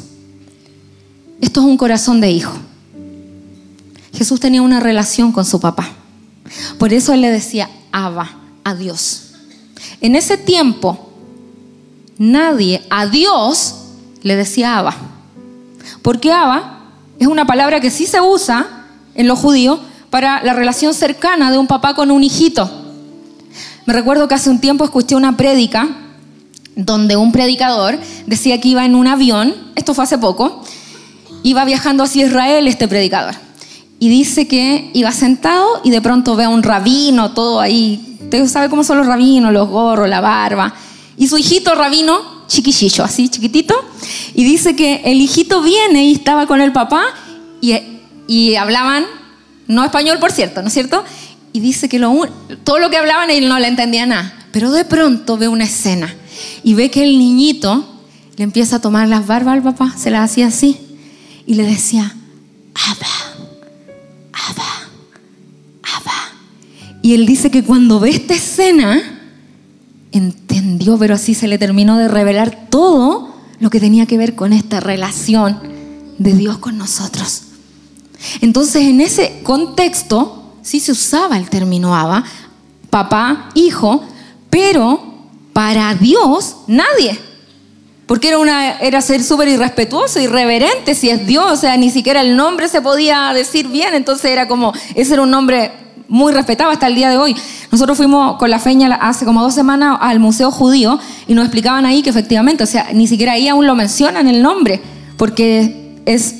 Esto 1.42 1.62
es 1.62 1.66
un 1.66 1.78
corazón 1.78 2.22
de 2.22 2.32
hijo. 2.32 2.54
Jesús 4.14 4.40
tenía 4.40 4.62
una 4.62 4.80
relación 4.80 5.32
con 5.32 5.46
su 5.46 5.60
papá. 5.60 5.90
Por 6.78 6.94
eso 6.94 7.14
él 7.14 7.22
le 7.22 7.32
decía, 7.32 7.70
Abba, 7.92 8.38
a 8.64 8.76
Dios. 8.76 9.32
En 10.02 10.16
ese 10.16 10.38
tiempo, 10.38 11.10
nadie 12.18 12.82
a 12.90 13.06
Dios 13.06 13.76
le 14.22 14.36
decía 14.36 14.78
Abba. 14.78 14.96
Porque 16.02 16.32
Abba 16.32 16.80
es 17.20 17.28
una 17.28 17.46
palabra 17.46 17.80
que 17.80 17.92
sí 17.92 18.06
se 18.06 18.20
usa 18.20 18.86
en 19.16 19.28
los 19.28 19.40
judíos, 19.40 19.80
para 20.10 20.44
la 20.44 20.54
relación 20.54 20.94
cercana 20.94 21.52
de 21.52 21.58
un 21.58 21.68
papá 21.68 21.94
con 21.94 22.12
un 22.12 22.24
hijito. 22.24 22.70
Me 23.86 23.94
recuerdo 23.94 24.28
que 24.28 24.36
hace 24.36 24.50
un 24.50 24.60
tiempo 24.60 24.84
escuché 24.84 25.16
una 25.16 25.38
prédica 25.38 25.88
donde 26.76 27.18
un 27.18 27.32
predicador 27.32 28.00
decía 28.26 28.60
que 28.62 28.70
iba 28.70 28.86
en 28.86 28.96
un 28.96 29.08
avión, 29.08 29.54
esto 29.76 29.94
fue 29.94 30.04
hace 30.04 30.18
poco, 30.18 30.64
iba 31.44 31.66
viajando 31.66 32.04
hacia 32.04 32.26
Israel 32.26 32.68
este 32.68 32.88
predicador. 32.88 33.36
Y 34.00 34.08
dice 34.08 34.48
que 34.48 34.92
iba 34.94 35.12
sentado 35.12 35.82
y 35.84 35.90
de 35.90 36.02
pronto 36.02 36.36
ve 36.36 36.46
a 36.46 36.50
un 36.50 36.64
rabino, 36.64 37.32
todo 37.32 37.60
ahí. 37.60 38.18
Usted 38.22 38.48
sabe 38.48 38.70
cómo 38.70 38.84
son 38.84 38.98
los 38.98 39.08
rabinos, 39.08 39.52
los 39.52 39.68
gorros, 39.68 40.08
la 40.08 40.22
barba. 40.22 40.74
Y 41.18 41.28
su 41.28 41.38
hijito 41.38 41.76
rabino, 41.76 42.46
chiquillillo, 42.48 43.04
así 43.04 43.28
chiquitito. 43.28 43.76
Y 44.34 44.46
dice 44.46 44.76
que 44.76 45.02
el 45.04 45.20
hijito 45.20 45.62
viene 45.62 46.06
y 46.06 46.14
estaba 46.14 46.48
con 46.48 46.62
el 46.62 46.72
papá 46.72 47.04
y, 47.60 47.76
y 48.28 48.56
hablaban, 48.56 49.06
no 49.68 49.84
español 49.84 50.18
por 50.20 50.32
cierto, 50.32 50.62
¿no 50.62 50.70
es 50.70 50.74
cierto? 50.74 51.04
Y 51.52 51.60
dice 51.60 51.90
que 51.90 52.00
todo 52.64 52.80
lo 52.80 52.90
que 52.90 52.98
hablaban 52.98 53.30
él 53.30 53.50
no 53.50 53.60
le 53.60 53.68
entendía 53.68 54.06
nada. 54.06 54.34
Pero 54.54 54.72
de 54.72 54.86
pronto 54.86 55.38
ve 55.38 55.50
una 55.50 55.66
escena 55.66 56.14
y 56.64 56.74
ve 56.74 56.90
que 56.90 57.04
el 57.04 57.20
niñito 57.20 57.86
le 58.38 58.46
empieza 58.46 58.78
a 58.78 58.82
tomar 58.82 59.10
las 59.10 59.28
barbas 59.28 59.56
al 59.56 59.64
papá, 59.64 59.94
se 59.98 60.10
las 60.10 60.32
hacía 60.32 60.48
así 60.48 60.89
y 61.50 61.56
le 61.56 61.64
decía, 61.64 62.16
Abba, 62.76 63.08
Abba, 64.34 64.64
Abba. 65.82 66.14
Y 67.02 67.16
él 67.16 67.26
dice 67.26 67.50
que 67.50 67.64
cuando 67.64 68.00
ve 68.00 68.12
esta 68.12 68.36
escena, 68.36 69.20
entendió, 70.12 71.00
pero 71.00 71.16
así 71.16 71.34
se 71.34 71.48
le 71.48 71.58
terminó 71.58 71.98
de 71.98 72.08
revelar 72.08 72.68
todo 72.70 73.34
lo 73.60 73.72
que 73.72 73.80
tenía 73.80 74.06
que 74.06 74.20
ver 74.20 74.36
con 74.36 74.54
esta 74.54 74.80
relación 74.80 75.60
de 76.20 76.34
Dios 76.34 76.60
con 76.60 76.78
nosotros. 76.78 77.46
Entonces, 78.42 78.84
en 78.84 79.02
ese 79.02 79.40
contexto, 79.42 80.54
sí 80.62 80.80
se 80.80 80.92
usaba 80.92 81.36
el 81.36 81.50
término 81.50 81.96
Abba, 81.96 82.26
papá, 82.92 83.50
hijo, 83.56 84.04
pero 84.52 85.30
para 85.52 85.96
Dios 85.96 86.58
nadie. 86.68 87.29
Porque 88.10 88.30
era, 88.30 88.40
una, 88.40 88.72
era 88.80 89.02
ser 89.02 89.24
súper 89.24 89.50
irrespetuoso, 89.50 90.20
irreverente, 90.20 90.96
si 90.96 91.12
es 91.12 91.28
Dios, 91.28 91.46
o 91.52 91.56
sea, 91.56 91.78
ni 91.78 91.92
siquiera 91.92 92.22
el 92.22 92.36
nombre 92.36 92.68
se 92.68 92.82
podía 92.82 93.32
decir 93.36 93.68
bien, 93.68 93.94
entonces 93.94 94.32
era 94.32 94.48
como, 94.48 94.74
ese 94.96 95.14
era 95.14 95.22
un 95.22 95.30
nombre 95.30 95.70
muy 96.08 96.34
respetado 96.34 96.72
hasta 96.72 96.88
el 96.88 96.96
día 96.96 97.12
de 97.12 97.18
hoy. 97.20 97.36
Nosotros 97.72 97.96
fuimos 97.98 98.38
con 98.38 98.50
la 98.50 98.58
feña 98.58 98.92
hace 98.96 99.26
como 99.26 99.44
dos 99.44 99.54
semanas 99.54 100.00
al 100.02 100.20
Museo 100.20 100.50
Judío 100.50 100.98
y 101.28 101.36
nos 101.36 101.46
explicaban 101.46 101.86
ahí 101.86 102.02
que 102.02 102.10
efectivamente, 102.10 102.64
o 102.64 102.66
sea, 102.66 102.88
ni 102.94 103.06
siquiera 103.06 103.34
ahí 103.34 103.48
aún 103.48 103.68
lo 103.68 103.76
mencionan 103.76 104.28
el 104.28 104.42
nombre, 104.42 104.82
porque 105.16 106.02
es 106.08 106.34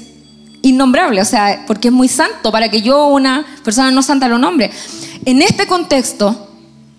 innombrable, 0.64 1.22
o 1.22 1.26
sea, 1.26 1.66
porque 1.68 1.90
es 1.90 1.94
muy 1.94 2.08
santo 2.08 2.52
para 2.52 2.70
que 2.70 2.82
yo, 2.82 3.10
una 3.10 3.46
persona 3.64 3.92
no 3.92 4.02
santa, 4.02 4.28
lo 4.28 4.40
nombre. 4.40 4.72
En 5.24 5.44
este 5.44 5.68
contexto, 5.68 6.50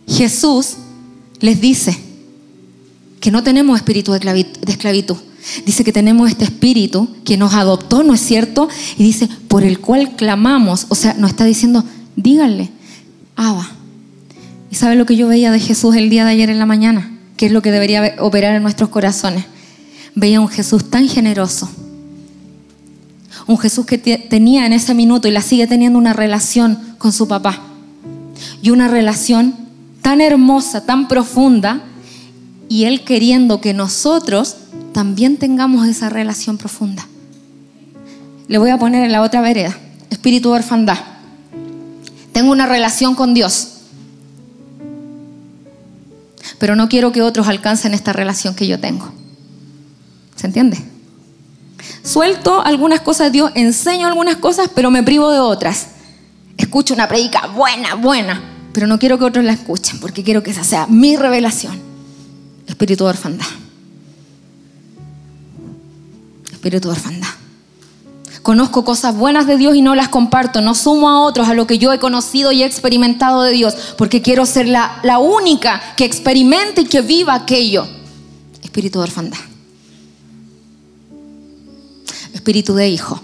Jesús 0.06 0.76
les 1.40 1.60
dice 1.60 2.09
que 3.20 3.30
no 3.30 3.42
tenemos 3.42 3.76
espíritu 3.76 4.12
de 4.12 4.46
esclavitud. 4.66 5.16
Dice 5.64 5.84
que 5.84 5.92
tenemos 5.92 6.28
este 6.28 6.44
espíritu 6.44 7.08
que 7.24 7.36
nos 7.36 7.54
adoptó, 7.54 8.02
¿no 8.02 8.14
es 8.14 8.20
cierto? 8.20 8.68
Y 8.98 9.04
dice, 9.04 9.28
por 9.48 9.62
el 9.62 9.78
cual 9.80 10.16
clamamos. 10.16 10.86
O 10.88 10.94
sea, 10.94 11.14
nos 11.14 11.30
está 11.30 11.44
diciendo, 11.44 11.84
díganle, 12.16 12.70
Abba. 13.36 13.70
¿Y 14.70 14.74
sabe 14.74 14.96
lo 14.96 15.06
que 15.06 15.16
yo 15.16 15.28
veía 15.28 15.50
de 15.50 15.58
Jesús 15.58 15.96
el 15.96 16.10
día 16.10 16.24
de 16.24 16.32
ayer 16.32 16.50
en 16.50 16.58
la 16.58 16.66
mañana? 16.66 17.10
¿Qué 17.36 17.46
es 17.46 17.52
lo 17.52 17.62
que 17.62 17.70
debería 17.70 18.16
operar 18.18 18.54
en 18.54 18.62
nuestros 18.62 18.90
corazones? 18.90 19.44
Veía 20.14 20.40
un 20.40 20.48
Jesús 20.48 20.90
tan 20.90 21.08
generoso. 21.08 21.70
Un 23.46 23.58
Jesús 23.58 23.86
que 23.86 23.98
tenía 23.98 24.66
en 24.66 24.72
ese 24.72 24.94
minuto 24.94 25.26
y 25.26 25.30
la 25.30 25.40
sigue 25.40 25.66
teniendo 25.66 25.98
una 25.98 26.12
relación 26.12 26.78
con 26.98 27.12
su 27.12 27.26
papá. 27.26 27.60
Y 28.62 28.70
una 28.70 28.88
relación 28.88 29.56
tan 30.02 30.20
hermosa, 30.20 30.84
tan 30.84 31.08
profunda, 31.08 31.82
y 32.70 32.84
Él 32.84 33.02
queriendo 33.02 33.60
que 33.60 33.74
nosotros 33.74 34.56
también 34.92 35.38
tengamos 35.38 35.88
esa 35.88 36.08
relación 36.08 36.56
profunda. 36.56 37.04
Le 38.46 38.58
voy 38.58 38.70
a 38.70 38.78
poner 38.78 39.04
en 39.04 39.10
la 39.10 39.22
otra 39.22 39.40
vereda, 39.40 39.76
espíritu 40.08 40.50
de 40.50 40.58
orfandad. 40.60 40.98
Tengo 42.32 42.52
una 42.52 42.66
relación 42.66 43.16
con 43.16 43.34
Dios, 43.34 43.72
pero 46.60 46.76
no 46.76 46.88
quiero 46.88 47.10
que 47.10 47.22
otros 47.22 47.48
alcancen 47.48 47.92
esta 47.92 48.12
relación 48.12 48.54
que 48.54 48.68
yo 48.68 48.78
tengo. 48.78 49.10
¿Se 50.36 50.46
entiende? 50.46 50.78
Suelto 52.04 52.64
algunas 52.64 53.00
cosas 53.00 53.32
Dios, 53.32 53.50
enseño 53.56 54.06
algunas 54.06 54.36
cosas, 54.36 54.70
pero 54.72 54.92
me 54.92 55.02
privo 55.02 55.32
de 55.32 55.40
otras. 55.40 55.88
Escucho 56.56 56.94
una 56.94 57.08
predica 57.08 57.48
buena, 57.48 57.96
buena, 57.96 58.40
pero 58.72 58.86
no 58.86 59.00
quiero 59.00 59.18
que 59.18 59.24
otros 59.24 59.44
la 59.44 59.54
escuchen, 59.54 59.98
porque 59.98 60.22
quiero 60.22 60.44
que 60.44 60.52
esa 60.52 60.62
sea 60.62 60.86
mi 60.86 61.16
revelación. 61.16 61.89
Espíritu 62.80 63.04
de 63.04 63.10
orfandad. 63.10 63.46
Espíritu 66.50 66.88
de 66.88 66.94
orfandad. 66.94 67.28
Conozco 68.40 68.86
cosas 68.86 69.14
buenas 69.14 69.46
de 69.46 69.58
Dios 69.58 69.76
y 69.76 69.82
no 69.82 69.94
las 69.94 70.08
comparto. 70.08 70.62
No 70.62 70.74
sumo 70.74 71.10
a 71.10 71.20
otros 71.20 71.46
a 71.50 71.52
lo 71.52 71.66
que 71.66 71.76
yo 71.76 71.92
he 71.92 71.98
conocido 71.98 72.52
y 72.52 72.62
he 72.62 72.64
experimentado 72.64 73.42
de 73.42 73.52
Dios, 73.52 73.74
porque 73.98 74.22
quiero 74.22 74.46
ser 74.46 74.66
la, 74.66 75.18
única 75.18 75.94
que 75.94 76.06
experimente 76.06 76.80
y 76.80 76.84
que 76.86 77.02
viva 77.02 77.34
aquello. 77.34 77.86
Espíritu 78.62 79.00
de 79.00 79.02
orfandad. 79.02 79.40
Espíritu 82.32 82.72
de 82.72 82.88
hijo. 82.88 83.20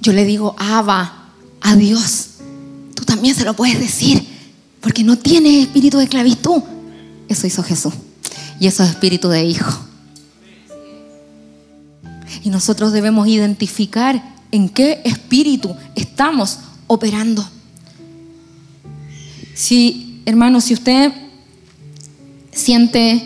Yo 0.00 0.14
le 0.14 0.24
digo, 0.24 0.56
Abba, 0.58 1.34
a 1.60 1.76
Dios 1.76 2.28
también 3.04 3.34
se 3.34 3.44
lo 3.44 3.52
puedes 3.52 3.78
decir, 3.78 4.26
porque 4.80 5.04
no 5.04 5.18
tiene 5.18 5.60
espíritu 5.60 5.98
de 5.98 6.04
esclavitud. 6.04 6.62
Eso 7.32 7.46
hizo 7.46 7.62
Jesús. 7.62 7.94
Y 8.60 8.66
eso 8.66 8.82
es 8.82 8.90
espíritu 8.90 9.28
de 9.28 9.44
hijo. 9.44 9.72
Y 12.44 12.50
nosotros 12.50 12.92
debemos 12.92 13.26
identificar 13.26 14.22
en 14.50 14.68
qué 14.68 15.00
espíritu 15.04 15.74
estamos 15.94 16.58
operando. 16.86 17.48
Si, 19.54 20.20
hermano, 20.26 20.60
si 20.60 20.74
usted 20.74 21.12
siente 22.52 23.24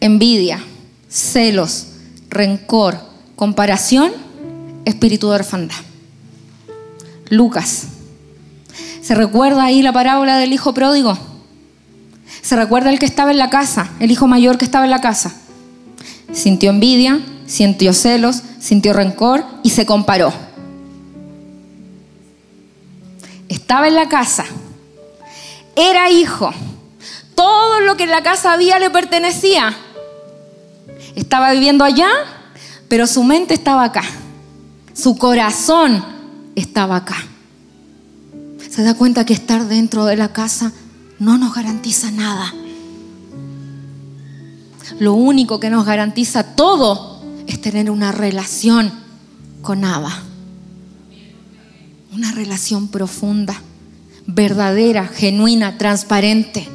envidia, 0.00 0.62
celos, 1.10 1.88
rencor, 2.30 2.98
comparación, 3.36 4.12
espíritu 4.86 5.28
de 5.28 5.34
orfandad. 5.34 5.76
Lucas 7.28 7.88
¿Se 9.06 9.14
recuerda 9.14 9.62
ahí 9.62 9.82
la 9.82 9.92
parábola 9.92 10.36
del 10.36 10.52
hijo 10.52 10.74
pródigo? 10.74 11.16
¿Se 12.46 12.54
recuerda 12.54 12.90
el 12.90 13.00
que 13.00 13.06
estaba 13.06 13.32
en 13.32 13.38
la 13.38 13.50
casa, 13.50 13.90
el 13.98 14.12
hijo 14.12 14.28
mayor 14.28 14.56
que 14.56 14.64
estaba 14.64 14.84
en 14.84 14.92
la 14.92 15.00
casa? 15.00 15.34
Sintió 16.32 16.70
envidia, 16.70 17.18
sintió 17.44 17.92
celos, 17.92 18.40
sintió 18.60 18.92
rencor 18.92 19.44
y 19.64 19.70
se 19.70 19.84
comparó. 19.84 20.32
Estaba 23.48 23.88
en 23.88 23.96
la 23.96 24.08
casa, 24.08 24.44
era 25.74 26.08
hijo, 26.08 26.54
todo 27.34 27.80
lo 27.80 27.96
que 27.96 28.04
en 28.04 28.12
la 28.12 28.22
casa 28.22 28.52
había 28.52 28.78
le 28.78 28.90
pertenecía. 28.90 29.76
Estaba 31.16 31.50
viviendo 31.50 31.82
allá, 31.82 32.10
pero 32.86 33.08
su 33.08 33.24
mente 33.24 33.54
estaba 33.54 33.82
acá, 33.82 34.04
su 34.94 35.18
corazón 35.18 36.04
estaba 36.54 36.94
acá 36.94 37.16
se 38.70 38.82
da 38.82 38.92
cuenta 38.92 39.24
que 39.24 39.32
estar 39.32 39.64
dentro 39.64 40.04
de 40.04 40.16
la 40.16 40.34
casa 40.34 40.70
no 41.18 41.38
nos 41.38 41.54
garantiza 41.54 42.10
nada. 42.10 42.52
Lo 44.98 45.14
único 45.14 45.60
que 45.60 45.70
nos 45.70 45.84
garantiza 45.84 46.54
todo 46.54 47.22
es 47.46 47.60
tener 47.60 47.90
una 47.90 48.12
relación 48.12 48.92
con 49.62 49.84
Abba. 49.84 50.22
Una 52.12 52.32
relación 52.32 52.88
profunda, 52.88 53.60
verdadera, 54.26 55.06
genuina, 55.06 55.76
transparente, 55.76 56.68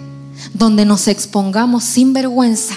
donde 0.53 0.85
nos 0.85 1.07
expongamos 1.07 1.83
sin 1.83 2.13
vergüenza. 2.13 2.75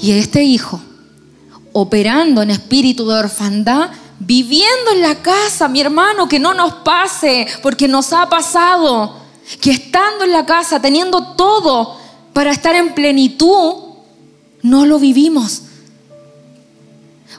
Y 0.00 0.12
este 0.12 0.42
hijo, 0.42 0.80
operando 1.72 2.42
en 2.42 2.50
espíritu 2.50 3.06
de 3.06 3.14
orfandad, 3.14 3.90
viviendo 4.18 4.92
en 4.92 5.02
la 5.02 5.16
casa, 5.16 5.68
mi 5.68 5.80
hermano, 5.80 6.28
que 6.28 6.38
no 6.38 6.52
nos 6.52 6.74
pase, 6.76 7.46
porque 7.62 7.86
nos 7.86 8.12
ha 8.12 8.28
pasado, 8.28 9.16
que 9.60 9.70
estando 9.70 10.24
en 10.24 10.32
la 10.32 10.46
casa, 10.46 10.80
teniendo 10.80 11.34
todo 11.34 11.96
para 12.32 12.50
estar 12.50 12.74
en 12.74 12.94
plenitud, 12.94 13.74
no 14.62 14.86
lo 14.86 14.98
vivimos. 14.98 15.62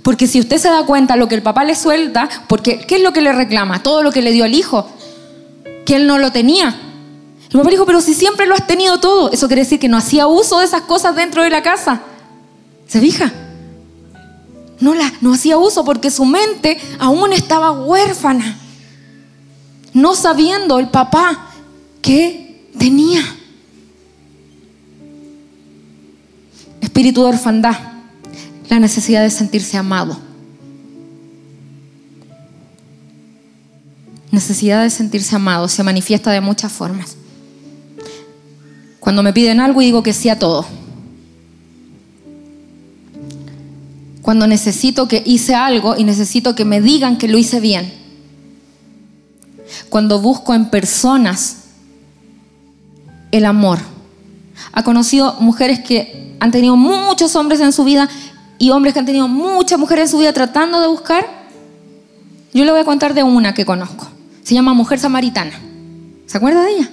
Porque 0.03 0.28
si 0.28 0.39
usted 0.39 0.57
se 0.57 0.70
da 0.70 0.86
cuenta 0.86 1.16
lo 1.16 1.28
que 1.28 1.36
el 1.36 1.43
papá 1.43 1.64
le 1.64 1.76
suelta, 1.76 2.28
porque 2.47 2.80
¿qué 2.80 2.95
es 2.95 3.03
lo 3.03 3.14
que 3.14 3.22
le 3.22 3.32
reclama? 3.32 3.84
Todo 3.84 4.03
lo 4.03 4.12
que 4.12 4.22
le 4.22 4.32
dio 4.32 4.43
al 4.43 4.53
hijo, 4.53 4.88
que 5.86 5.95
él 5.95 6.07
no 6.07 6.18
lo 6.18 6.32
tenía. 6.32 6.76
El 7.51 7.57
papá 7.59 7.70
dijo, 7.70 7.86
pero 7.86 8.01
si 8.01 8.14
siempre 8.14 8.47
lo 8.47 8.55
has 8.55 8.66
tenido 8.66 8.99
todo, 8.99 9.32
eso 9.32 9.47
quiere 9.47 9.64
decir 9.64 9.80
que 9.80 9.89
no 9.89 9.97
hacía 9.97 10.28
uso 10.28 10.59
de 10.59 10.66
esas 10.66 10.82
cosas 10.82 11.16
dentro 11.16 11.43
de 11.43 11.49
la 11.49 11.62
casa. 11.62 12.01
¿Se 12.88 12.99
fija? 12.99 13.32
no, 14.82 14.95
la, 14.95 15.14
no 15.22 15.34
hacía 15.34 15.57
uso 15.57 15.86
porque 15.86 16.12
su 16.12 16.26
mente 16.26 16.78
aún 16.99 17.32
estaba 17.32 17.72
huérfana, 17.72 18.57
no 19.93 20.16
sabiendo 20.16 20.80
el 20.80 20.89
papá 20.89 21.51
que 22.02 22.70
tenía. 22.78 23.22
Espíritu 26.82 27.22
de 27.22 27.30
orfandad. 27.30 27.76
la 28.70 28.80
necesidad 28.80 29.22
de 29.22 29.30
sentirse 29.30 29.78
amado. 29.78 30.18
Necesidad 34.32 34.84
de 34.84 34.89
sentirse 34.89 35.36
amado 35.36 35.68
se 35.68 35.84
manifiesta 35.84 36.32
de 36.32 36.39
muchas 36.39 36.72
formas. 36.72 37.18
Cuando 39.02 39.24
me 39.24 39.34
piden 39.34 39.60
algo 39.60 39.82
y 39.82 39.86
digo 39.86 40.04
que 40.04 40.14
sí 40.14 40.30
a 40.30 40.39
todo. 40.39 40.66
Cuando 44.22 44.47
necesito 44.47 45.10
que 45.10 45.22
hice 45.26 45.54
algo 45.54 45.97
y 45.97 46.06
necesito 46.06 46.56
que 46.56 46.64
me 46.64 46.80
digan 46.80 47.18
que 47.18 47.28
lo 47.28 47.38
hice 47.38 47.60
bien. 47.60 47.91
Cuando 49.89 50.22
busco 50.22 50.54
en 50.54 50.70
personas 50.70 51.61
el 53.32 53.46
amor. 53.46 53.80
Ha 54.74 54.84
conocido 54.84 55.36
mujeres 55.40 55.80
que 55.80 56.36
han 56.40 56.52
tenido 56.52 56.76
muchos 56.76 57.36
hombres 57.36 57.60
en 57.60 57.72
su 57.72 57.84
vida 57.84 58.10
y 58.58 58.70
hombres 58.70 58.94
que 58.94 59.00
han 59.00 59.06
tenido 59.06 59.28
muchas 59.28 59.80
mujeres 59.80 60.06
en 60.06 60.12
su 60.12 60.18
vida 60.20 60.34
tratando 60.34 60.80
de 60.82 60.88
buscar. 60.88 61.26
Yo 62.54 62.66
le 62.66 62.72
voy 62.72 62.82
a 62.82 62.86
contar 62.86 63.14
de 63.14 63.24
una 63.24 63.54
que 63.54 63.66
conozco. 63.66 64.08
Se 64.44 64.54
llama 64.54 64.74
Mujer 64.74 65.00
Samaritana. 65.00 65.54
¿Se 66.26 66.38
acuerda 66.38 66.64
de 66.64 66.72
ella? 66.72 66.90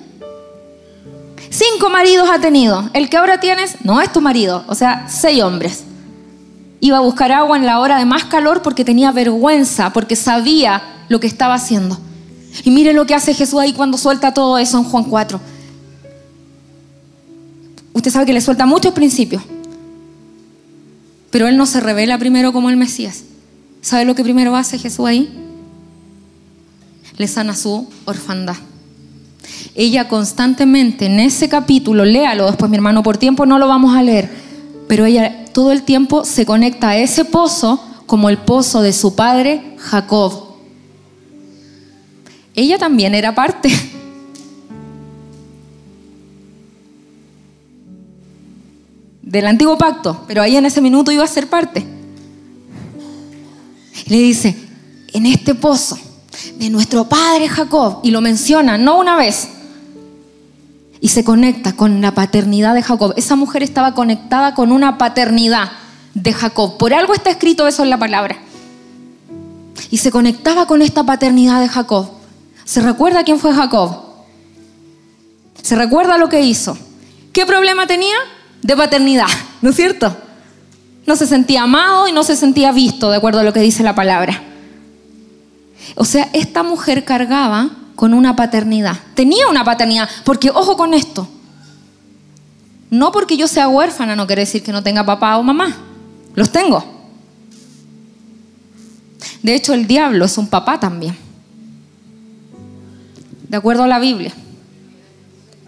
Cinco 1.51 1.91
maridos 1.91 2.28
ha 2.30 2.41
tenido. 2.41 2.89
El 2.93 3.09
que 3.09 3.16
ahora 3.16 3.41
tienes 3.41 3.76
no 3.84 4.01
es 4.01 4.12
tu 4.12 4.20
marido. 4.20 4.64
O 4.68 4.74
sea, 4.74 5.07
seis 5.09 5.43
hombres. 5.43 5.84
Iba 6.80 6.99
a 6.99 7.01
buscar 7.01 7.32
agua 7.32 7.57
en 7.57 7.66
la 7.66 7.80
hora 7.80 7.99
de 7.99 8.05
más 8.05 8.24
calor 8.24 8.62
porque 8.62 8.84
tenía 8.84 9.11
vergüenza, 9.11 9.93
porque 9.93 10.14
sabía 10.14 10.82
lo 11.09 11.20
que 11.20 11.26
estaba 11.26 11.55
haciendo. 11.55 11.99
Y 12.64 12.70
mire 12.70 12.93
lo 12.93 13.07
que 13.07 13.14
hace 13.14 13.34
Jesús 13.34 13.59
ahí 13.61 13.72
cuando 13.72 13.99
suelta 13.99 14.34
todo 14.34 14.59
eso 14.59 14.78
en 14.78 14.84
Juan 14.84 15.05
4. 15.05 15.41
Usted 17.99 18.12
sabe 18.12 18.26
que 18.26 18.32
le 18.32 18.40
suelta 18.40 18.64
muchos 18.64 18.92
principios. 18.92 19.42
Pero 21.32 21.49
Él 21.49 21.57
no 21.57 21.66
se 21.66 21.80
revela 21.80 22.16
primero 22.16 22.53
como 22.53 22.70
el 22.70 22.76
Mesías. 22.76 23.24
¿Sabe 23.80 24.05
lo 24.05 24.14
que 24.14 24.22
primero 24.22 24.55
hace 24.55 24.78
Jesús 24.78 25.05
ahí? 25.05 25.28
Le 27.16 27.26
sana 27.26 27.57
su 27.57 27.88
orfandad. 28.05 28.55
Ella 29.74 30.07
constantemente 30.07 31.07
en 31.07 31.18
ese 31.18 31.49
capítulo, 31.49 32.05
léalo 32.05 32.46
después 32.46 32.70
mi 32.70 32.76
hermano, 32.76 33.03
por 33.03 33.18
tiempo 33.18 33.46
no 33.46 33.59
lo 33.59 33.66
vamos 33.66 33.96
a 33.96 34.03
leer, 34.05 34.30
pero 34.86 35.05
ella 35.05 35.46
todo 35.53 35.72
el 35.72 35.82
tiempo 35.82 36.24
se 36.24 36.46
conecta 36.46 36.90
a 36.90 36.96
ese 36.99 37.24
pozo 37.24 37.82
como 38.07 38.28
el 38.28 38.38
pozo 38.38 38.80
de 38.80 38.92
su 38.92 39.16
padre 39.16 39.74
Jacob. 39.76 40.55
Ella 42.55 42.78
también 42.78 43.16
era 43.16 43.34
parte 43.34 43.72
del 49.29 49.47
antiguo 49.47 49.76
pacto, 49.76 50.24
pero 50.26 50.41
ahí 50.41 50.57
en 50.57 50.64
ese 50.64 50.81
minuto 50.81 51.12
iba 51.12 51.22
a 51.22 51.29
ser 51.29 51.49
parte. 51.49 51.87
le 54.07 54.16
dice, 54.16 54.57
en 55.12 55.26
este 55.26 55.55
pozo 55.55 55.99
de 56.57 56.70
nuestro 56.70 57.07
padre 57.07 57.47
Jacob, 57.47 58.01
y 58.03 58.11
lo 58.11 58.22
menciona 58.22 58.79
no 58.79 58.99
una 58.99 59.16
vez, 59.16 59.49
y 61.01 61.09
se 61.09 61.24
conecta 61.24 61.74
con 61.74 62.01
la 62.01 62.12
paternidad 62.12 62.74
de 62.74 62.83
Jacob. 62.83 63.12
Esa 63.16 63.37
mujer 63.37 63.62
estaba 63.62 63.93
conectada 63.93 64.55
con 64.55 64.72
una 64.72 64.97
paternidad 64.97 65.72
de 66.14 66.33
Jacob. 66.33 66.79
Por 66.79 66.95
algo 66.95 67.12
está 67.12 67.31
escrito 67.31 67.68
eso 67.68 67.83
en 67.83 67.91
la 67.91 67.99
palabra. 67.99 68.39
Y 69.91 69.99
se 69.99 70.11
conectaba 70.11 70.66
con 70.66 70.81
esta 70.81 71.05
paternidad 71.05 71.61
de 71.61 71.68
Jacob. 71.68 72.11
¿Se 72.64 72.81
recuerda 72.81 73.24
quién 73.24 73.39
fue 73.39 73.53
Jacob? 73.53 73.95
¿Se 75.62 75.76
recuerda 75.76 76.18
lo 76.18 76.29
que 76.29 76.41
hizo? 76.41 76.76
¿Qué 77.33 77.47
problema 77.47 77.87
tenía? 77.87 78.16
De 78.62 78.76
paternidad, 78.76 79.28
¿no 79.62 79.70
es 79.70 79.76
cierto? 79.76 80.16
No 81.06 81.16
se 81.16 81.26
sentía 81.26 81.62
amado 81.62 82.09
y 82.09 82.12
no 82.12 82.22
se 82.22 82.36
sentía 82.36 82.72
visto, 82.72 83.11
de 83.11 83.16
acuerdo 83.16 83.40
a 83.40 83.42
lo 83.42 83.52
que 83.52 83.61
dice 83.61 83.82
la 83.82 83.94
palabra. 83.94 84.42
O 85.94 86.04
sea, 86.04 86.28
esta 86.32 86.62
mujer 86.62 87.04
cargaba 87.04 87.70
con 87.96 88.14
una 88.14 88.36
paternidad. 88.36 88.96
Tenía 89.14 89.48
una 89.48 89.64
paternidad, 89.64 90.09
porque 90.24 90.50
ojo 90.50 90.76
con 90.76 90.94
esto. 90.94 91.28
No 92.90 93.12
porque 93.12 93.36
yo 93.36 93.48
sea 93.48 93.68
huérfana 93.68 94.16
no 94.16 94.26
quiere 94.26 94.42
decir 94.42 94.62
que 94.62 94.72
no 94.72 94.82
tenga 94.82 95.04
papá 95.04 95.36
o 95.36 95.42
mamá. 95.42 95.76
Los 96.34 96.50
tengo. 96.50 96.84
De 99.42 99.54
hecho, 99.54 99.74
el 99.74 99.86
diablo 99.86 100.24
es 100.24 100.38
un 100.38 100.48
papá 100.48 100.78
también. 100.78 101.16
De 103.48 103.56
acuerdo 103.56 103.82
a 103.82 103.88
la 103.88 103.98
Biblia. 103.98 104.32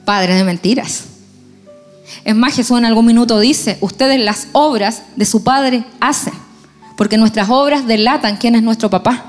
Padre 0.05 0.35
de 0.35 0.45
mentiras. 0.45 1.05
Es 2.25 2.35
más, 2.35 2.55
Jesús 2.55 2.79
en 2.79 2.85
algún 2.85 3.07
minuto 3.07 3.39
dice, 3.41 3.79
ustedes 3.81 4.21
las 4.21 4.49
obras 4.53 5.03
de 5.17 5.25
su 5.25 5.43
Padre 5.43 5.85
hacen, 6.01 6.35
porque 6.97 7.17
nuestras 7.17 7.49
obras 7.51 7.87
delatan 7.87 8.37
quién 8.37 8.55
es 8.55 8.63
nuestro 8.63 8.91
papá. 8.91 9.25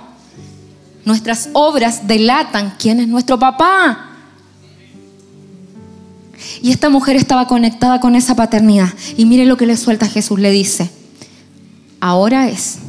Nuestras 1.06 1.50
obras 1.54 2.08
delatan 2.08 2.76
quién 2.78 3.00
es 3.00 3.08
nuestro 3.08 3.40
papá. 3.40 4.08
Y 6.62 6.72
esta 6.72 6.90
mujer 6.90 7.16
estaba 7.16 7.48
conectada 7.48 8.00
con 8.00 8.16
esa 8.16 8.36
paternidad. 8.36 8.90
Y 9.18 9.26
mire 9.26 9.46
lo 9.46 9.58
que 9.58 9.66
le 9.66 9.78
suelta 9.78 10.08
Jesús, 10.08 10.40
le 10.40 10.52
dice, 10.52 10.90
ahora 12.00 12.50
es 12.50 12.80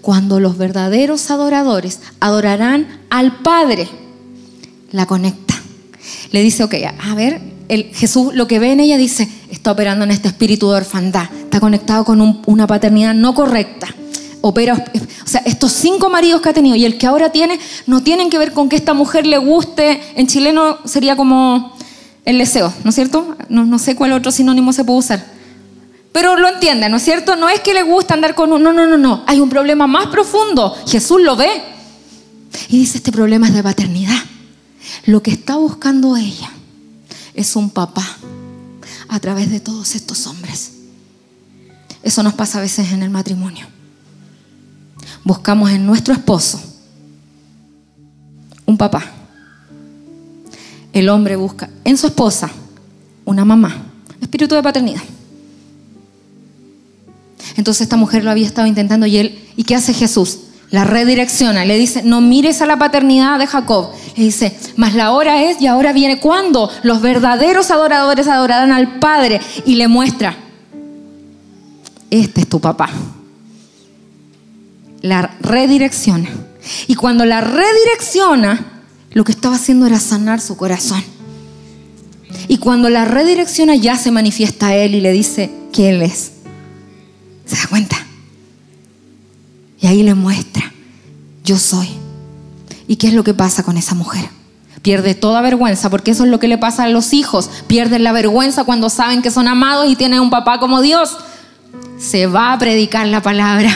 cuando 0.00 0.38
los 0.38 0.56
verdaderos 0.56 1.30
adoradores 1.32 2.00
adorarán 2.20 3.00
al 3.10 3.38
Padre. 3.38 3.88
La 4.92 5.06
conecta. 5.06 5.54
Le 6.30 6.42
dice, 6.42 6.62
ok, 6.62 6.74
a 7.00 7.14
ver, 7.16 7.55
Jesús 7.68 8.34
lo 8.34 8.46
que 8.46 8.58
ve 8.58 8.72
en 8.72 8.80
ella 8.80 8.96
dice, 8.96 9.28
está 9.50 9.72
operando 9.72 10.04
en 10.04 10.12
este 10.12 10.28
espíritu 10.28 10.70
de 10.70 10.76
orfandad, 10.76 11.24
está 11.44 11.58
conectado 11.60 12.04
con 12.04 12.42
una 12.46 12.66
paternidad 12.66 13.14
no 13.14 13.34
correcta. 13.34 13.88
Opera, 14.40 14.74
o 14.74 15.28
sea, 15.28 15.42
estos 15.44 15.72
cinco 15.72 16.08
maridos 16.08 16.40
que 16.40 16.50
ha 16.50 16.52
tenido 16.52 16.76
y 16.76 16.84
el 16.84 16.98
que 16.98 17.06
ahora 17.06 17.30
tiene 17.32 17.58
no 17.86 18.02
tienen 18.04 18.30
que 18.30 18.38
ver 18.38 18.52
con 18.52 18.68
que 18.68 18.76
esta 18.76 18.94
mujer 18.94 19.26
le 19.26 19.38
guste, 19.38 20.00
en 20.14 20.28
chileno 20.28 20.78
sería 20.84 21.16
como 21.16 21.76
el 22.24 22.38
deseo, 22.38 22.72
¿no 22.84 22.90
es 22.90 22.94
cierto? 22.94 23.36
No, 23.48 23.64
no 23.64 23.80
sé 23.80 23.96
cuál 23.96 24.12
otro 24.12 24.30
sinónimo 24.30 24.72
se 24.72 24.84
puede 24.84 25.00
usar. 25.00 25.26
Pero 26.12 26.36
lo 26.36 26.48
entiende, 26.48 26.88
¿no 26.88 26.98
es 26.98 27.02
cierto? 27.02 27.34
No 27.34 27.48
es 27.48 27.60
que 27.60 27.74
le 27.74 27.82
guste 27.82 28.14
andar 28.14 28.34
con 28.34 28.52
un... 28.52 28.62
No, 28.62 28.72
no, 28.72 28.86
no, 28.86 28.96
no. 28.96 29.22
Hay 29.26 29.38
un 29.38 29.50
problema 29.50 29.86
más 29.86 30.06
profundo. 30.06 30.74
Jesús 30.86 31.20
lo 31.20 31.36
ve. 31.36 31.50
Y 32.70 32.78
dice, 32.78 32.98
este 32.98 33.12
problema 33.12 33.48
es 33.48 33.54
de 33.54 33.62
paternidad. 33.62 34.16
Lo 35.04 35.22
que 35.22 35.30
está 35.30 35.56
buscando 35.56 36.16
ella 36.16 36.50
es 37.36 37.54
un 37.54 37.70
papá 37.70 38.04
a 39.08 39.20
través 39.20 39.50
de 39.50 39.60
todos 39.60 39.94
estos 39.94 40.26
hombres. 40.26 40.72
Eso 42.02 42.22
nos 42.22 42.34
pasa 42.34 42.58
a 42.58 42.62
veces 42.62 42.90
en 42.92 43.02
el 43.02 43.10
matrimonio. 43.10 43.66
Buscamos 45.22 45.70
en 45.70 45.86
nuestro 45.86 46.14
esposo 46.14 46.60
un 48.64 48.76
papá. 48.76 49.04
El 50.92 51.08
hombre 51.08 51.36
busca 51.36 51.68
en 51.84 51.96
su 51.98 52.06
esposa 52.06 52.50
una 53.24 53.44
mamá, 53.44 53.86
espíritu 54.20 54.54
de 54.54 54.62
paternidad. 54.62 55.02
Entonces 57.56 57.82
esta 57.82 57.96
mujer 57.96 58.24
lo 58.24 58.30
había 58.30 58.46
estado 58.46 58.66
intentando 58.66 59.06
y 59.06 59.18
él, 59.18 59.46
¿y 59.56 59.64
qué 59.64 59.74
hace 59.74 59.92
Jesús? 59.92 60.38
La 60.70 60.84
redirecciona, 60.84 61.64
le 61.64 61.78
dice, 61.78 62.02
no 62.02 62.20
mires 62.20 62.60
a 62.60 62.66
la 62.66 62.78
paternidad 62.78 63.38
de 63.38 63.46
Jacob. 63.46 63.90
Le 64.16 64.24
dice, 64.24 64.56
mas 64.76 64.94
la 64.94 65.12
hora 65.12 65.44
es 65.44 65.60
y 65.60 65.66
ahora 65.66 65.92
viene 65.92 66.18
cuando 66.18 66.70
los 66.82 67.00
verdaderos 67.00 67.70
adoradores 67.70 68.26
adorarán 68.26 68.72
al 68.72 68.98
Padre 68.98 69.40
y 69.64 69.76
le 69.76 69.86
muestra, 69.86 70.36
este 72.10 72.40
es 72.40 72.48
tu 72.48 72.60
papá. 72.60 72.90
La 75.02 75.36
redirecciona. 75.40 76.28
Y 76.88 76.96
cuando 76.96 77.24
la 77.24 77.40
redirecciona, 77.40 78.82
lo 79.12 79.24
que 79.24 79.32
estaba 79.32 79.54
haciendo 79.54 79.86
era 79.86 80.00
sanar 80.00 80.40
su 80.40 80.56
corazón. 80.56 81.02
Y 82.48 82.58
cuando 82.58 82.90
la 82.90 83.04
redirecciona 83.04 83.76
ya 83.76 83.96
se 83.96 84.10
manifiesta 84.10 84.68
a 84.68 84.76
él 84.76 84.94
y 84.94 85.00
le 85.00 85.12
dice 85.12 85.50
que 85.72 85.90
él 85.90 86.02
es. 86.02 86.32
¿Se 87.44 87.56
da 87.56 87.66
cuenta? 87.68 88.05
Y 89.80 89.86
ahí 89.86 90.02
le 90.02 90.14
muestra, 90.14 90.72
yo 91.44 91.58
soy. 91.58 91.88
¿Y 92.88 92.96
qué 92.96 93.08
es 93.08 93.14
lo 93.14 93.24
que 93.24 93.34
pasa 93.34 93.62
con 93.62 93.76
esa 93.76 93.94
mujer? 93.94 94.28
Pierde 94.82 95.14
toda 95.14 95.40
vergüenza, 95.40 95.90
porque 95.90 96.12
eso 96.12 96.24
es 96.24 96.30
lo 96.30 96.38
que 96.38 96.48
le 96.48 96.58
pasa 96.58 96.84
a 96.84 96.88
los 96.88 97.12
hijos. 97.12 97.50
Pierden 97.66 98.04
la 98.04 98.12
vergüenza 98.12 98.64
cuando 98.64 98.88
saben 98.88 99.22
que 99.22 99.30
son 99.30 99.48
amados 99.48 99.88
y 99.88 99.96
tienen 99.96 100.20
un 100.20 100.30
papá 100.30 100.60
como 100.60 100.80
Dios. 100.80 101.16
Se 101.98 102.26
va 102.26 102.52
a 102.52 102.58
predicar 102.58 103.06
la 103.08 103.20
palabra. 103.20 103.70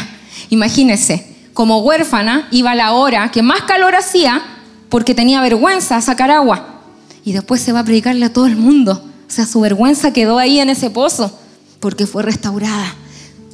Imagínese, 0.51 1.37
como 1.53 1.79
huérfana 1.81 2.49
iba 2.51 2.75
la 2.75 2.93
hora 2.93 3.31
que 3.31 3.43
más 3.43 3.63
calor 3.63 3.97
hacía 3.97 4.41
porque 4.89 5.15
tenía 5.15 5.41
vergüenza 5.43 5.97
a 5.97 6.01
sacar 6.01 6.31
agua. 6.31 6.83
Y 7.25 7.33
después 7.33 7.61
se 7.61 7.73
va 7.73 7.81
a 7.81 7.85
predicarle 7.85 8.27
a 8.27 8.33
todo 8.33 8.47
el 8.47 8.57
mundo. 8.57 9.05
O 9.27 9.31
sea, 9.31 9.47
su 9.47 9.61
vergüenza 9.61 10.13
quedó 10.13 10.39
ahí 10.39 10.61
en 10.61 10.71
ese 10.71 10.91
pozo 10.91 11.37
porque 11.81 12.07
fue 12.07 12.23
restaurada 12.23 12.95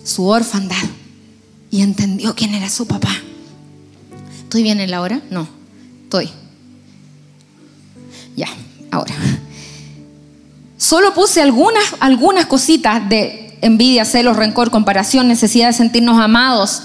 su 0.04 0.26
orfandad 0.26 0.76
y 1.76 1.82
entendió 1.82 2.34
quién 2.34 2.54
era 2.54 2.70
su 2.70 2.86
papá. 2.86 3.14
¿Estoy 4.38 4.62
bien 4.62 4.80
en 4.80 4.90
la 4.90 5.02
hora? 5.02 5.20
No, 5.30 5.46
estoy. 6.04 6.30
Ya, 8.34 8.48
ahora. 8.90 9.12
Solo 10.78 11.12
puse 11.12 11.42
algunas, 11.42 11.84
algunas 12.00 12.46
cositas 12.46 13.06
de 13.10 13.58
envidia, 13.60 14.06
celos, 14.06 14.38
rencor, 14.38 14.70
comparación, 14.70 15.28
necesidad 15.28 15.66
de 15.66 15.74
sentirnos 15.74 16.18
amados. 16.18 16.84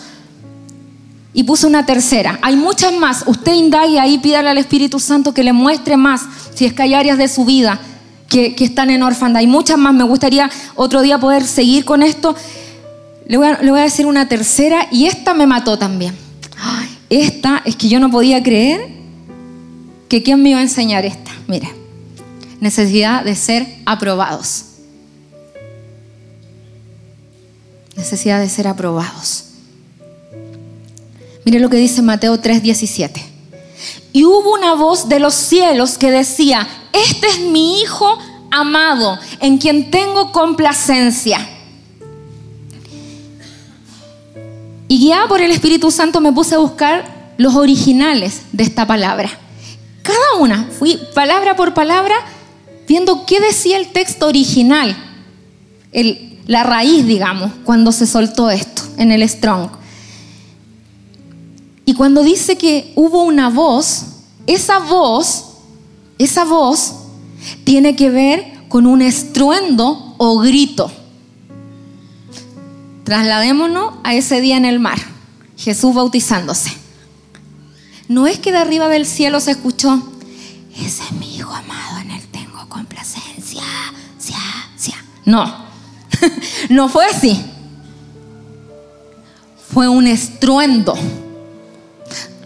Y 1.33 1.43
puse 1.43 1.67
una 1.67 1.85
tercera. 1.85 2.37
Hay 2.41 2.57
muchas 2.57 2.91
más. 2.91 3.23
Usted 3.27 3.53
indague 3.53 3.97
ahí, 3.97 4.17
pídale 4.17 4.49
al 4.49 4.57
Espíritu 4.57 4.99
Santo 4.99 5.33
que 5.33 5.45
le 5.45 5.53
muestre 5.53 5.95
más 5.95 6.23
si 6.53 6.65
es 6.65 6.73
que 6.73 6.81
hay 6.81 6.95
áreas 6.95 7.17
de 7.17 7.29
su 7.29 7.45
vida 7.45 7.79
que, 8.27 8.55
están 8.59 8.89
en 8.89 9.03
orfandad. 9.03 9.39
Hay 9.39 9.47
muchas 9.47 9.77
más. 9.77 9.93
Me 9.93 10.03
gustaría 10.03 10.51
otro 10.75 11.01
día 11.01 11.17
poder 11.17 11.45
seguir 11.45 11.85
con 11.85 12.03
esto. 12.03 12.35
Le 13.27 13.37
voy 13.37 13.47
a, 13.47 13.83
decir 13.83 14.05
una 14.05 14.27
tercera 14.27 14.87
y 14.91 15.05
esta 15.05 15.33
me 15.33 15.47
mató 15.47 15.77
también. 15.77 16.15
esta 17.09 17.61
es 17.65 17.75
que 17.75 17.87
yo 17.87 17.99
no 17.99 18.09
podía 18.09 18.41
creer 18.43 18.89
que 20.09 20.23
quién 20.23 20.41
me 20.41 20.49
iba 20.49 20.59
a 20.59 20.63
enseñar 20.63 21.05
esta. 21.05 21.31
Mire, 21.47 21.69
necesidad 22.59 23.23
de 23.23 23.35
ser 23.35 23.67
aprobados. 23.85 24.65
Necesidad 27.95 28.39
de 28.39 28.49
ser 28.49 28.67
aprobados. 28.67 29.45
Mire 31.45 31.59
lo 31.59 31.69
que 31.69 31.77
dice 31.77 32.01
Mateo 32.01 32.37
3:17. 32.39 33.21
Y 34.13 34.25
hubo 34.25 34.53
una 34.53 34.75
voz 34.75 35.07
de 35.07 35.19
los 35.19 35.33
cielos 35.33 35.97
que 35.97 36.11
decía, 36.11 36.67
este 36.91 37.27
es 37.27 37.39
mi 37.39 37.81
Hijo 37.81 38.17
amado, 38.51 39.17
en 39.39 39.57
quien 39.57 39.89
tengo 39.89 40.31
complacencia. 40.31 41.39
Y 44.91 44.99
guiada 44.99 45.29
por 45.29 45.39
el 45.39 45.51
Espíritu 45.51 45.89
Santo 45.89 46.19
me 46.19 46.33
puse 46.33 46.53
a 46.53 46.57
buscar 46.57 47.33
los 47.37 47.55
originales 47.55 48.41
de 48.51 48.65
esta 48.65 48.85
palabra. 48.85 49.29
Cada 50.01 50.35
una, 50.37 50.65
fui 50.65 50.99
palabra 51.15 51.55
por 51.55 51.73
palabra 51.73 52.13
viendo 52.89 53.25
qué 53.25 53.39
decía 53.39 53.77
el 53.77 53.93
texto 53.93 54.27
original, 54.27 54.93
la 56.45 56.63
raíz, 56.63 57.05
digamos, 57.05 57.53
cuando 57.63 57.93
se 57.93 58.05
soltó 58.05 58.49
esto 58.49 58.81
en 58.97 59.13
el 59.13 59.29
Strong. 59.29 59.69
Y 61.85 61.93
cuando 61.93 62.21
dice 62.21 62.57
que 62.57 62.91
hubo 62.97 63.23
una 63.23 63.49
voz, 63.49 64.07
esa 64.45 64.79
voz, 64.79 65.53
esa 66.17 66.43
voz 66.43 66.95
tiene 67.63 67.95
que 67.95 68.09
ver 68.09 68.67
con 68.67 68.85
un 68.85 69.01
estruendo 69.01 70.15
o 70.17 70.39
grito. 70.39 70.91
Trasladémonos 73.11 73.95
a 74.05 74.13
ese 74.13 74.39
día 74.39 74.55
en 74.55 74.63
el 74.63 74.79
mar, 74.79 74.97
Jesús 75.57 75.93
bautizándose. 75.93 76.71
No 78.07 78.25
es 78.25 78.39
que 78.39 78.53
de 78.53 78.57
arriba 78.57 78.87
del 78.87 79.05
cielo 79.05 79.41
se 79.41 79.51
escuchó, 79.51 80.01
ese 80.77 81.03
es 81.03 81.11
mi 81.19 81.35
hijo 81.35 81.51
amado, 81.51 81.99
en 81.99 82.11
él 82.11 82.21
tengo 82.31 82.69
complacencia. 82.69 83.63
No, 85.25 85.43
no 86.69 86.87
fue 86.87 87.05
así. 87.05 87.43
Fue 89.73 89.89
un 89.89 90.07
estruendo 90.07 90.95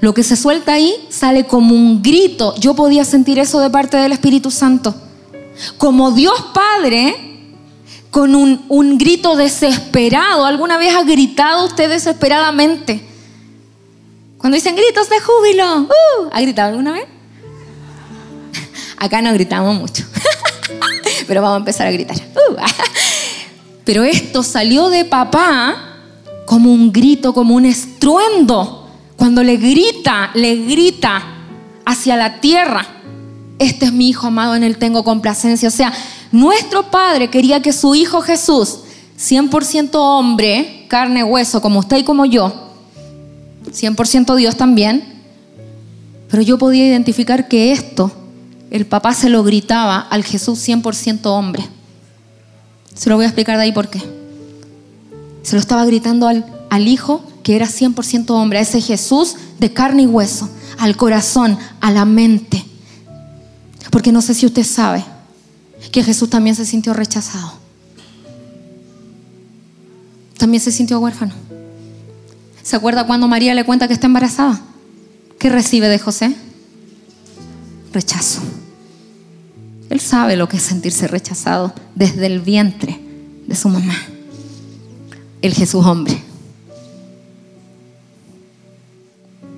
lo 0.02 0.16
que 0.16 0.24
se 0.24 0.36
suelta 0.36 0.74
ahí 0.74 0.96
sale 1.10 1.46
como 1.46 1.76
un 1.76 2.02
grito. 2.02 2.56
Yo 2.56 2.74
podía 2.74 3.06
sentir 3.06 3.38
eso 3.38 3.60
de 3.60 3.70
parte 3.70 3.98
del 3.98 4.14
Espíritu 4.14 4.50
Santo. 4.50 4.96
Como 5.78 6.10
Dios 6.10 6.34
Padre, 6.56 7.35
con 8.16 8.34
un, 8.34 8.98
grito 8.98 9.36
desesperado. 9.36 10.46
¿Alguna 10.46 10.78
vez 10.78 10.96
ha 10.96 11.04
gritado 11.04 11.66
usted 11.66 11.90
desesperadamente? 11.90 13.06
Cuando 14.38 14.56
dicen 14.56 14.74
gritos 14.74 15.10
de 15.10 15.20
júbilo, 15.20 15.82
uh, 15.82 16.30
¿ha 16.32 16.40
gritado 16.40 16.70
alguna 16.70 16.94
vez? 16.94 17.04
Acá 18.96 19.22
no 19.22 19.34
gritamos 19.34 19.76
mucho, 19.76 20.06
pero 21.28 21.42
vamos 21.42 21.56
a 21.56 21.60
empezar 21.60 21.88
a 21.88 21.92
gritar. 21.92 22.16
Uh. 22.16 22.56
Pero 23.84 24.06
esto 24.06 24.44
salió 24.44 24.90
de 24.90 25.04
papá 25.04 25.76
como 26.46 26.72
un 26.72 26.94
grito, 26.94 27.34
como 27.34 27.54
un 27.54 27.66
estruendo. 27.66 28.90
Cuando 29.18 29.44
le 29.44 29.58
grita, 29.58 30.32
le 30.34 30.56
grita 30.56 31.22
hacia 31.86 32.16
la 32.16 32.40
tierra, 32.40 32.88
este 33.60 33.86
es 33.86 33.92
mi 33.92 34.08
hijo 34.08 34.28
amado, 34.28 34.56
en 34.56 34.64
él 34.64 34.78
tengo 34.78 35.04
complacencia. 35.04 35.68
O 35.68 35.72
sea, 35.72 35.92
nuestro 36.36 36.92
Padre 36.92 37.30
quería 37.30 37.62
que 37.62 37.72
su 37.72 37.96
Hijo 37.96 38.22
Jesús, 38.22 38.80
100% 39.18 39.92
hombre, 39.94 40.86
carne, 40.90 41.24
hueso, 41.24 41.62
como 41.62 41.80
usted 41.80 41.98
y 41.98 42.04
como 42.04 42.26
yo, 42.26 42.74
100% 43.72 44.36
Dios 44.36 44.58
también, 44.58 45.24
pero 46.30 46.44
yo 46.44 46.58
podía 46.58 46.86
identificar 46.86 47.48
que 47.48 47.72
esto, 47.72 48.12
el 48.70 48.86
papá 48.86 49.14
se 49.14 49.30
lo 49.30 49.44
gritaba 49.44 49.98
al 49.98 50.26
Jesús 50.26 50.60
100% 50.68 51.26
hombre. 51.28 51.64
Se 52.94 53.10
lo 53.10 53.16
voy 53.16 53.24
a 53.24 53.30
explicar 53.30 53.56
de 53.56 53.64
ahí 53.64 53.72
por 53.72 53.88
qué. 53.88 54.02
Se 55.42 55.56
lo 55.56 55.62
estaba 55.62 55.86
gritando 55.86 56.28
al, 56.28 56.46
al 56.70 56.88
Hijo 56.88 57.24
que 57.44 57.56
era 57.56 57.68
100% 57.68 58.32
hombre, 58.32 58.60
a 58.60 58.64
ese 58.64 58.82
Jesús 58.82 59.36
de 59.60 59.72
carne 59.72 60.02
y 60.02 60.08
hueso, 60.08 60.50
al 60.80 60.98
corazón, 60.98 61.58
a 61.80 61.92
la 61.92 62.04
mente. 62.04 62.66
Porque 63.90 64.12
no 64.12 64.22
sé 64.22 64.34
si 64.34 64.46
usted 64.46 64.64
sabe 64.66 65.06
que 65.92 66.04
Jesús 66.04 66.30
también 66.30 66.56
se 66.56 66.66
sintió 66.66 66.94
rechazado. 66.94 67.54
También 70.38 70.62
se 70.62 70.72
sintió 70.72 71.00
huérfano. 71.00 71.34
¿Se 72.62 72.76
acuerda 72.76 73.06
cuando 73.06 73.28
María 73.28 73.54
le 73.54 73.64
cuenta 73.64 73.88
que 73.88 73.94
está 73.94 74.08
embarazada? 74.08 74.62
¿Qué 75.40 75.50
recibe 75.50 75.88
de 75.88 76.00
José? 76.00 76.36
Rechazo. 77.94 78.42
Él 79.90 80.00
sabe 80.00 80.36
lo 80.36 80.50
que 80.50 80.58
es 80.58 80.64
sentirse 80.64 81.08
rechazado 81.08 81.74
desde 81.94 82.26
el 82.26 82.42
vientre 82.42 83.00
de 83.48 83.56
su 83.56 83.70
mamá. 83.70 83.96
El 85.42 85.54
Jesús 85.54 85.86
hombre. 85.86 86.22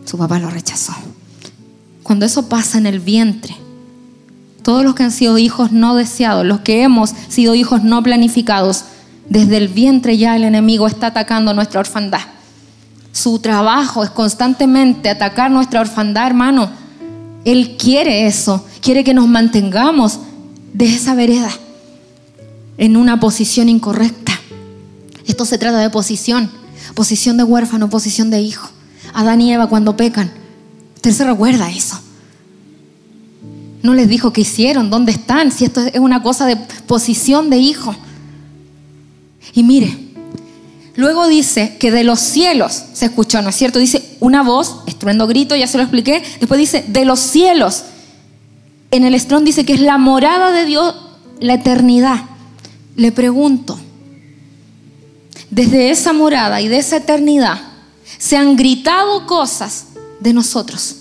Su 0.06 0.18
papá 0.18 0.40
lo 0.40 0.50
rechazó. 0.50 0.94
Cuando 2.04 2.26
eso 2.26 2.48
pasa 2.48 2.78
en 2.78 2.86
el 2.86 3.00
vientre, 3.00 3.56
todos 4.68 4.84
los 4.84 4.96
que 4.96 5.04
han 5.04 5.14
sido 5.14 5.38
hijos 5.38 5.72
no 5.72 5.96
deseados, 5.96 6.46
los 6.46 6.60
que 6.60 6.84
hemos 6.84 7.14
sido 7.30 7.56
hijos 7.56 7.86
no 7.86 8.04
planificados, 8.04 8.84
desde 9.30 9.56
el 9.56 9.70
vientre 9.70 10.18
ya 10.18 10.36
el 10.36 10.44
enemigo 10.44 10.88
está 10.88 11.08
atacando 11.08 11.54
nuestra 11.54 11.80
orfandad. 11.80 12.20
Su 13.14 13.40
trabajo 13.40 14.04
es 14.04 14.10
constantemente 14.10 15.10
atacar 15.10 15.52
nuestra 15.52 15.80
orfandad, 15.80 16.28
hermano. 16.28 16.70
Él 17.46 17.78
quiere 17.80 18.28
eso, 18.28 18.66
quiere 18.82 19.06
que 19.06 19.14
nos 19.14 19.30
mantengamos 19.30 20.20
de 20.74 20.94
esa 20.94 21.16
vereda 21.16 21.52
en 22.78 22.98
una 22.98 23.22
posición 23.22 23.70
incorrecta. 23.70 24.34
Esto 25.26 25.46
se 25.46 25.58
trata 25.58 25.78
de 25.78 25.90
posición, 25.90 26.52
posición 26.94 27.38
de 27.38 27.46
huérfano, 27.46 27.90
posición 27.90 28.30
de 28.30 28.42
hijo. 28.42 28.70
Adán 29.14 29.40
y 29.40 29.54
Eva 29.54 29.68
cuando 29.68 29.96
pecan. 29.96 30.30
Usted 30.98 31.14
se 31.14 31.24
recuerda 31.24 31.72
eso. 31.72 32.02
No 33.84 33.94
les 33.94 34.08
dijo 34.10 34.34
qué 34.34 34.42
hicieron, 34.42 34.90
dónde 34.90 35.12
están, 35.12 35.52
si 35.52 35.66
esto 35.66 35.82
es 35.82 36.00
una 36.00 36.22
cosa 36.22 36.46
de 36.46 36.56
posición 36.56 37.50
de 37.50 37.58
hijo. 37.58 37.96
Y 39.54 39.64
mire, 39.64 39.98
luego 40.96 41.28
dice 41.28 41.78
que 41.80 41.92
de 41.92 42.04
los 42.04 42.20
cielos 42.20 42.84
se 42.94 43.06
escuchó, 43.06 43.42
¿no 43.42 43.50
es 43.50 43.56
cierto? 43.56 43.80
Dice 43.80 44.18
una 44.20 44.44
voz, 44.44 44.82
estruendo 44.88 45.28
grito, 45.28 45.56
ya 45.56 45.68
se 45.68 45.78
lo 45.78 45.84
expliqué. 45.84 46.24
Después 46.40 46.60
dice 46.60 46.84
de 46.88 47.06
los 47.06 47.20
cielos. 47.20 47.84
En 48.92 49.04
el 49.04 49.14
estrón 49.14 49.46
dice 49.46 49.66
que 49.66 49.74
es 49.74 49.82
la 49.82 49.98
morada 49.98 50.52
de 50.52 50.66
Dios, 50.66 50.96
la 51.40 51.56
eternidad. 51.56 52.22
Le 52.96 53.12
pregunto, 53.12 53.78
desde 55.50 55.92
esa 55.92 56.14
morada 56.14 56.62
y 56.62 56.68
de 56.68 56.78
esa 56.78 56.98
eternidad, 56.98 57.62
se 58.18 58.38
han 58.38 58.56
gritado 58.56 59.26
cosas 59.28 59.88
de 60.20 60.34
nosotros. 60.34 60.96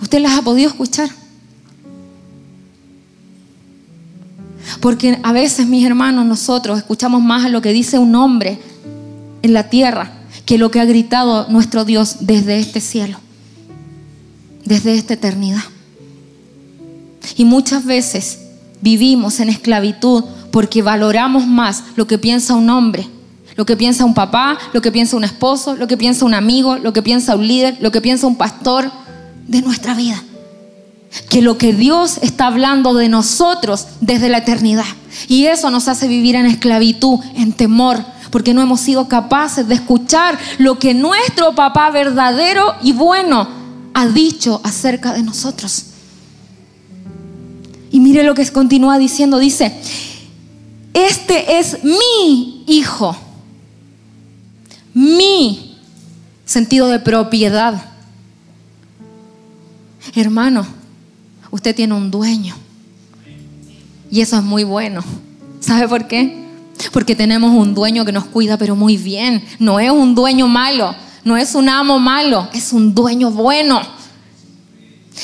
¿Usted 0.00 0.20
las 0.20 0.38
ha 0.38 0.42
podido 0.42 0.68
escuchar? 0.68 1.10
Porque 4.80 5.18
a 5.22 5.32
veces, 5.32 5.66
mis 5.66 5.84
hermanos, 5.84 6.26
nosotros 6.26 6.78
escuchamos 6.78 7.22
más 7.22 7.44
a 7.44 7.48
lo 7.48 7.62
que 7.62 7.72
dice 7.72 7.98
un 7.98 8.14
hombre 8.14 8.58
en 9.42 9.52
la 9.52 9.70
tierra 9.70 10.12
que 10.44 10.58
lo 10.58 10.70
que 10.70 10.80
ha 10.80 10.84
gritado 10.84 11.48
nuestro 11.48 11.84
Dios 11.84 12.18
desde 12.20 12.58
este 12.58 12.80
cielo, 12.80 13.18
desde 14.64 14.94
esta 14.94 15.14
eternidad. 15.14 15.62
Y 17.36 17.44
muchas 17.44 17.84
veces 17.84 18.40
vivimos 18.80 19.40
en 19.40 19.48
esclavitud 19.48 20.24
porque 20.50 20.82
valoramos 20.82 21.46
más 21.46 21.84
lo 21.96 22.06
que 22.06 22.18
piensa 22.18 22.54
un 22.54 22.70
hombre 22.70 23.08
lo 23.58 23.66
que 23.66 23.76
piensa 23.76 24.04
un 24.04 24.14
papá, 24.14 24.56
lo 24.72 24.80
que 24.80 24.92
piensa 24.92 25.16
un 25.16 25.24
esposo, 25.24 25.74
lo 25.74 25.88
que 25.88 25.96
piensa 25.96 26.24
un 26.24 26.32
amigo, 26.32 26.78
lo 26.78 26.92
que 26.92 27.02
piensa 27.02 27.34
un 27.34 27.48
líder, 27.48 27.76
lo 27.80 27.90
que 27.90 28.00
piensa 28.00 28.28
un 28.28 28.36
pastor 28.36 28.88
de 29.48 29.62
nuestra 29.62 29.94
vida. 29.94 30.22
Que 31.30 31.42
lo 31.42 31.58
que 31.58 31.72
Dios 31.72 32.18
está 32.22 32.46
hablando 32.46 32.94
de 32.94 33.08
nosotros 33.08 33.86
desde 34.00 34.28
la 34.28 34.38
eternidad. 34.38 34.84
Y 35.26 35.46
eso 35.46 35.70
nos 35.70 35.88
hace 35.88 36.08
vivir 36.08 36.36
en 36.36 36.46
esclavitud, 36.46 37.20
en 37.34 37.52
temor, 37.52 38.04
porque 38.30 38.54
no 38.54 38.62
hemos 38.62 38.80
sido 38.80 39.08
capaces 39.08 39.68
de 39.68 39.74
escuchar 39.74 40.38
lo 40.58 40.78
que 40.78 40.94
nuestro 40.94 41.54
papá 41.54 41.90
verdadero 41.90 42.74
y 42.82 42.92
bueno 42.92 43.48
ha 43.94 44.06
dicho 44.06 44.60
acerca 44.64 45.12
de 45.12 45.22
nosotros. 45.22 45.86
Y 47.90 48.00
mire 48.00 48.22
lo 48.22 48.34
que 48.34 48.46
continúa 48.50 48.98
diciendo, 48.98 49.38
dice, 49.38 49.74
este 50.92 51.58
es 51.58 51.82
mi 51.84 52.64
hijo. 52.66 53.16
Mi 54.94 55.76
sentido 56.44 56.88
de 56.88 56.98
propiedad. 56.98 57.82
Hermano, 60.14 60.66
usted 61.50 61.74
tiene 61.74 61.94
un 61.94 62.10
dueño. 62.10 62.54
Y 64.10 64.20
eso 64.20 64.36
es 64.36 64.42
muy 64.42 64.64
bueno. 64.64 65.02
¿Sabe 65.60 65.88
por 65.88 66.06
qué? 66.06 66.46
Porque 66.92 67.16
tenemos 67.16 67.50
un 67.52 67.74
dueño 67.74 68.04
que 68.04 68.12
nos 68.12 68.24
cuida, 68.24 68.56
pero 68.56 68.76
muy 68.76 68.96
bien. 68.96 69.44
No 69.58 69.80
es 69.80 69.90
un 69.90 70.14
dueño 70.14 70.46
malo, 70.48 70.94
no 71.24 71.36
es 71.36 71.54
un 71.54 71.68
amo 71.68 71.98
malo, 71.98 72.48
es 72.52 72.72
un 72.72 72.94
dueño 72.94 73.30
bueno. 73.30 73.80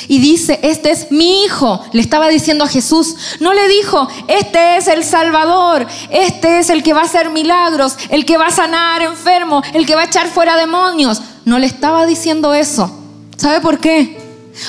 Y 0.07 0.19
dice, 0.19 0.59
este 0.61 0.91
es 0.91 1.11
mi 1.11 1.45
hijo. 1.45 1.81
Le 1.93 2.01
estaba 2.01 2.27
diciendo 2.27 2.65
a 2.65 2.67
Jesús. 2.67 3.15
No 3.39 3.53
le 3.53 3.67
dijo, 3.67 4.07
este 4.27 4.77
es 4.77 4.87
el 4.87 5.03
Salvador, 5.03 5.87
este 6.09 6.59
es 6.59 6.69
el 6.69 6.83
que 6.83 6.93
va 6.93 7.01
a 7.01 7.05
hacer 7.05 7.29
milagros, 7.29 7.95
el 8.09 8.25
que 8.25 8.37
va 8.37 8.47
a 8.47 8.51
sanar 8.51 9.01
enfermos, 9.01 9.65
el 9.73 9.85
que 9.85 9.95
va 9.95 10.01
a 10.01 10.05
echar 10.05 10.27
fuera 10.27 10.57
demonios. 10.57 11.21
No 11.45 11.59
le 11.59 11.65
estaba 11.65 12.05
diciendo 12.05 12.53
eso. 12.53 12.91
¿Sabe 13.37 13.61
por 13.61 13.79
qué? 13.79 14.24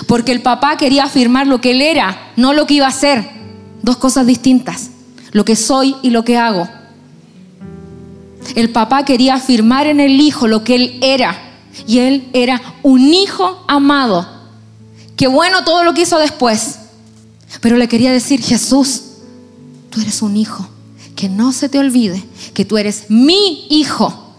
Porque 0.07 0.33
el 0.33 0.43
papá 0.43 0.77
quería 0.77 1.05
afirmar 1.05 1.47
lo 1.47 1.61
que 1.61 1.73
él 1.73 1.83
era, 1.83 2.33
no 2.37 2.53
lo 2.53 2.67
que 2.67 2.75
iba 2.75 2.87
a 2.87 2.91
hacer. 2.91 3.29
Dos 3.83 3.97
cosas 3.97 4.27
distintas. 4.27 4.91
Lo 5.33 5.45
que 5.45 5.57
soy 5.57 5.97
y 6.03 6.11
lo 6.11 6.25
que 6.25 6.39
hago. 6.39 6.69
El 8.55 8.71
papá 8.71 9.05
quería 9.05 9.35
afirmar 9.35 9.87
en 9.87 10.01
el 10.01 10.21
hijo 10.21 10.47
lo 10.47 10.65
que 10.65 10.75
él 10.75 10.99
era. 11.03 11.39
Y 11.87 11.99
él 11.99 12.29
era 12.33 12.61
un 12.83 13.13
hijo 13.13 13.65
amado. 13.69 14.27
Qué 15.17 15.27
bueno 15.27 15.65
todo 15.65 15.85
lo 15.85 15.95
que 15.95 16.03
hizo 16.03 16.19
después. 16.19 16.79
Pero 17.61 17.77
le 17.77 17.89
quería 17.89 18.13
decir, 18.13 18.43
Jesús, 18.43 19.03
tú 19.91 20.01
eres 20.01 20.23
un 20.23 20.37
hijo. 20.37 20.69
Que 21.15 21.29
no 21.29 21.53
se 21.53 21.69
te 21.69 21.79
olvide 21.79 22.23
que 22.53 22.65
tú 22.65 22.79
eres 22.79 23.07
mi 23.09 23.67
hijo. 23.71 24.33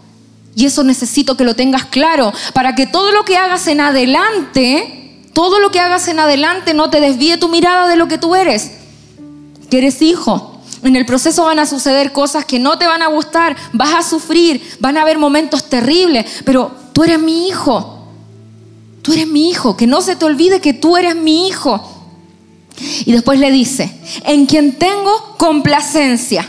Y 0.56 0.66
eso 0.66 0.82
necesito 0.82 1.36
que 1.36 1.44
lo 1.44 1.54
tengas 1.54 1.84
claro 1.84 2.32
para 2.52 2.74
que 2.74 2.86
todo 2.86 3.12
lo 3.12 3.24
que 3.24 3.36
hagas 3.36 3.68
en 3.68 3.80
adelante, 3.80 5.07
todo 5.32 5.60
lo 5.60 5.70
que 5.70 5.80
hagas 5.80 6.08
en 6.08 6.18
adelante 6.18 6.74
no 6.74 6.90
te 6.90 7.00
desvíe 7.00 7.38
tu 7.38 7.48
mirada 7.48 7.88
de 7.88 7.96
lo 7.96 8.08
que 8.08 8.18
tú 8.18 8.34
eres. 8.34 8.72
Que 9.70 9.78
eres 9.78 10.02
hijo. 10.02 10.60
En 10.82 10.96
el 10.96 11.06
proceso 11.06 11.44
van 11.44 11.58
a 11.58 11.66
suceder 11.66 12.12
cosas 12.12 12.44
que 12.44 12.58
no 12.58 12.78
te 12.78 12.86
van 12.86 13.02
a 13.02 13.08
gustar, 13.08 13.56
vas 13.72 13.94
a 13.94 14.02
sufrir, 14.08 14.62
van 14.80 14.96
a 14.96 15.02
haber 15.02 15.18
momentos 15.18 15.68
terribles, 15.68 16.42
pero 16.44 16.72
tú 16.92 17.04
eres 17.04 17.18
mi 17.18 17.48
hijo. 17.48 17.98
Tú 19.02 19.12
eres 19.12 19.26
mi 19.26 19.50
hijo, 19.50 19.76
que 19.76 19.86
no 19.86 20.02
se 20.02 20.16
te 20.16 20.24
olvide 20.24 20.60
que 20.60 20.74
tú 20.74 20.96
eres 20.96 21.16
mi 21.16 21.48
hijo. 21.48 21.82
Y 23.04 23.12
después 23.12 23.40
le 23.40 23.50
dice, 23.50 23.92
en 24.24 24.46
quien 24.46 24.76
tengo 24.76 25.36
complacencia. 25.36 26.46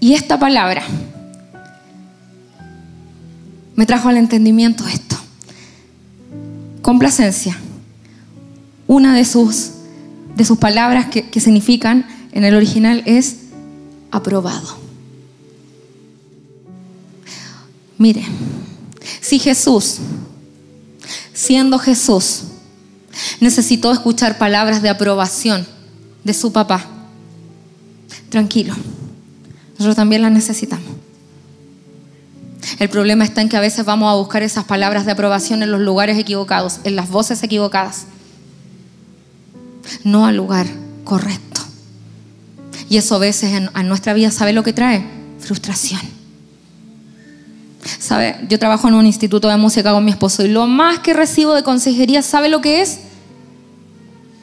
Y 0.00 0.14
esta 0.14 0.38
palabra 0.38 0.84
me 3.74 3.86
trajo 3.86 4.08
al 4.08 4.16
entendimiento 4.16 4.86
esto. 4.88 5.16
Complacencia. 6.82 7.56
Una 8.88 9.14
de 9.14 9.24
sus, 9.24 9.70
de 10.34 10.44
sus 10.44 10.58
palabras 10.58 11.06
que, 11.06 11.28
que 11.30 11.38
significan 11.38 12.04
en 12.32 12.42
el 12.42 12.56
original 12.56 13.04
es 13.06 13.36
aprobado. 14.10 14.76
Mire, 17.98 18.24
si 19.20 19.38
Jesús, 19.38 19.98
siendo 21.32 21.78
Jesús, 21.78 22.44
necesitó 23.40 23.92
escuchar 23.92 24.38
palabras 24.38 24.82
de 24.82 24.88
aprobación 24.88 25.66
de 26.24 26.32
su 26.32 26.52
papá, 26.52 26.86
tranquilo, 28.30 28.74
nosotros 29.72 29.96
también 29.96 30.22
las 30.22 30.32
necesitamos. 30.32 30.86
El 32.78 32.88
problema 32.88 33.24
está 33.24 33.40
en 33.40 33.48
que 33.48 33.56
a 33.56 33.60
veces 33.60 33.84
vamos 33.84 34.10
a 34.10 34.16
buscar 34.16 34.42
esas 34.42 34.64
palabras 34.64 35.04
de 35.04 35.12
aprobación 35.12 35.62
en 35.62 35.72
los 35.72 35.80
lugares 35.80 36.18
equivocados, 36.18 36.80
en 36.84 36.96
las 36.96 37.08
voces 37.08 37.42
equivocadas, 37.42 38.06
no 40.04 40.26
al 40.26 40.36
lugar 40.36 40.66
correcto. 41.04 41.60
Y 42.88 42.96
eso 42.96 43.16
a 43.16 43.18
veces 43.18 43.52
en, 43.52 43.88
nuestra 43.88 44.14
vida, 44.14 44.30
¿sabe 44.30 44.52
lo 44.52 44.62
que 44.62 44.72
trae? 44.72 45.04
Frustración. 45.40 46.00
¿Sabe? 47.98 48.36
Yo 48.48 48.58
trabajo 48.58 48.88
en 48.88 48.94
un 48.94 49.06
instituto 49.06 49.48
de 49.48 49.56
música 49.56 49.92
con 49.92 50.04
mi 50.04 50.10
esposo 50.10 50.44
y 50.44 50.48
lo 50.48 50.66
más 50.66 51.00
que 51.00 51.14
recibo 51.14 51.54
de 51.54 51.62
consejería, 51.62 52.22
¿sabe 52.22 52.48
lo 52.48 52.60
que 52.60 52.80
es? 52.80 53.00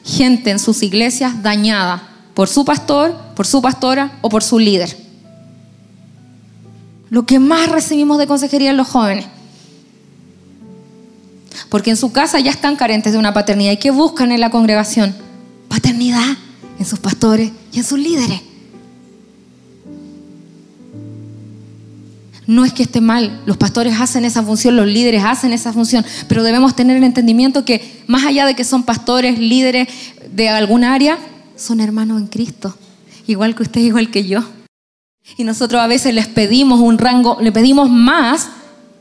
Gente 0.04 0.50
en 0.50 0.58
sus 0.58 0.82
iglesias 0.82 1.42
dañada 1.42 2.08
por 2.34 2.48
su 2.48 2.64
pastor, 2.64 3.16
por 3.34 3.46
su 3.46 3.60
pastora 3.60 4.18
o 4.20 4.28
por 4.28 4.42
su 4.42 4.58
líder. 4.58 4.96
Lo 7.10 7.24
que 7.26 7.38
más 7.38 7.70
recibimos 7.70 8.18
de 8.18 8.26
consejería 8.26 8.70
en 8.70 8.76
los 8.76 8.88
jóvenes. 8.88 9.26
Porque 11.68 11.90
en 11.90 11.96
su 11.96 12.12
casa 12.12 12.38
ya 12.40 12.50
están 12.50 12.76
carentes 12.76 13.12
de 13.12 13.18
una 13.18 13.32
paternidad. 13.32 13.72
¿Y 13.72 13.78
qué 13.78 13.90
buscan 13.90 14.32
en 14.32 14.40
la 14.40 14.50
congregación? 14.50 15.14
Paternidad 15.68 16.36
en 16.78 16.84
sus 16.86 16.98
pastores 16.98 17.52
y 17.72 17.78
en 17.78 17.84
sus 17.84 17.98
líderes. 17.98 18.42
No 22.46 22.64
es 22.64 22.72
que 22.72 22.84
esté 22.84 23.00
mal, 23.00 23.42
los 23.44 23.56
pastores 23.56 24.00
hacen 24.00 24.24
esa 24.24 24.42
función, 24.42 24.76
los 24.76 24.86
líderes 24.86 25.24
hacen 25.24 25.52
esa 25.52 25.72
función, 25.72 26.04
pero 26.28 26.44
debemos 26.44 26.76
tener 26.76 26.96
el 26.96 27.02
entendimiento 27.02 27.64
que 27.64 28.04
más 28.06 28.24
allá 28.24 28.46
de 28.46 28.54
que 28.54 28.62
son 28.62 28.84
pastores, 28.84 29.38
líderes 29.38 29.88
de 30.30 30.48
alguna 30.48 30.94
área, 30.94 31.18
son 31.56 31.80
hermanos 31.80 32.20
en 32.20 32.28
Cristo, 32.28 32.76
igual 33.26 33.56
que 33.56 33.64
usted, 33.64 33.80
igual 33.80 34.12
que 34.12 34.26
yo. 34.26 34.44
Y 35.36 35.42
nosotros 35.42 35.82
a 35.82 35.88
veces 35.88 36.14
les 36.14 36.28
pedimos 36.28 36.78
un 36.78 36.98
rango, 36.98 37.38
le 37.40 37.50
pedimos 37.50 37.90
más, 37.90 38.48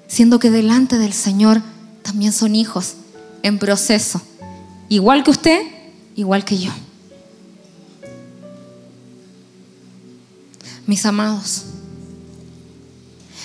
siendo 0.08 0.40
que 0.40 0.50
delante 0.50 0.98
del 0.98 1.14
Señor 1.14 1.62
también 2.02 2.34
son 2.34 2.56
hijos 2.56 2.96
en 3.44 3.60
proceso, 3.60 4.22
igual 4.90 5.24
que 5.24 5.30
usted, 5.30 5.62
igual 6.16 6.46
que 6.46 6.58
yo. 6.58 6.72
Mis 10.88 11.06
amados, 11.06 11.66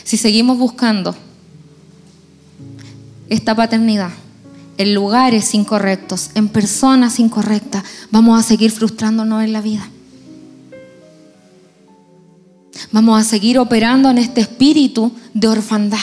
si 0.04 0.16
seguimos 0.16 0.58
buscando 0.58 1.14
esta 3.28 3.54
paternidad 3.54 4.10
en 4.76 4.94
lugares 4.94 5.54
incorrectos, 5.54 6.30
en 6.34 6.48
personas 6.48 7.18
incorrectas, 7.18 7.84
vamos 8.10 8.38
a 8.38 8.42
seguir 8.42 8.70
frustrándonos 8.70 9.44
en 9.44 9.52
la 9.52 9.60
vida. 9.60 9.88
Vamos 12.92 13.20
a 13.20 13.24
seguir 13.24 13.58
operando 13.58 14.10
en 14.10 14.18
este 14.18 14.40
espíritu 14.40 15.12
de 15.32 15.48
orfandad. 15.48 15.98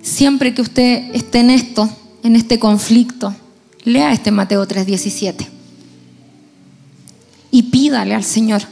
Siempre 0.00 0.54
que 0.54 0.62
usted 0.62 1.14
esté 1.14 1.40
en 1.40 1.50
esto, 1.50 1.90
en 2.22 2.36
este 2.36 2.58
conflicto, 2.58 3.34
lea 3.84 4.12
este 4.12 4.30
Mateo 4.30 4.66
3:17 4.66 5.48
y 7.50 7.64
pídale 7.64 8.14
al 8.14 8.24
Señor, 8.24 8.62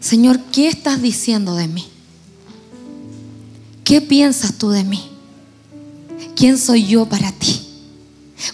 Señor, 0.00 0.38
¿qué 0.52 0.68
estás 0.68 1.00
diciendo 1.00 1.54
de 1.54 1.68
mí? 1.68 1.86
¿Qué 3.84 4.00
piensas 4.00 4.54
tú 4.54 4.70
de 4.70 4.84
mí? 4.84 5.02
¿Quién 6.36 6.58
soy 6.58 6.86
yo 6.86 7.06
para 7.06 7.32
ti? 7.32 7.60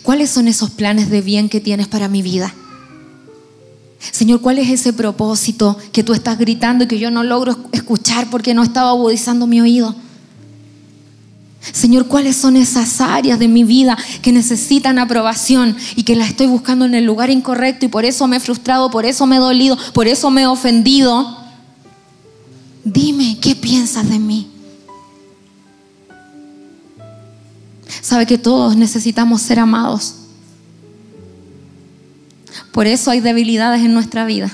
¿Cuáles 0.03 0.31
son 0.31 0.49
esos 0.49 0.71
planes 0.71 1.11
de 1.11 1.23
bien 1.23 1.49
que 1.49 1.61
tienes 1.61 1.89
para 1.89 2.09
mi 2.09 2.23
vida? 2.23 2.55
Señor, 3.99 4.41
¿cuál 4.41 4.59
es 4.59 4.71
ese 4.71 4.93
propósito 4.93 5.77
que 5.93 6.03
tú 6.03 6.15
estás 6.15 6.39
gritando 6.39 6.85
y 6.85 6.89
que 6.89 6.99
yo 6.99 7.11
no 7.11 7.23
logro 7.23 7.57
escuchar 7.73 8.29
porque 8.31 8.55
no 8.55 8.63
estaba 8.63 8.91
agudizando 8.91 9.47
mi 9.47 9.61
oído? 9.61 9.95
Señor, 11.61 12.07
¿cuáles 12.07 12.37
son 12.37 12.57
esas 12.57 13.01
áreas 13.01 13.39
de 13.39 13.47
mi 13.47 13.65
vida 13.65 13.97
que 14.23 14.33
necesitan 14.33 14.99
aprobación 14.99 15.77
y 15.95 16.05
que 16.05 16.17
las 16.17 16.29
estoy 16.29 16.47
buscando 16.47 16.87
en 16.87 16.95
el 16.95 17.05
lugar 17.05 17.31
incorrecto 17.31 17.85
y 17.85 17.89
por 17.89 18.05
eso 18.05 18.27
me 18.27 18.37
he 18.37 18.41
frustrado, 18.41 18.91
por 18.91 19.05
eso 19.05 19.27
me 19.27 19.37
he 19.37 19.41
dolido, 19.41 19.77
por 19.93 20.09
eso 20.09 20.31
me 20.31 20.43
he 20.43 20.47
ofendido? 20.47 21.39
Dime, 22.83 23.39
¿qué 23.41 23.55
piensas 23.55 24.09
de 24.09 24.19
mí? 24.19 24.49
Sabe 28.01 28.25
que 28.25 28.39
todos 28.39 28.77
necesitamos 28.77 29.43
ser 29.43 29.59
amados. 29.59 30.15
Por 32.73 32.87
eso 32.87 33.11
hay 33.11 33.21
debilidades 33.21 33.83
en 33.85 33.93
nuestra 33.93 34.25
vida. 34.25 34.51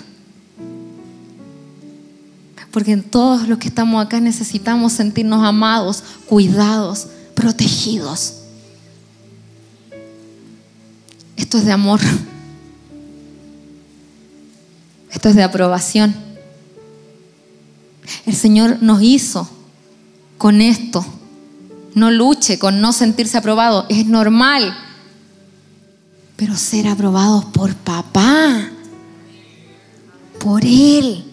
Porque 2.77 2.93
en 2.93 3.05
todos 3.05 3.49
los 3.49 3.57
que 3.57 3.69
estamos 3.69 4.05
acá 4.05 4.21
necesitamos 4.21 4.93
sentirnos 4.93 5.43
amados, 5.43 6.05
cuidados, 6.27 7.07
protegidos. 7.33 8.35
Esto 11.39 11.57
es 11.57 11.65
de 11.65 11.73
amor. 11.73 12.01
Esto 15.11 15.31
es 15.31 15.37
de 15.37 15.43
aprobación. 15.43 16.15
El 18.27 18.37
Señor 18.37 18.83
nos 18.83 19.01
hizo 19.01 19.49
con 20.37 20.61
esto. 20.61 21.03
No 21.95 22.11
luche 22.11 22.59
con 22.59 22.83
no 22.83 22.93
sentirse 22.93 23.39
aprobado. 23.39 23.87
Es 23.89 24.05
normal. 24.05 24.77
Pero 26.37 26.55
ser 26.57 26.89
aprobados 26.89 27.47
por 27.47 27.75
papá 27.75 28.69
por 30.39 30.63
Él. 30.63 31.26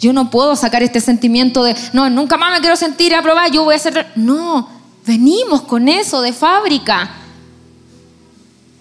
Yo 0.00 0.12
no 0.12 0.30
puedo 0.30 0.54
sacar 0.56 0.82
este 0.82 1.00
sentimiento 1.00 1.64
de, 1.64 1.74
no, 1.92 2.08
nunca 2.10 2.36
más 2.36 2.52
me 2.52 2.60
quiero 2.60 2.76
sentir 2.76 3.14
aprobada, 3.14 3.48
yo 3.48 3.64
voy 3.64 3.74
a 3.74 3.76
hacer... 3.76 4.12
No, 4.16 4.68
venimos 5.06 5.62
con 5.62 5.88
eso 5.88 6.20
de 6.20 6.32
fábrica. 6.32 7.10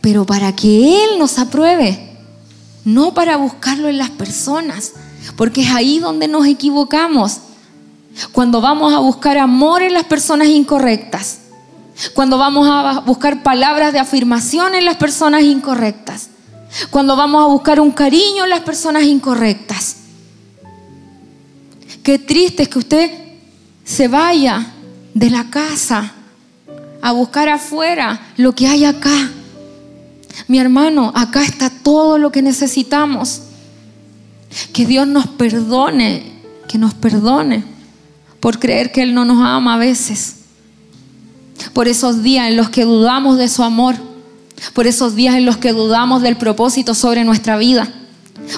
Pero 0.01 0.26
para 0.26 0.53
que 0.55 1.03
Él 1.03 1.20
nos 1.20 1.39
apruebe, 1.39 2.18
no 2.86 3.14
para 3.14 3.38
buscarlo 3.38 3.89
en 3.89 3.97
las 3.97 4.10
personas, 4.12 4.93
porque 5.36 5.62
es 5.62 5.72
ahí 5.72 5.99
donde 5.99 6.28
nos 6.28 6.45
equivocamos. 6.45 7.39
Cuando 8.32 8.62
vamos 8.62 8.93
a 8.93 8.99
buscar 8.99 9.38
amor 9.38 9.82
en 9.82 9.93
las 9.93 10.05
personas 10.05 10.47
incorrectas, 10.47 11.39
cuando 12.14 12.38
vamos 12.38 12.68
a 12.70 12.99
buscar 13.01 13.43
palabras 13.43 13.91
de 13.91 13.99
afirmación 13.99 14.76
en 14.76 14.86
las 14.86 14.97
personas 14.97 15.43
incorrectas, 15.43 16.30
cuando 16.89 17.16
vamos 17.16 17.43
a 17.43 17.47
buscar 17.47 17.80
un 17.80 17.91
cariño 17.91 18.43
en 18.43 18.49
las 18.49 18.62
personas 18.62 19.03
incorrectas. 19.03 19.97
Qué 22.08 22.20
triste 22.20 22.64
es 22.64 22.70
que 22.70 22.80
usted 22.80 23.12
se 23.84 24.08
vaya 24.08 24.66
de 25.14 25.30
la 25.30 25.49
casa 25.49 26.14
a 27.01 27.12
buscar 27.12 27.49
afuera 27.49 28.32
lo 28.38 28.55
que 28.55 28.66
hay 28.66 28.86
acá. 28.86 29.30
Mi 30.47 30.58
hermano, 30.58 31.12
acá 31.14 31.43
está 31.43 31.70
todo 31.70 32.18
lo 32.18 32.32
que 32.32 32.41
necesitamos. 32.41 33.41
Que 34.72 34.86
Dios 34.86 35.05
nos 35.05 35.28
perdone, 35.28 36.32
que 36.70 36.78
nos 36.78 36.93
perdone 36.93 37.66
por 38.39 38.58
creer 38.58 38.93
que 38.93 39.01
Él 39.01 39.14
no 39.14 39.26
nos 39.26 39.45
ama 39.45 39.74
a 39.74 39.78
veces. 39.78 40.36
Por 41.74 41.89
esos 41.89 42.24
días 42.24 42.47
en 42.47 42.55
los 42.55 42.70
que 42.70 42.86
dudamos 42.86 43.38
de 43.38 43.49
su 43.49 43.64
amor. 43.64 43.95
Por 44.72 44.88
esos 44.88 45.14
días 45.14 45.36
en 45.36 45.45
los 45.45 45.58
que 45.58 45.74
dudamos 45.74 46.22
del 46.22 46.38
propósito 46.38 46.93
sobre 46.93 47.26
nuestra 47.26 47.58
vida. 47.58 47.91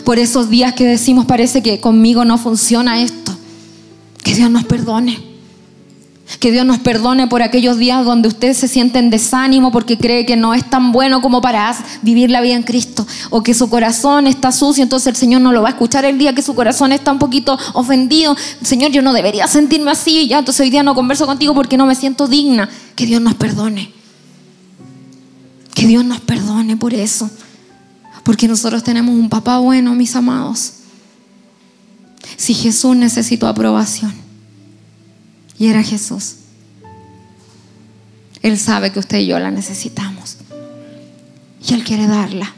Por 0.04 0.20
esos 0.20 0.52
días 0.52 0.76
que 0.76 0.86
decimos 0.86 1.26
parece 1.26 1.64
que 1.64 1.80
conmigo 1.80 2.26
no 2.26 2.38
funciona 2.38 3.02
esto. 3.02 3.39
Que 4.30 4.36
Dios 4.36 4.52
nos 4.52 4.64
perdone. 4.66 5.18
Que 6.40 6.52
Dios 6.52 6.64
nos 6.64 6.78
perdone 6.78 7.26
por 7.26 7.42
aquellos 7.42 7.80
días 7.80 8.06
donde 8.06 8.28
usted 8.28 8.54
se 8.54 8.68
siente 8.68 9.00
en 9.00 9.10
desánimo 9.10 9.72
porque 9.72 9.98
cree 9.98 10.28
que 10.28 10.36
no 10.36 10.54
es 10.54 10.70
tan 10.70 10.92
bueno 10.92 11.20
como 11.24 11.42
para 11.42 11.76
vivir 12.04 12.30
la 12.30 12.40
vida 12.40 12.54
en 12.54 12.62
Cristo. 12.62 13.08
O 13.32 13.42
que 13.42 13.56
su 13.56 13.72
corazón 13.72 14.28
está 14.28 14.52
sucio, 14.52 14.84
entonces 14.84 15.08
el 15.08 15.16
Señor 15.16 15.42
no 15.42 15.52
lo 15.52 15.64
va 15.64 15.70
a 15.70 15.72
escuchar 15.72 16.06
el 16.06 16.20
día 16.20 16.36
que 16.36 16.44
su 16.44 16.54
corazón 16.54 16.92
está 16.92 17.12
un 17.12 17.18
poquito 17.18 17.58
ofendido. 17.74 18.38
Señor, 18.62 18.92
yo 18.92 19.02
no 19.02 19.14
debería 19.14 19.48
sentirme 19.48 19.90
así, 19.90 20.28
ya, 20.28 20.38
entonces 20.38 20.62
hoy 20.62 20.70
día 20.70 20.84
no 20.84 20.94
converso 20.94 21.26
contigo 21.26 21.56
porque 21.56 21.76
no 21.76 21.88
me 21.88 21.96
siento 21.96 22.28
digna. 22.28 22.70
Que 22.94 23.08
Dios 23.08 23.24
nos 23.24 23.34
perdone. 23.34 23.92
Que 25.74 25.88
Dios 25.88 26.06
nos 26.06 26.20
perdone 26.20 26.78
por 26.78 26.94
eso. 26.94 27.32
Porque 28.22 28.48
nosotros 28.48 28.84
tenemos 28.84 29.16
un 29.16 29.28
papá 29.28 29.58
bueno, 29.58 29.96
mis 29.96 30.16
amados. 30.16 30.74
Si 32.40 32.54
Jesús 32.54 32.96
necesitó 32.96 33.50
aprobación 33.50 34.14
y 35.58 35.68
era 35.68 35.84
Jesús. 35.84 36.36
Él 38.42 38.58
sabe 38.58 38.94
que 38.94 39.00
usted 39.00 39.18
y 39.18 39.28
yo 39.28 39.38
la 39.40 39.52
necesitamos. 39.52 40.38
Y 41.68 41.74
Él 41.74 41.84
quiere 41.84 42.08
darla. 42.08 42.54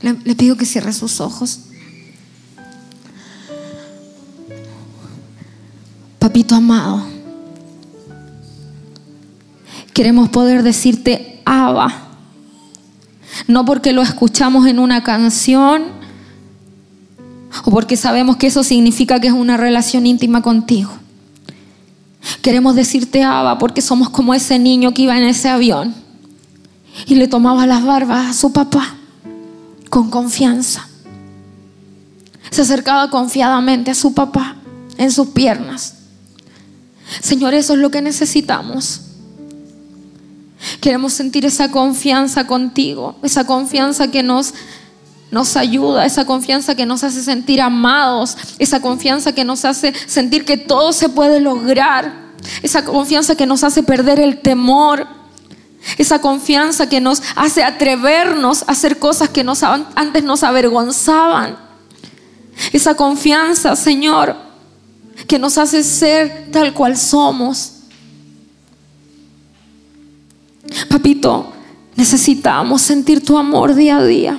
Le, 0.00 0.34
pido 0.34 0.56
que 0.56 0.66
cierre 0.66 0.92
sus 0.92 1.20
ojos. 1.20 1.60
Papito 6.18 6.56
amado, 6.56 7.06
queremos 9.94 10.30
poder 10.30 10.64
decirte 10.64 11.40
Abba. 11.44 12.08
No 13.46 13.64
porque 13.64 13.92
lo 13.92 14.02
escuchamos 14.02 14.66
en 14.66 14.80
una 14.80 15.04
canción 15.04 16.01
o 17.64 17.70
porque 17.70 17.96
sabemos 17.96 18.36
que 18.36 18.46
eso 18.46 18.62
significa 18.62 19.20
que 19.20 19.28
es 19.28 19.32
una 19.32 19.56
relación 19.56 20.06
íntima 20.06 20.42
contigo. 20.42 20.90
Queremos 22.40 22.74
decirte 22.74 23.22
Abba 23.22 23.58
porque 23.58 23.82
somos 23.82 24.10
como 24.10 24.34
ese 24.34 24.58
niño 24.58 24.94
que 24.94 25.02
iba 25.02 25.16
en 25.16 25.24
ese 25.24 25.48
avión 25.48 25.94
y 27.06 27.14
le 27.14 27.28
tomaba 27.28 27.66
las 27.66 27.84
barbas 27.84 28.30
a 28.30 28.32
su 28.32 28.52
papá 28.52 28.96
con 29.90 30.10
confianza. 30.10 30.88
Se 32.50 32.62
acercaba 32.62 33.10
confiadamente 33.10 33.90
a 33.90 33.94
su 33.94 34.14
papá 34.14 34.56
en 34.98 35.10
sus 35.10 35.28
piernas. 35.28 35.94
Señor, 37.20 37.54
eso 37.54 37.74
es 37.74 37.78
lo 37.78 37.90
que 37.90 38.02
necesitamos. 38.02 39.00
Queremos 40.80 41.12
sentir 41.12 41.44
esa 41.44 41.70
confianza 41.70 42.46
contigo, 42.46 43.16
esa 43.22 43.44
confianza 43.44 44.10
que 44.10 44.22
nos 44.22 44.54
nos 45.32 45.56
ayuda, 45.56 46.04
esa 46.04 46.26
confianza 46.26 46.74
que 46.74 46.84
nos 46.84 47.02
hace 47.02 47.22
sentir 47.22 47.62
amados, 47.62 48.36
esa 48.58 48.80
confianza 48.80 49.32
que 49.32 49.44
nos 49.44 49.64
hace 49.64 49.94
sentir 50.06 50.44
que 50.44 50.58
todo 50.58 50.92
se 50.92 51.08
puede 51.08 51.40
lograr, 51.40 52.12
esa 52.62 52.84
confianza 52.84 53.34
que 53.34 53.46
nos 53.46 53.64
hace 53.64 53.82
perder 53.82 54.20
el 54.20 54.40
temor, 54.42 55.06
esa 55.96 56.20
confianza 56.20 56.86
que 56.86 57.00
nos 57.00 57.22
hace 57.34 57.64
atrevernos 57.64 58.62
a 58.68 58.72
hacer 58.72 58.98
cosas 58.98 59.30
que 59.30 59.44
antes 59.94 60.22
nos 60.22 60.42
avergonzaban, 60.42 61.56
esa 62.74 62.94
confianza, 62.94 63.74
Señor, 63.74 64.36
que 65.26 65.38
nos 65.38 65.56
hace 65.56 65.82
ser 65.82 66.48
tal 66.52 66.74
cual 66.74 66.98
somos. 66.98 67.72
Papito, 70.90 71.54
necesitamos 71.96 72.82
sentir 72.82 73.24
tu 73.24 73.38
amor 73.38 73.74
día 73.74 73.96
a 73.96 74.04
día. 74.04 74.38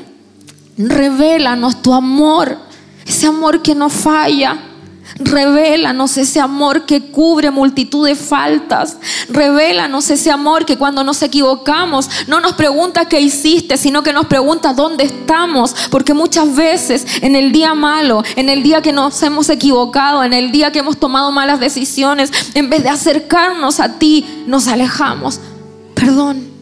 Revélanos 0.78 1.82
tu 1.82 1.94
amor, 1.94 2.58
ese 3.06 3.28
amor 3.28 3.62
que 3.62 3.76
no 3.76 3.90
falla. 3.90 4.70
Revélanos 5.16 6.18
ese 6.18 6.40
amor 6.40 6.86
que 6.86 7.12
cubre 7.12 7.52
multitud 7.52 8.08
de 8.08 8.16
faltas. 8.16 8.98
Revélanos 9.30 10.10
ese 10.10 10.32
amor 10.32 10.66
que 10.66 10.78
cuando 10.78 11.04
nos 11.04 11.22
equivocamos 11.22 12.10
no 12.28 12.40
nos 12.40 12.54
pregunta 12.54 13.06
qué 13.06 13.20
hiciste, 13.20 13.78
sino 13.78 14.02
que 14.02 14.14
nos 14.14 14.26
pregunta 14.26 14.74
dónde 14.74 15.04
estamos. 15.04 15.76
Porque 15.92 16.14
muchas 16.14 16.56
veces 16.56 17.06
en 17.22 17.36
el 17.36 17.52
día 17.52 17.76
malo, 17.76 18.24
en 18.36 18.50
el 18.50 18.64
día 18.64 18.82
que 18.82 18.94
nos 18.94 19.22
hemos 19.22 19.50
equivocado, 19.50 20.24
en 20.24 20.34
el 20.34 20.52
día 20.52 20.72
que 20.72 20.80
hemos 20.80 20.98
tomado 20.98 21.32
malas 21.32 21.60
decisiones, 21.60 22.32
en 22.56 22.70
vez 22.70 22.82
de 22.84 22.90
acercarnos 22.90 23.80
a 23.80 24.00
ti, 24.00 24.44
nos 24.48 24.68
alejamos. 24.68 25.40
Perdón. 25.94 26.53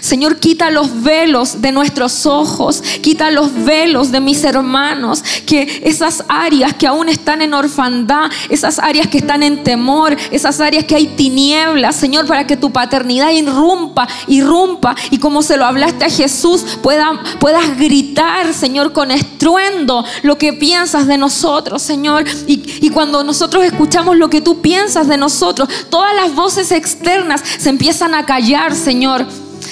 Señor, 0.00 0.38
quita 0.38 0.70
los 0.70 1.02
velos 1.02 1.60
de 1.60 1.72
nuestros 1.72 2.26
ojos, 2.26 2.82
quita 3.02 3.30
los 3.30 3.52
velos 3.64 4.10
de 4.10 4.20
mis 4.20 4.42
hermanos, 4.44 5.22
que 5.46 5.82
esas 5.84 6.24
áreas 6.28 6.74
que 6.74 6.86
aún 6.86 7.08
están 7.08 7.42
en 7.42 7.54
orfandad, 7.54 8.30
esas 8.48 8.78
áreas 8.78 9.08
que 9.08 9.18
están 9.18 9.42
en 9.42 9.62
temor, 9.62 10.16
esas 10.30 10.60
áreas 10.60 10.84
que 10.84 10.94
hay 10.94 11.06
tinieblas, 11.08 11.96
Señor, 11.96 12.26
para 12.26 12.46
que 12.46 12.56
tu 12.56 12.70
paternidad 12.70 13.30
irrumpa, 13.30 14.08
irrumpa 14.26 14.94
y 15.10 15.18
como 15.18 15.42
se 15.42 15.56
lo 15.56 15.64
hablaste 15.64 16.04
a 16.04 16.10
Jesús, 16.10 16.64
puedas 16.82 17.78
gritar, 17.78 18.52
Señor, 18.54 18.92
con 18.92 19.10
estruendo 19.10 20.04
lo 20.22 20.38
que 20.38 20.52
piensas 20.52 21.06
de 21.06 21.18
nosotros, 21.18 21.82
Señor. 21.82 22.24
Y, 22.46 22.86
y 22.86 22.90
cuando 22.90 23.22
nosotros 23.24 23.64
escuchamos 23.64 24.16
lo 24.16 24.30
que 24.30 24.40
tú 24.40 24.60
piensas 24.60 25.08
de 25.08 25.16
nosotros, 25.16 25.68
todas 25.90 26.14
las 26.14 26.34
voces 26.34 26.72
externas 26.72 27.42
se 27.58 27.68
empiezan 27.68 28.14
a 28.14 28.26
callar, 28.26 28.74
Señor 28.74 29.26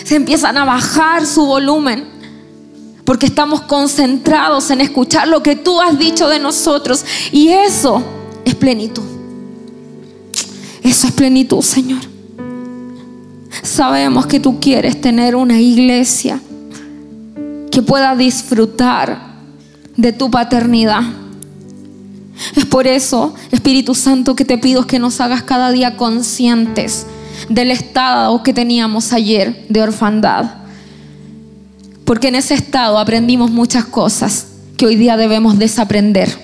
se 0.05 0.17
empiezan 0.17 0.57
a 0.59 0.65
bajar 0.65 1.27
su 1.27 1.47
volumen. 1.47 2.05
Porque 3.05 3.27
estamos 3.27 3.63
concentrados 3.63 4.71
en 4.71 4.81
escuchar 4.81 5.27
lo 5.27 5.43
que 5.43 5.57
tú 5.57 5.81
has 5.81 5.99
dicho 5.99 6.29
de 6.29 6.39
nosotros. 6.39 7.05
Y 7.33 7.49
eso 7.49 8.03
es 8.45 8.55
plenitud. 8.55 9.03
Eso 10.83 11.07
es 11.07 11.13
plenitud, 11.13 11.63
Señor. 11.63 12.01
Sabemos 13.63 14.27
que 14.27 14.41
tú 14.41 14.61
quieres 14.61 15.01
tener 15.01 15.37
una 15.37 15.61
iglesia 15.61 16.41
que 17.71 17.83
pueda 17.83 18.15
disfrutar 18.17 19.33
de 19.97 20.13
tu 20.13 20.31
paternidad. 20.31 21.03
Es 22.57 22.65
por 22.67 22.87
eso, 22.87 23.35
Espíritu 23.51 23.95
Santo, 23.95 24.35
que 24.35 24.45
te 24.45 24.59
pido 24.59 24.87
que 24.87 24.99
nos 24.99 25.21
hagas 25.21 25.43
cada 25.43 25.71
día 25.71 25.97
conscientes 25.97 27.07
del 27.49 27.71
estado 27.71 28.43
que 28.43 28.53
teníamos 28.53 29.13
ayer 29.13 29.67
de 29.69 29.83
orfandad. 29.83 30.51
Porque 32.05 32.29
en 32.29 32.35
ese 32.35 32.55
estado 32.55 32.99
aprendimos 32.99 33.51
muchas 33.51 33.85
cosas 33.85 34.49
que 34.77 34.87
hoy 34.87 34.97
día 34.97 35.17
debemos 35.17 35.59
desaprender. 35.59 36.37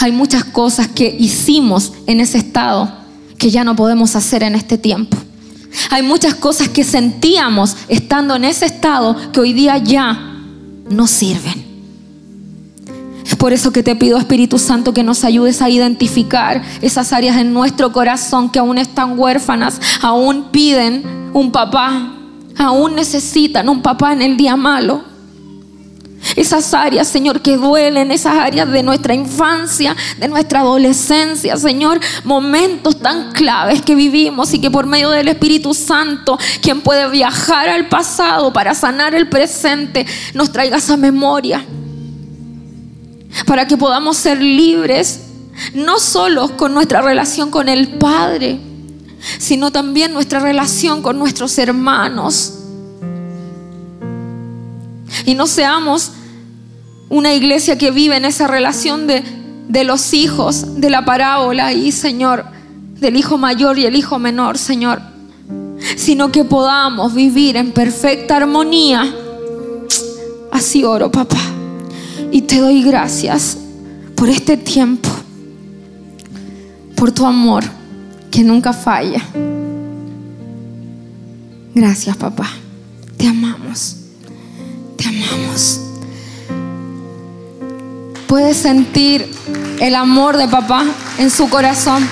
Hay 0.00 0.12
muchas 0.12 0.44
cosas 0.44 0.88
que 0.88 1.14
hicimos 1.18 1.92
en 2.06 2.20
ese 2.20 2.38
estado 2.38 2.92
que 3.38 3.50
ya 3.50 3.64
no 3.64 3.74
podemos 3.74 4.14
hacer 4.16 4.42
en 4.42 4.54
este 4.54 4.78
tiempo. 4.78 5.16
Hay 5.90 6.02
muchas 6.02 6.34
cosas 6.34 6.68
que 6.68 6.84
sentíamos 6.84 7.76
estando 7.88 8.36
en 8.36 8.44
ese 8.44 8.66
estado 8.66 9.16
que 9.32 9.40
hoy 9.40 9.52
día 9.52 9.78
ya 9.78 10.38
no 10.88 11.06
sirven. 11.06 11.71
Por 13.42 13.52
eso 13.52 13.72
que 13.72 13.82
te 13.82 13.96
pido, 13.96 14.18
Espíritu 14.18 14.56
Santo, 14.56 14.94
que 14.94 15.02
nos 15.02 15.24
ayudes 15.24 15.62
a 15.62 15.68
identificar 15.68 16.62
esas 16.80 17.12
áreas 17.12 17.38
en 17.38 17.52
nuestro 17.52 17.90
corazón 17.90 18.48
que 18.48 18.60
aún 18.60 18.78
están 18.78 19.18
huérfanas, 19.18 19.80
aún 20.00 20.52
piden 20.52 21.32
un 21.34 21.50
papá, 21.50 22.20
aún 22.56 22.94
necesitan 22.94 23.68
un 23.68 23.82
papá 23.82 24.12
en 24.12 24.22
el 24.22 24.36
día 24.36 24.54
malo. 24.54 25.02
Esas 26.36 26.72
áreas, 26.72 27.08
Señor, 27.08 27.40
que 27.40 27.56
duelen, 27.56 28.12
esas 28.12 28.36
áreas 28.36 28.70
de 28.70 28.84
nuestra 28.84 29.12
infancia, 29.12 29.96
de 30.20 30.28
nuestra 30.28 30.60
adolescencia, 30.60 31.56
Señor, 31.56 31.98
momentos 32.22 33.00
tan 33.00 33.32
claves 33.32 33.82
que 33.82 33.96
vivimos 33.96 34.54
y 34.54 34.60
que 34.60 34.70
por 34.70 34.86
medio 34.86 35.10
del 35.10 35.26
Espíritu 35.26 35.74
Santo, 35.74 36.38
quien 36.60 36.80
puede 36.80 37.10
viajar 37.10 37.68
al 37.68 37.88
pasado 37.88 38.52
para 38.52 38.72
sanar 38.72 39.16
el 39.16 39.28
presente, 39.28 40.06
nos 40.32 40.52
traiga 40.52 40.76
esa 40.76 40.96
memoria. 40.96 41.66
Para 43.46 43.66
que 43.66 43.76
podamos 43.76 44.16
ser 44.16 44.40
libres, 44.40 45.20
no 45.74 45.98
solo 45.98 46.56
con 46.56 46.74
nuestra 46.74 47.02
relación 47.02 47.50
con 47.50 47.68
el 47.68 47.88
Padre, 47.98 48.58
sino 49.38 49.70
también 49.70 50.12
nuestra 50.12 50.40
relación 50.40 51.02
con 51.02 51.18
nuestros 51.18 51.56
hermanos. 51.58 52.54
Y 55.26 55.34
no 55.34 55.46
seamos 55.46 56.12
una 57.08 57.34
iglesia 57.34 57.76
que 57.76 57.90
vive 57.90 58.16
en 58.16 58.24
esa 58.24 58.46
relación 58.46 59.06
de, 59.06 59.22
de 59.68 59.84
los 59.84 60.14
hijos, 60.14 60.80
de 60.80 60.90
la 60.90 61.04
parábola 61.04 61.72
y 61.72 61.92
Señor, 61.92 62.44
del 62.98 63.16
hijo 63.16 63.36
mayor 63.36 63.78
y 63.78 63.86
el 63.86 63.96
hijo 63.96 64.18
menor, 64.18 64.56
Señor, 64.58 65.00
sino 65.96 66.32
que 66.32 66.44
podamos 66.44 67.14
vivir 67.14 67.56
en 67.56 67.72
perfecta 67.72 68.36
armonía. 68.36 69.14
Así 70.50 70.84
oro, 70.84 71.10
papá. 71.10 71.61
Y 72.32 72.40
te 72.42 72.58
doy 72.58 72.82
gracias 72.82 73.58
por 74.16 74.30
este 74.30 74.56
tiempo, 74.56 75.10
por 76.96 77.12
tu 77.12 77.26
amor 77.26 77.62
que 78.30 78.42
nunca 78.42 78.72
falla. 78.72 79.22
Gracias, 81.74 82.16
papá. 82.16 82.48
Te 83.18 83.28
amamos. 83.28 83.96
Te 84.96 85.08
amamos. 85.08 85.80
Puedes 88.26 88.56
sentir 88.56 89.30
el 89.78 89.94
amor 89.94 90.38
de 90.38 90.48
papá 90.48 90.86
en 91.18 91.28
su 91.28 91.50
corazón. 91.50 92.08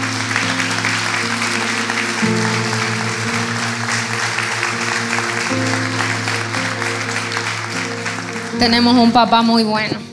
Tenemos 8.59 8.95
un 8.97 9.11
papá 9.13 9.41
muy 9.41 9.63
bueno. 9.63 10.10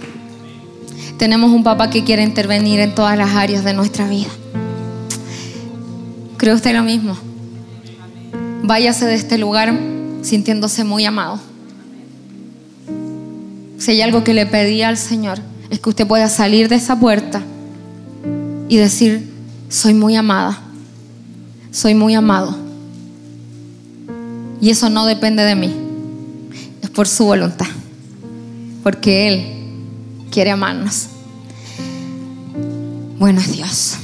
Tenemos 1.18 1.52
un 1.52 1.64
papá 1.64 1.90
que 1.90 2.04
quiere 2.04 2.22
intervenir 2.22 2.80
en 2.80 2.94
todas 2.94 3.18
las 3.18 3.32
áreas 3.32 3.64
de 3.64 3.74
nuestra 3.74 4.08
vida. 4.08 4.30
¿Cree 6.38 6.54
usted 6.54 6.76
lo 6.76 6.84
mismo? 6.84 7.18
Váyase 8.62 9.06
de 9.06 9.16
este 9.16 9.40
lugar 9.40 9.74
sintiéndose 10.22 10.84
muy 10.84 11.06
amado. 11.06 11.40
Si 13.80 13.92
hay 13.92 14.02
algo 14.02 14.24
que 14.24 14.36
le 14.36 14.46
pedí 14.46 14.84
al 14.84 14.98
Señor, 14.98 15.40
es 15.72 15.80
que 15.80 15.90
usted 15.90 16.06
pueda 16.06 16.30
salir 16.30 16.70
de 16.70 16.76
esa 16.76 17.00
puerta 17.00 17.42
y 18.70 18.78
decir, 18.78 19.34
soy 19.70 19.96
muy 19.96 20.16
amada, 20.16 20.60
soy 21.72 21.96
muy 21.96 22.14
amado. 22.14 22.56
Y 24.62 24.70
eso 24.70 24.90
no 24.92 25.08
depende 25.08 25.44
de 25.44 25.56
mí, 25.56 25.74
es 26.84 26.90
por 26.92 27.08
su 27.08 27.26
voluntad, 27.26 27.68
porque 28.84 29.28
Él 29.28 29.57
quiere 30.38 30.52
amarnos. 30.52 31.08
Bueno, 33.18 33.42
Dios. 33.42 33.98